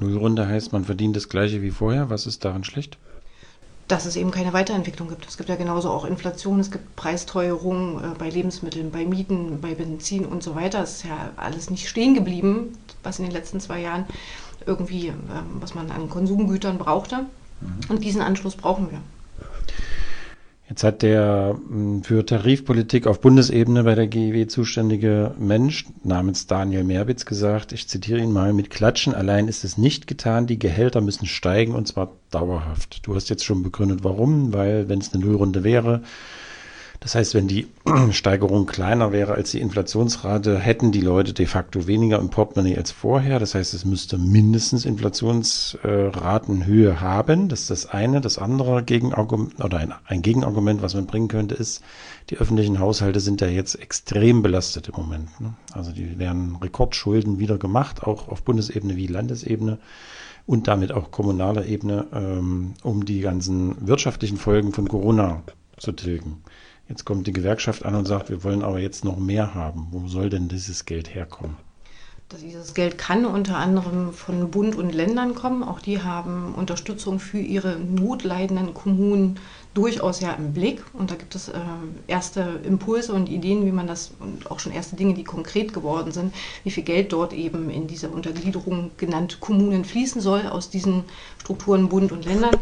Nullrunde 0.00 0.46
heißt, 0.46 0.72
man 0.72 0.84
verdient 0.84 1.16
das 1.16 1.28
gleiche 1.28 1.62
wie 1.62 1.70
vorher. 1.70 2.10
Was 2.10 2.26
ist 2.26 2.44
daran 2.44 2.64
schlecht? 2.64 2.98
Dass 3.88 4.06
es 4.06 4.16
eben 4.16 4.30
keine 4.30 4.52
Weiterentwicklung 4.52 5.08
gibt. 5.08 5.26
Es 5.26 5.36
gibt 5.36 5.48
ja 5.48 5.56
genauso 5.56 5.90
auch 5.90 6.04
Inflation, 6.04 6.60
es 6.60 6.70
gibt 6.70 6.94
Preisteuerung 6.96 7.98
äh, 7.98 8.18
bei 8.18 8.30
Lebensmitteln, 8.30 8.90
bei 8.90 9.04
Mieten, 9.04 9.60
bei 9.60 9.74
Benzin 9.74 10.24
und 10.24 10.42
so 10.42 10.54
weiter. 10.54 10.82
Es 10.82 10.98
ist 10.98 11.04
ja 11.04 11.30
alles 11.36 11.70
nicht 11.70 11.88
stehen 11.88 12.14
geblieben, 12.14 12.72
was 13.02 13.18
in 13.18 13.24
den 13.24 13.32
letzten 13.32 13.60
zwei 13.60 13.80
Jahren 13.80 14.04
irgendwie, 14.66 15.08
äh, 15.08 15.12
was 15.60 15.74
man 15.74 15.90
an 15.90 16.08
Konsumgütern 16.08 16.78
brauchte. 16.78 17.26
Mhm. 17.60 17.80
Und 17.88 18.04
diesen 18.04 18.22
Anschluss 18.22 18.56
brauchen 18.56 18.90
wir. 18.90 19.00
Jetzt 20.70 20.84
hat 20.84 21.02
der 21.02 21.58
hm, 21.68 22.04
für 22.04 22.24
Tarifpolitik 22.24 23.08
auf 23.08 23.20
Bundesebene 23.20 23.82
bei 23.82 23.96
der 23.96 24.06
GEW 24.06 24.46
zuständige 24.46 25.34
Mensch 25.36 25.86
namens 26.04 26.46
Daniel 26.46 26.84
Merbitz 26.84 27.26
gesagt, 27.26 27.72
ich 27.72 27.88
zitiere 27.88 28.20
ihn 28.20 28.32
mal, 28.32 28.52
mit 28.52 28.70
Klatschen 28.70 29.12
allein 29.12 29.48
ist 29.48 29.64
es 29.64 29.76
nicht 29.76 30.06
getan, 30.06 30.46
die 30.46 30.60
Gehälter 30.60 31.00
müssen 31.00 31.26
steigen 31.26 31.74
und 31.74 31.88
zwar 31.88 32.12
dauerhaft. 32.30 33.04
Du 33.04 33.16
hast 33.16 33.28
jetzt 33.30 33.44
schon 33.44 33.64
begründet, 33.64 34.04
warum, 34.04 34.52
weil 34.52 34.88
wenn 34.88 35.00
es 35.00 35.12
eine 35.12 35.24
Nullrunde 35.24 35.64
wäre, 35.64 36.02
das 37.00 37.14
heißt, 37.14 37.34
wenn 37.34 37.48
die 37.48 37.66
Steigerung 38.10 38.66
kleiner 38.66 39.10
wäre 39.10 39.32
als 39.32 39.52
die 39.52 39.60
Inflationsrate, 39.60 40.58
hätten 40.58 40.92
die 40.92 41.00
Leute 41.00 41.32
de 41.32 41.46
facto 41.46 41.86
weniger 41.86 42.18
im 42.18 42.28
Portemonnaie 42.28 42.76
als 42.76 42.90
vorher. 42.90 43.38
Das 43.38 43.54
heißt, 43.54 43.72
es 43.72 43.86
müsste 43.86 44.18
mindestens 44.18 44.84
Inflationsratenhöhe 44.84 47.00
haben. 47.00 47.48
Das 47.48 47.62
ist 47.62 47.70
das 47.70 47.86
eine. 47.86 48.20
Das 48.20 48.36
andere 48.36 48.82
Gegenargument 48.82 49.64
oder 49.64 49.78
ein, 49.78 49.94
ein 50.04 50.20
Gegenargument, 50.20 50.82
was 50.82 50.94
man 50.94 51.06
bringen 51.06 51.28
könnte, 51.28 51.54
ist, 51.54 51.82
die 52.28 52.36
öffentlichen 52.36 52.78
Haushalte 52.78 53.20
sind 53.20 53.40
ja 53.40 53.48
jetzt 53.48 53.76
extrem 53.76 54.42
belastet 54.42 54.88
im 54.88 54.96
Moment. 54.96 55.40
Ne? 55.40 55.54
Also 55.72 55.92
die 55.92 56.18
werden 56.18 56.56
Rekordschulden 56.56 57.38
wieder 57.38 57.56
gemacht, 57.56 58.02
auch 58.02 58.28
auf 58.28 58.42
Bundesebene 58.42 58.96
wie 58.96 59.06
Landesebene 59.06 59.78
und 60.44 60.68
damit 60.68 60.92
auch 60.92 61.10
kommunaler 61.10 61.64
Ebene, 61.64 62.08
ähm, 62.12 62.74
um 62.82 63.06
die 63.06 63.20
ganzen 63.20 63.88
wirtschaftlichen 63.88 64.36
Folgen 64.36 64.72
von 64.72 64.86
Corona 64.86 65.42
zu 65.78 65.92
tilgen. 65.92 66.42
Jetzt 66.90 67.04
kommt 67.04 67.24
die 67.28 67.32
Gewerkschaft 67.32 67.84
an 67.84 67.94
und 67.94 68.04
sagt, 68.04 68.30
wir 68.30 68.42
wollen 68.42 68.64
aber 68.64 68.80
jetzt 68.80 69.04
noch 69.04 69.16
mehr 69.16 69.54
haben. 69.54 69.86
Wo 69.92 70.08
soll 70.08 70.28
denn 70.28 70.48
dieses 70.48 70.86
Geld 70.86 71.14
herkommen? 71.14 71.56
Dieses 72.42 72.74
Geld 72.74 72.98
kann 72.98 73.24
unter 73.24 73.58
anderem 73.58 74.12
von 74.12 74.50
Bund 74.50 74.74
und 74.74 74.92
Ländern 74.92 75.36
kommen. 75.36 75.62
Auch 75.62 75.78
die 75.78 76.02
haben 76.02 76.52
Unterstützung 76.56 77.20
für 77.20 77.38
ihre 77.38 77.78
notleidenden 77.78 78.74
Kommunen 78.74 79.38
durchaus 79.72 80.20
ja 80.20 80.32
im 80.32 80.52
Blick. 80.52 80.82
Und 80.92 81.12
da 81.12 81.14
gibt 81.14 81.36
es 81.36 81.48
äh, 81.48 81.60
erste 82.08 82.60
Impulse 82.64 83.12
und 83.12 83.28
Ideen, 83.28 83.66
wie 83.66 83.72
man 83.72 83.86
das 83.86 84.10
und 84.18 84.50
auch 84.50 84.58
schon 84.58 84.72
erste 84.72 84.96
Dinge, 84.96 85.14
die 85.14 85.24
konkret 85.24 85.72
geworden 85.72 86.10
sind, 86.10 86.34
wie 86.64 86.72
viel 86.72 86.82
Geld 86.82 87.12
dort 87.12 87.32
eben 87.32 87.70
in 87.70 87.86
diese 87.86 88.08
Untergliederung 88.08 88.90
genannt 88.96 89.38
Kommunen 89.38 89.84
fließen 89.84 90.20
soll 90.20 90.48
aus 90.48 90.70
diesen 90.70 91.04
Strukturen 91.38 91.88
Bund 91.88 92.10
und 92.10 92.24
Ländern. 92.24 92.56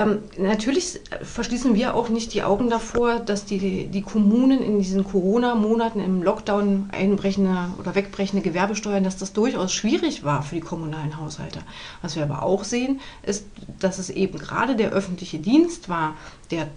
Ähm, 0.00 0.20
natürlich 0.38 0.98
verschließen 1.22 1.74
wir 1.74 1.94
auch 1.94 2.08
nicht 2.08 2.32
die 2.32 2.42
Augen 2.42 2.70
davor, 2.70 3.20
dass 3.20 3.44
die, 3.44 3.86
die 3.86 4.02
Kommunen 4.02 4.62
in 4.62 4.78
diesen 4.78 5.04
Corona-Monaten 5.04 6.00
im 6.00 6.22
Lockdown 6.22 6.88
einbrechende 6.90 7.68
oder 7.78 7.94
wegbrechende 7.94 8.42
Gewerbesteuern, 8.42 9.04
dass 9.04 9.18
das 9.18 9.34
durchaus 9.34 9.74
schwierig 9.74 10.24
war 10.24 10.42
für 10.42 10.54
die 10.54 10.60
kommunalen 10.62 11.18
Haushalte. 11.18 11.60
Was 12.00 12.16
wir 12.16 12.22
aber 12.22 12.42
auch 12.42 12.64
sehen, 12.64 13.00
ist, 13.22 13.44
dass 13.78 13.98
es 13.98 14.08
eben 14.08 14.38
gerade 14.38 14.74
der 14.74 14.90
öffentliche 14.90 15.38
Dienst 15.38 15.90
war, 15.90 16.14
der 16.50 16.68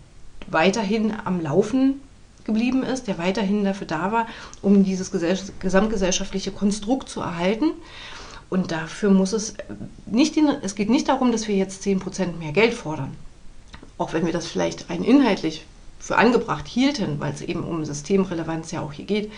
weiterhin 0.48 1.14
am 1.24 1.40
Laufen 1.40 2.02
geblieben 2.44 2.84
ist, 2.84 3.08
der 3.08 3.18
weiterhin 3.18 3.64
dafür 3.64 3.88
da 3.88 4.12
war, 4.12 4.28
um 4.62 4.84
dieses 4.84 5.12
gesamtgesellschaftliche 5.60 6.52
Konstrukt 6.52 7.08
zu 7.08 7.22
erhalten. 7.22 7.72
Und 8.50 8.72
dafür 8.72 9.10
muss 9.12 9.34
es 9.34 9.56
nicht, 10.06 10.38
es 10.62 10.76
geht 10.76 10.90
nicht 10.90 11.10
darum, 11.10 11.32
dass 11.32 11.48
wir 11.48 11.56
jetzt 11.56 11.84
10% 11.84 12.38
mehr 12.38 12.52
Geld 12.52 12.74
fordern. 12.74 13.16
Auch 13.98 14.14
wenn 14.14 14.26
wir 14.26 14.34
das 14.34 14.48
vielleicht 14.48 14.90
rein 14.90 15.04
inhaltlich 15.04 15.66
für 16.00 16.18
angebracht 16.18 16.68
hielten, 16.68 17.20
weil 17.20 17.34
es 17.34 17.42
eben 17.42 17.64
um 17.64 17.86
Systemrelevanz 17.86 18.72
ja 18.72 18.82
auch 18.82 18.92
hier 18.92 19.06
geht. 19.06 19.32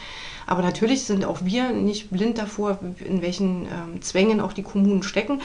Aber 0.48 0.64
natürlich 0.64 1.04
sind 1.04 1.24
auch 1.24 1.40
wir 1.44 1.70
nicht 1.72 2.10
blind 2.10 2.38
davor, 2.38 2.80
in 3.04 3.22
welchen 3.22 3.66
ähm, 3.66 4.02
Zwängen 4.02 4.42
auch 4.42 4.54
die 4.54 4.64
Kommunen 4.64 5.04
stecken. 5.04 5.42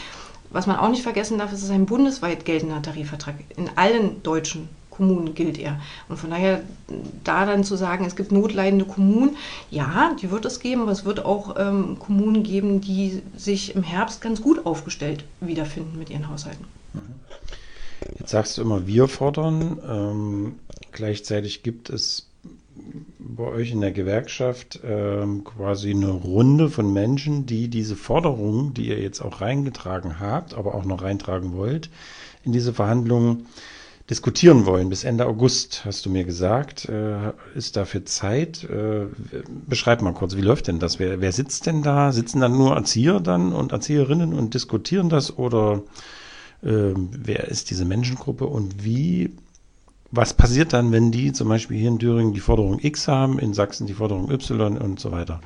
Was 0.51 0.67
man 0.67 0.77
auch 0.77 0.89
nicht 0.89 1.03
vergessen 1.03 1.39
darf, 1.39 1.53
ist, 1.53 1.59
es 1.59 1.65
ist 1.67 1.71
ein 1.71 1.87
bundesweit 1.87 2.45
geltender 2.45 2.83
Tarifvertrag 2.83 3.35
in 3.57 3.71
allen 3.77 4.23
deutschen 4.23 4.69
Kommunen 5.01 5.35
gilt 5.35 5.59
er. 5.59 5.81
Und 6.11 6.19
von 6.19 6.29
daher 6.29 6.61
da 7.25 7.47
dann 7.47 7.65
zu 7.65 7.75
sagen, 7.75 8.05
es 8.05 8.17
gibt 8.17 8.33
notleidende 8.33 8.85
Kommunen, 8.85 9.37
ja, 9.71 10.15
die 10.21 10.31
wird 10.31 10.45
es 10.45 10.61
geben, 10.61 10.83
aber 10.83 10.93
es 10.93 11.07
wird 11.07 11.25
auch 11.25 11.57
ähm, 11.59 11.99
Kommunen 11.99 12.43
geben, 12.43 12.83
die 12.83 13.23
sich 13.35 13.75
im 13.75 13.83
Herbst 13.83 14.21
ganz 14.21 14.43
gut 14.43 14.67
aufgestellt 14.67 15.25
wiederfinden 15.41 15.99
mit 15.99 16.11
ihren 16.11 16.29
Haushalten. 16.29 16.67
Jetzt 18.19 18.31
sagst 18.31 18.59
du 18.59 18.63
immer, 18.63 18.87
wir 18.87 19.09
fordern. 19.09 19.79
Ähm, 19.89 20.55
gleichzeitig 20.93 21.63
gibt 21.63 21.89
es 21.89 22.27
bei 23.19 23.45
euch 23.45 23.73
in 23.73 23.81
der 23.81 23.93
Gewerkschaft 23.93 24.81
ähm, 24.85 25.45
quasi 25.45 25.93
eine 25.93 26.11
Runde 26.11 26.69
von 26.69 26.93
Menschen, 26.93 27.47
die 27.47 27.69
diese 27.69 27.97
Forderungen, 27.97 28.75
die 28.75 28.89
ihr 28.89 29.01
jetzt 29.01 29.23
auch 29.23 29.41
reingetragen 29.41 30.21
habt, 30.21 30.53
aber 30.53 30.75
auch 30.75 30.85
noch 30.85 31.03
reintragen 31.03 31.55
wollt, 31.55 31.89
in 32.45 32.53
diese 32.53 32.75
Verhandlungen 32.75 33.47
diskutieren 34.11 34.67
wollen. 34.67 34.89
Bis 34.89 35.05
Ende 35.05 35.25
August, 35.27 35.85
hast 35.85 36.05
du 36.05 36.11
mir 36.11 36.25
gesagt, 36.25 36.89
äh, 36.89 37.33
ist 37.55 37.77
dafür 37.77 38.05
Zeit. 38.05 38.65
Äh, 38.65 39.07
beschreib 39.67 40.03
mal 40.03 40.13
kurz, 40.13 40.35
wie 40.35 40.41
läuft 40.41 40.67
denn 40.67 40.81
das? 40.81 40.99
Wer, 40.99 41.21
wer 41.21 41.33
sitzt 41.33 41.67
denn 41.67 41.83
da? 41.83 42.11
Sitzen 42.11 42.41
dann 42.41 42.53
nur 42.53 42.75
Erzieher 42.75 43.21
dann 43.21 43.53
und 43.53 43.71
Erzieherinnen 43.73 44.35
und 44.35 44.55
diskutieren 44.55 45.09
das? 45.09 45.39
Oder 45.39 45.83
äh, 46.63 46.93
wer 46.95 47.49
ist 47.49 47.71
diese 47.71 47.85
Menschengruppe 47.85 48.47
und 48.47 48.85
wie 48.85 49.31
was 50.13 50.35
passiert 50.35 50.73
dann, 50.73 50.91
wenn 50.91 51.13
die 51.13 51.33
zum 51.33 51.49
Beispiel 51.49 51.79
hier 51.79 51.89
in 51.89 52.01
Thüringen 52.01 52.33
die 52.33 52.41
Forderung 52.41 52.81
X 52.81 53.07
haben, 53.07 53.39
in 53.39 53.55
Sachsen 53.55 53.87
die 53.87 53.95
Forderung 53.95 54.29
Y 54.29 54.77
und 54.77 54.99
so 54.99 55.13
weiter? 55.13 55.41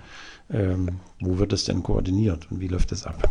Ähm, 0.50 1.00
wo 1.20 1.38
wird 1.38 1.52
das 1.52 1.64
denn 1.64 1.82
koordiniert 1.82 2.50
und 2.50 2.60
wie 2.60 2.68
läuft 2.68 2.92
das 2.92 3.04
ab? 3.04 3.28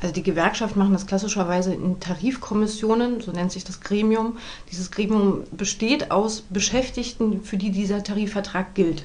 Also 0.00 0.14
die 0.14 0.22
Gewerkschaften 0.22 0.78
machen 0.78 0.92
das 0.92 1.06
klassischerweise 1.06 1.74
in 1.74 1.98
Tarifkommissionen, 1.98 3.20
so 3.20 3.32
nennt 3.32 3.50
sich 3.50 3.64
das 3.64 3.80
Gremium. 3.80 4.36
Dieses 4.70 4.90
Gremium 4.90 5.42
besteht 5.50 6.10
aus 6.10 6.42
Beschäftigten, 6.50 7.42
für 7.42 7.56
die 7.56 7.70
dieser 7.70 8.04
Tarifvertrag 8.04 8.74
gilt. 8.74 9.04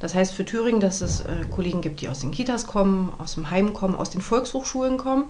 Das 0.00 0.14
heißt 0.14 0.32
für 0.32 0.44
Thüringen, 0.44 0.80
dass 0.80 1.00
es 1.00 1.20
äh, 1.20 1.44
Kollegen 1.50 1.80
gibt, 1.80 2.00
die 2.00 2.08
aus 2.08 2.20
den 2.20 2.32
Kitas 2.32 2.66
kommen, 2.66 3.12
aus 3.18 3.34
dem 3.34 3.50
Heim 3.50 3.72
kommen, 3.72 3.94
aus 3.94 4.10
den 4.10 4.20
Volkshochschulen 4.20 4.96
kommen. 4.96 5.24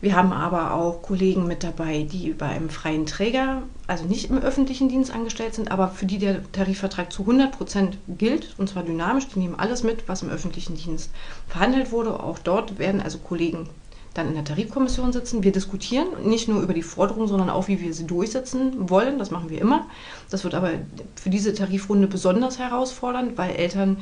Wir 0.00 0.14
haben 0.14 0.32
aber 0.32 0.74
auch 0.74 1.02
Kollegen 1.02 1.48
mit 1.48 1.64
dabei, 1.64 2.04
die 2.04 2.30
bei 2.30 2.46
einem 2.46 2.70
freien 2.70 3.06
Träger, 3.06 3.62
also 3.88 4.04
nicht 4.04 4.30
im 4.30 4.38
öffentlichen 4.38 4.88
Dienst 4.88 5.12
angestellt 5.12 5.54
sind, 5.54 5.72
aber 5.72 5.88
für 5.88 6.06
die 6.06 6.18
der 6.18 6.40
Tarifvertrag 6.52 7.12
zu 7.12 7.22
100 7.22 7.50
Prozent 7.50 7.98
gilt, 8.06 8.54
und 8.58 8.68
zwar 8.68 8.84
dynamisch. 8.84 9.26
Die 9.28 9.40
nehmen 9.40 9.58
alles 9.58 9.82
mit, 9.82 10.06
was 10.06 10.22
im 10.22 10.30
öffentlichen 10.30 10.76
Dienst 10.76 11.10
verhandelt 11.48 11.90
wurde. 11.90 12.20
Auch 12.22 12.38
dort 12.38 12.78
werden 12.78 13.00
also 13.00 13.18
Kollegen 13.18 13.68
dann 14.14 14.28
in 14.28 14.34
der 14.34 14.44
Tarifkommission 14.44 15.12
sitzen. 15.12 15.44
Wir 15.44 15.52
diskutieren 15.52 16.06
nicht 16.24 16.48
nur 16.48 16.62
über 16.62 16.74
die 16.74 16.82
Forderungen, 16.82 17.28
sondern 17.28 17.50
auch, 17.50 17.68
wie 17.68 17.80
wir 17.80 17.92
sie 17.94 18.06
durchsetzen 18.06 18.90
wollen. 18.90 19.18
Das 19.18 19.30
machen 19.30 19.50
wir 19.50 19.60
immer. 19.60 19.86
Das 20.30 20.44
wird 20.44 20.54
aber 20.54 20.72
für 21.14 21.30
diese 21.30 21.54
Tarifrunde 21.54 22.06
besonders 22.06 22.58
herausfordernd, 22.58 23.38
weil 23.38 23.54
Eltern 23.56 23.98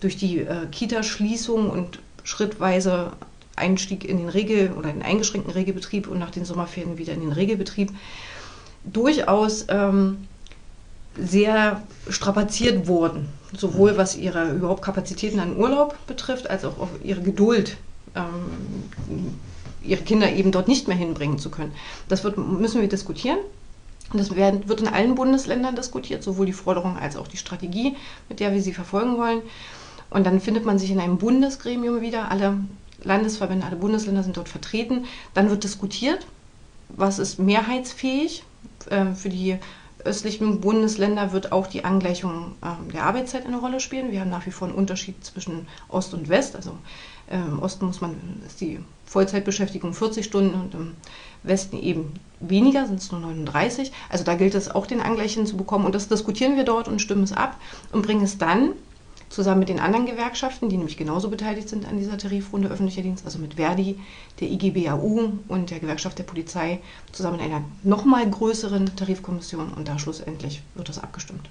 durch 0.00 0.16
die 0.16 0.40
äh, 0.40 0.66
Kita-Schließung 0.70 1.70
und 1.70 2.00
schrittweise 2.22 3.12
Einstieg 3.56 4.04
in 4.04 4.18
den 4.18 4.28
Regel- 4.28 4.72
oder 4.72 4.92
den 4.92 5.02
eingeschränkten 5.02 5.52
Regelbetrieb 5.52 6.08
und 6.08 6.18
nach 6.18 6.30
den 6.30 6.44
Sommerferien 6.44 6.98
wieder 6.98 7.14
in 7.14 7.20
den 7.20 7.32
Regelbetrieb 7.32 7.90
durchaus 8.84 9.64
ähm, 9.68 10.28
sehr 11.18 11.82
strapaziert 12.08 12.86
wurden. 12.86 13.28
Sowohl 13.56 13.96
was 13.96 14.16
ihre 14.16 14.50
überhaupt 14.52 14.82
Kapazitäten 14.82 15.40
an 15.40 15.56
Urlaub 15.56 15.96
betrifft, 16.06 16.50
als 16.50 16.64
auch 16.64 16.88
ihre 17.02 17.22
Geduld 17.22 17.78
ähm, 18.16 19.34
ihre 19.82 20.02
Kinder 20.02 20.32
eben 20.32 20.52
dort 20.52 20.68
nicht 20.68 20.88
mehr 20.88 20.96
hinbringen 20.96 21.38
zu 21.38 21.50
können. 21.50 21.72
Das 22.08 22.24
wird, 22.24 22.38
müssen 22.38 22.80
wir 22.80 22.88
diskutieren. 22.88 23.38
Das 24.12 24.34
werden, 24.36 24.68
wird 24.68 24.80
in 24.80 24.88
allen 24.88 25.14
Bundesländern 25.14 25.74
diskutiert, 25.74 26.22
sowohl 26.22 26.46
die 26.46 26.52
Forderung 26.52 26.96
als 26.96 27.16
auch 27.16 27.26
die 27.26 27.36
Strategie, 27.36 27.96
mit 28.28 28.40
der 28.40 28.52
wir 28.52 28.62
sie 28.62 28.72
verfolgen 28.72 29.18
wollen. 29.18 29.42
Und 30.10 30.24
dann 30.24 30.40
findet 30.40 30.64
man 30.64 30.78
sich 30.78 30.90
in 30.90 31.00
einem 31.00 31.18
Bundesgremium 31.18 32.00
wieder. 32.00 32.30
Alle 32.30 32.58
Landesverbände, 33.02 33.66
alle 33.66 33.76
Bundesländer 33.76 34.22
sind 34.22 34.36
dort 34.36 34.48
vertreten. 34.48 35.06
Dann 35.34 35.50
wird 35.50 35.64
diskutiert, 35.64 36.26
was 36.88 37.18
ist 37.18 37.38
mehrheitsfähig. 37.38 38.44
Ähm, 38.90 39.16
für 39.16 39.28
die 39.28 39.58
östlichen 40.04 40.60
Bundesländer 40.60 41.32
wird 41.32 41.50
auch 41.50 41.66
die 41.66 41.84
Angleichung 41.84 42.54
ähm, 42.62 42.92
der 42.92 43.02
Arbeitszeit 43.02 43.44
eine 43.44 43.58
Rolle 43.58 43.80
spielen. 43.80 44.12
Wir 44.12 44.20
haben 44.20 44.30
nach 44.30 44.46
wie 44.46 44.52
vor 44.52 44.68
einen 44.68 44.76
Unterschied 44.76 45.24
zwischen 45.24 45.66
Ost 45.88 46.14
und 46.14 46.28
West. 46.28 46.54
Also 46.54 46.78
im 47.28 47.58
Osten 47.60 47.86
muss 47.86 48.00
man, 48.00 48.14
ist 48.46 48.60
die 48.60 48.78
Vollzeitbeschäftigung 49.04 49.94
40 49.94 50.24
Stunden 50.24 50.54
und 50.54 50.74
im 50.74 50.94
Westen 51.42 51.78
eben 51.78 52.14
weniger, 52.40 52.86
sind 52.86 53.00
es 53.00 53.10
nur 53.10 53.20
39. 53.20 53.92
Also 54.08 54.24
da 54.24 54.34
gilt 54.34 54.54
es 54.54 54.68
auch, 54.68 54.86
den 54.86 55.00
Angleichen 55.00 55.46
zu 55.46 55.56
bekommen. 55.56 55.86
Und 55.86 55.94
das 55.94 56.08
diskutieren 56.08 56.56
wir 56.56 56.64
dort 56.64 56.88
und 56.88 57.00
stimmen 57.00 57.24
es 57.24 57.32
ab 57.32 57.56
und 57.92 58.02
bringen 58.02 58.22
es 58.22 58.38
dann 58.38 58.72
zusammen 59.28 59.60
mit 59.60 59.68
den 59.68 59.80
anderen 59.80 60.06
Gewerkschaften, 60.06 60.68
die 60.68 60.76
nämlich 60.76 60.96
genauso 60.96 61.28
beteiligt 61.30 61.68
sind 61.68 61.86
an 61.86 61.98
dieser 61.98 62.16
Tarifrunde 62.16 62.68
öffentlicher 62.68 63.02
Dienst, 63.02 63.24
also 63.24 63.38
mit 63.38 63.54
Verdi, 63.54 63.98
der 64.40 64.48
IGBAU 64.48 65.32
und 65.48 65.70
der 65.70 65.80
Gewerkschaft 65.80 66.18
der 66.18 66.24
Polizei, 66.24 66.80
zusammen 67.10 67.40
in 67.40 67.46
einer 67.46 67.64
nochmal 67.82 68.28
größeren 68.28 68.94
Tarifkommission 68.94 69.72
und 69.72 69.88
da 69.88 69.98
schlussendlich 69.98 70.62
wird 70.74 70.88
das 70.88 71.02
abgestimmt. 71.02 71.48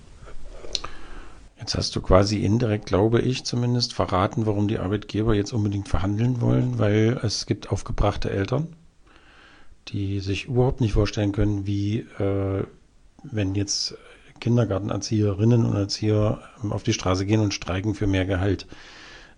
Jetzt 1.59 1.75
hast 1.75 1.95
du 1.95 2.01
quasi 2.01 2.43
indirekt, 2.43 2.85
glaube 2.85 3.21
ich 3.21 3.45
zumindest, 3.45 3.93
verraten, 3.93 4.45
warum 4.45 4.67
die 4.67 4.77
Arbeitgeber 4.77 5.33
jetzt 5.33 5.53
unbedingt 5.53 5.87
verhandeln 5.87 6.41
wollen, 6.41 6.77
weil 6.79 7.19
es 7.23 7.45
gibt 7.45 7.71
aufgebrachte 7.71 8.29
Eltern, 8.29 8.67
die 9.87 10.19
sich 10.19 10.45
überhaupt 10.45 10.81
nicht 10.81 10.93
vorstellen 10.93 11.31
können, 11.31 11.65
wie 11.65 11.99
äh, 12.19 12.65
wenn 13.23 13.55
jetzt 13.55 13.95
Kindergartenerzieherinnen 14.39 15.65
und 15.65 15.75
Erzieher 15.75 16.41
auf 16.69 16.83
die 16.83 16.93
Straße 16.93 17.25
gehen 17.25 17.39
und 17.39 17.53
streiken 17.53 17.95
für 17.95 18.07
mehr 18.07 18.25
Gehalt. 18.25 18.67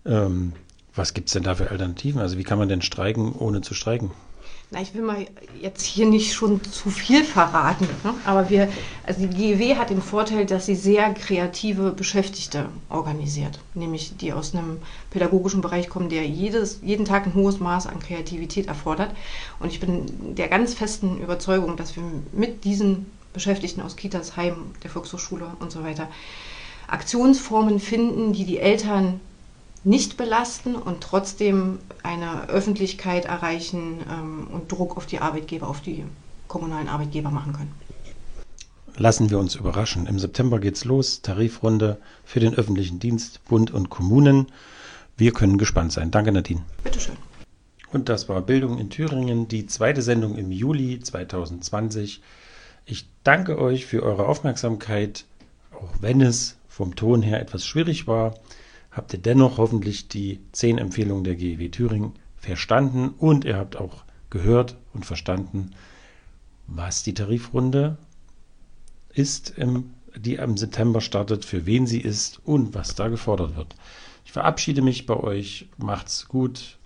Ähm, 0.04 0.52
was 0.94 1.14
gibt 1.14 1.28
es 1.28 1.34
denn 1.34 1.44
da 1.44 1.54
für 1.54 1.70
Alternativen? 1.70 2.20
Also 2.20 2.36
wie 2.36 2.42
kann 2.42 2.58
man 2.58 2.68
denn 2.68 2.82
streiken, 2.82 3.32
ohne 3.32 3.60
zu 3.60 3.74
streiken? 3.74 4.10
Na, 4.70 4.82
ich 4.82 4.92
will 4.92 5.00
mal 5.00 5.26
jetzt 5.62 5.82
hier 5.82 6.04
nicht 6.04 6.34
schon 6.34 6.62
zu 6.62 6.90
viel 6.90 7.24
verraten, 7.24 7.88
ne? 8.04 8.12
aber 8.26 8.50
wir, 8.50 8.68
also 9.02 9.26
die 9.26 9.28
GEW 9.28 9.76
hat 9.76 9.88
den 9.88 10.02
Vorteil, 10.02 10.44
dass 10.44 10.66
sie 10.66 10.74
sehr 10.74 11.14
kreative 11.14 11.92
Beschäftigte 11.92 12.68
organisiert, 12.90 13.60
nämlich 13.72 14.18
die 14.18 14.34
aus 14.34 14.54
einem 14.54 14.76
pädagogischen 15.10 15.62
Bereich 15.62 15.88
kommen, 15.88 16.10
der 16.10 16.26
jedes, 16.26 16.80
jeden 16.82 17.06
Tag 17.06 17.24
ein 17.24 17.32
hohes 17.32 17.60
Maß 17.60 17.86
an 17.86 17.98
Kreativität 17.98 18.66
erfordert. 18.66 19.14
Und 19.58 19.72
ich 19.72 19.80
bin 19.80 20.34
der 20.34 20.48
ganz 20.48 20.74
festen 20.74 21.18
Überzeugung, 21.18 21.78
dass 21.78 21.96
wir 21.96 22.02
mit 22.32 22.64
diesen 22.64 23.06
Beschäftigten 23.32 23.80
aus 23.80 23.96
Kitas, 23.96 24.36
Heim, 24.36 24.72
der 24.82 24.90
Volkshochschule 24.90 25.46
und 25.60 25.72
so 25.72 25.82
weiter 25.82 26.08
Aktionsformen 26.88 27.80
finden, 27.80 28.34
die 28.34 28.44
die 28.44 28.58
Eltern 28.58 29.20
nicht 29.84 30.16
belasten 30.16 30.74
und 30.74 31.00
trotzdem 31.00 31.78
eine 32.02 32.48
Öffentlichkeit 32.48 33.24
erreichen 33.24 34.00
ähm, 34.10 34.48
und 34.52 34.70
Druck 34.70 34.96
auf 34.96 35.06
die 35.06 35.20
Arbeitgeber, 35.20 35.68
auf 35.68 35.80
die 35.80 36.04
kommunalen 36.48 36.88
Arbeitgeber 36.88 37.30
machen 37.30 37.52
können. 37.52 37.72
Lassen 38.96 39.30
wir 39.30 39.38
uns 39.38 39.54
überraschen. 39.54 40.06
Im 40.06 40.18
September 40.18 40.58
geht's 40.58 40.84
los. 40.84 41.22
Tarifrunde 41.22 41.98
für 42.24 42.40
den 42.40 42.54
öffentlichen 42.54 42.98
Dienst, 42.98 43.44
Bund 43.44 43.70
und 43.70 43.90
Kommunen. 43.90 44.46
Wir 45.16 45.32
können 45.32 45.56
gespannt 45.56 45.92
sein. 45.92 46.10
Danke, 46.10 46.32
Nadine. 46.32 46.62
Bitteschön. 46.82 47.16
Und 47.92 48.08
das 48.08 48.28
war 48.28 48.40
Bildung 48.42 48.78
in 48.78 48.90
Thüringen, 48.90 49.48
die 49.48 49.66
zweite 49.66 50.02
Sendung 50.02 50.36
im 50.36 50.50
Juli 50.50 51.00
2020. 51.00 52.20
Ich 52.86 53.08
danke 53.22 53.58
euch 53.58 53.86
für 53.86 54.02
eure 54.02 54.26
Aufmerksamkeit, 54.26 55.24
auch 55.72 55.90
wenn 56.00 56.20
es 56.20 56.56
vom 56.68 56.96
Ton 56.96 57.22
her 57.22 57.40
etwas 57.40 57.64
schwierig 57.64 58.06
war 58.06 58.34
habt 58.90 59.12
ihr 59.12 59.18
dennoch 59.18 59.58
hoffentlich 59.58 60.08
die 60.08 60.40
zehn 60.52 60.78
Empfehlungen 60.78 61.24
der 61.24 61.36
GEW 61.36 61.68
Thüringen 61.68 62.12
verstanden 62.36 63.10
und 63.18 63.44
ihr 63.44 63.56
habt 63.56 63.76
auch 63.76 64.04
gehört 64.30 64.76
und 64.94 65.06
verstanden, 65.06 65.72
was 66.66 67.02
die 67.02 67.14
Tarifrunde 67.14 67.96
ist, 69.12 69.50
im, 69.50 69.90
die 70.16 70.34
im 70.34 70.56
September 70.56 71.00
startet, 71.00 71.44
für 71.44 71.66
wen 71.66 71.86
sie 71.86 72.00
ist 72.00 72.40
und 72.44 72.74
was 72.74 72.94
da 72.94 73.08
gefordert 73.08 73.56
wird. 73.56 73.74
Ich 74.24 74.32
verabschiede 74.32 74.82
mich 74.82 75.06
bei 75.06 75.16
euch. 75.16 75.68
Macht's 75.78 76.28
gut. 76.28 76.77